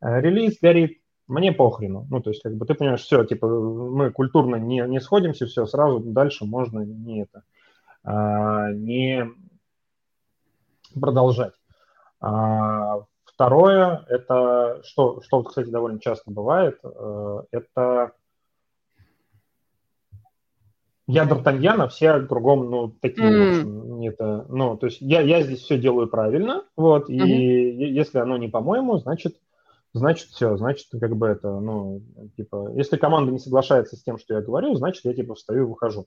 [0.00, 0.98] э, релиз горит,
[1.30, 2.06] мне похрену.
[2.10, 5.64] Ну, то есть, как бы ты понимаешь, все, типа, мы культурно не, не сходимся, все,
[5.66, 7.42] сразу дальше можно не это,
[8.02, 9.30] а, не
[11.00, 11.54] продолжать.
[12.20, 18.12] А, второе, это, что, что, кстати, довольно часто бывает, э, это
[21.06, 23.38] я Д'Артаньян, а все кругом, ну, такие, mm.
[23.38, 27.14] в общем, это, ну, то есть я, я здесь все делаю правильно, вот, mm-hmm.
[27.14, 29.36] и если оно не по-моему, значит,
[29.92, 32.02] значит все, значит как бы это, ну,
[32.36, 35.66] типа, если команда не соглашается с тем, что я говорю, значит я типа встаю и
[35.66, 36.06] выхожу.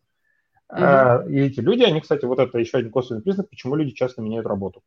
[0.71, 0.79] Mm-hmm.
[0.79, 4.21] А, и эти люди, они, кстати, вот это еще один косвенный признак, почему люди часто
[4.21, 4.81] меняют работу.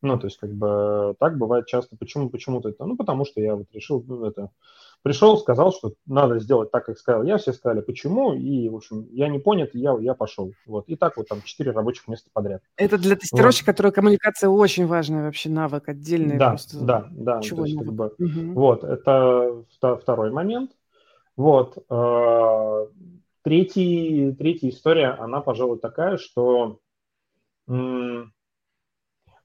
[0.00, 1.96] Ну, то есть, как бы так бывает часто.
[1.96, 2.84] Почему, почему-то это?
[2.84, 4.50] Ну, потому что я вот решил, ну, это,
[5.02, 9.06] пришел, сказал, что надо сделать так, как сказал я, все сказали, почему, и, в общем,
[9.10, 10.52] я не понят, я, я пошел.
[10.66, 12.62] Вот, и так вот там четыре рабочих места подряд.
[12.76, 13.76] Это для тестировщика, вот.
[13.76, 16.38] который коммуникация очень важный вообще навык, отдельный.
[16.38, 16.84] Да, просто...
[16.84, 17.40] да, да.
[17.40, 18.52] Чего есть, как бы, угу.
[18.54, 20.72] Вот, это второй момент.
[21.36, 21.78] Вот.
[21.88, 22.86] Э,
[23.42, 26.80] третий, третья история, она, пожалуй, такая, что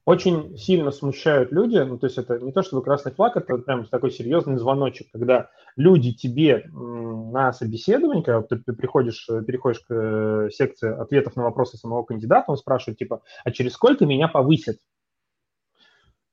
[0.06, 3.86] очень сильно смущают люди, ну, то есть это не то, чтобы красный флаг, это прям
[3.86, 10.92] такой серьезный звоночек, когда люди тебе на собеседование, когда ты, приходишь, переходишь к э, секции
[10.92, 14.76] ответов на вопросы самого кандидата, он спрашивает, типа, а через сколько меня повысят?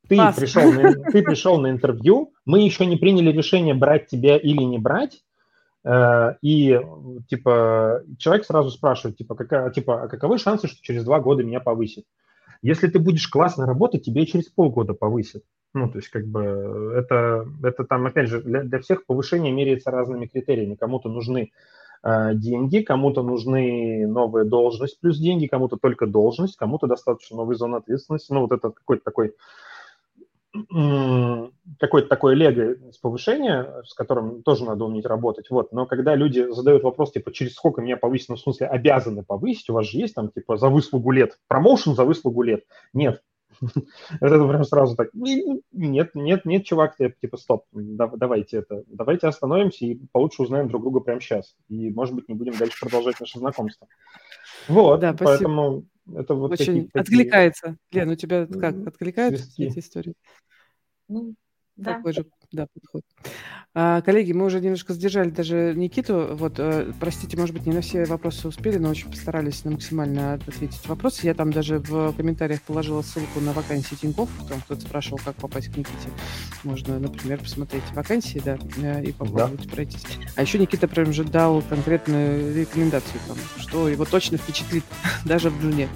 [0.10, 4.64] Ты пришел, на, ты пришел на интервью, мы еще не приняли решение, брать тебя или
[4.64, 5.23] не брать,
[5.85, 6.77] э, и
[7.30, 11.61] типа человек сразу спрашивает, типа, какая, типа, а каковы шансы, что через два года меня
[11.61, 12.03] повысят?
[12.61, 15.43] Если ты будешь классно работать, тебе через полгода повысят.
[15.73, 19.89] Ну, то есть, как бы, это, это там, опять же, для, для всех повышение меряется
[19.89, 20.75] разными критериями.
[20.75, 21.51] Кому-то нужны
[22.03, 27.77] э, деньги, кому-то нужны новая должность плюс деньги, кому-то только должность, кому-то достаточно новой зоны
[27.77, 28.31] ответственности.
[28.31, 29.33] Ну, вот это какой-то такой
[31.80, 35.49] какое-то такое лего с повышения, с которым тоже надо уметь работать.
[35.49, 35.72] Вот.
[35.72, 39.69] Но когда люди задают вопрос, типа, через сколько меня повысить, ну, в смысле, обязаны повысить,
[39.69, 42.65] у вас же есть там, типа, за выслугу лет, промоушен за выслугу лет.
[42.94, 43.22] Нет.
[44.22, 45.61] Это прям сразу так, нет,
[46.14, 51.22] нет, нет, чувак, типа, стоп, давайте это, давайте остановимся и получше узнаем друг друга прямо
[51.22, 51.56] сейчас.
[51.68, 53.88] И, может быть, не будем дальше продолжать наше знакомство.
[54.68, 55.84] Вот, да, поэтому
[56.15, 57.77] это вот Очень такие, откликается.
[57.89, 58.05] Такие...
[58.05, 60.13] Лен, у тебя как, откликаются эти истории?
[61.07, 61.35] Ну,
[61.75, 61.95] да.
[61.95, 63.06] Такой же да, подходит.
[63.73, 66.36] А, коллеги, мы уже немножко задержали даже Никиту.
[66.36, 70.34] Вот, э, простите, может быть, не на все вопросы успели, но очень постарались на максимально
[70.34, 71.26] ответить вопросы.
[71.26, 74.30] Я там даже в комментариях положила ссылку на вакансии Тинькофф.
[74.49, 76.10] Там кто-то спрашивал, как попасть к Никите.
[76.65, 79.73] Можно, например, посмотреть вакансии, да, э, и попробовать да.
[79.73, 80.03] пройтись.
[80.36, 84.84] А еще Никита прям же дал конкретную рекомендацию, там, что его точно впечатлит
[85.26, 85.88] даже в Джуне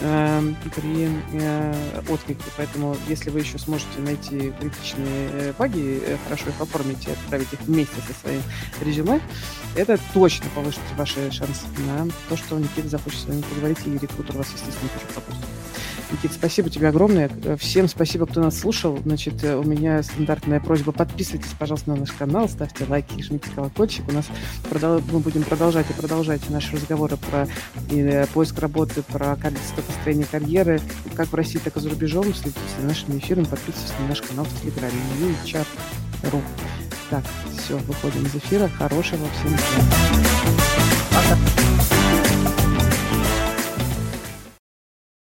[0.00, 0.40] э,
[0.74, 1.74] при э,
[2.08, 2.44] отклике.
[2.56, 7.52] Поэтому, если вы еще сможете найти критичные э, баги, э, хорошо их оформить и отправить
[7.52, 8.42] их вместе со своим
[8.80, 9.20] резюме,
[9.76, 14.36] это точно повысит ваши шансы на то, что Никита захочет с вами поговорить, и рекрутер
[14.36, 15.67] вас, естественно, тоже пропустит.
[16.12, 17.30] Никита, спасибо тебе огромное.
[17.58, 18.98] Всем спасибо, кто нас слушал.
[19.04, 20.92] Значит, у меня стандартная просьба.
[20.92, 24.08] Подписывайтесь, пожалуйста, на наш канал, ставьте лайки, жмите колокольчик.
[24.08, 24.26] У нас
[24.68, 25.00] продол...
[25.12, 27.46] мы будем продолжать и продолжать наши разговоры про
[27.90, 30.80] и, э, поиск работы, про качество построения карьеры,
[31.14, 32.24] как в России, так и за рубежом.
[32.34, 34.94] Следите за нашими эфирами, подписывайтесь на наш канал в Телеграме.
[35.44, 36.40] Чат.ру.
[37.10, 37.24] Так,
[37.58, 38.68] все, выходим из эфира.
[38.68, 39.56] Хорошего всем.
[41.10, 41.67] Пока.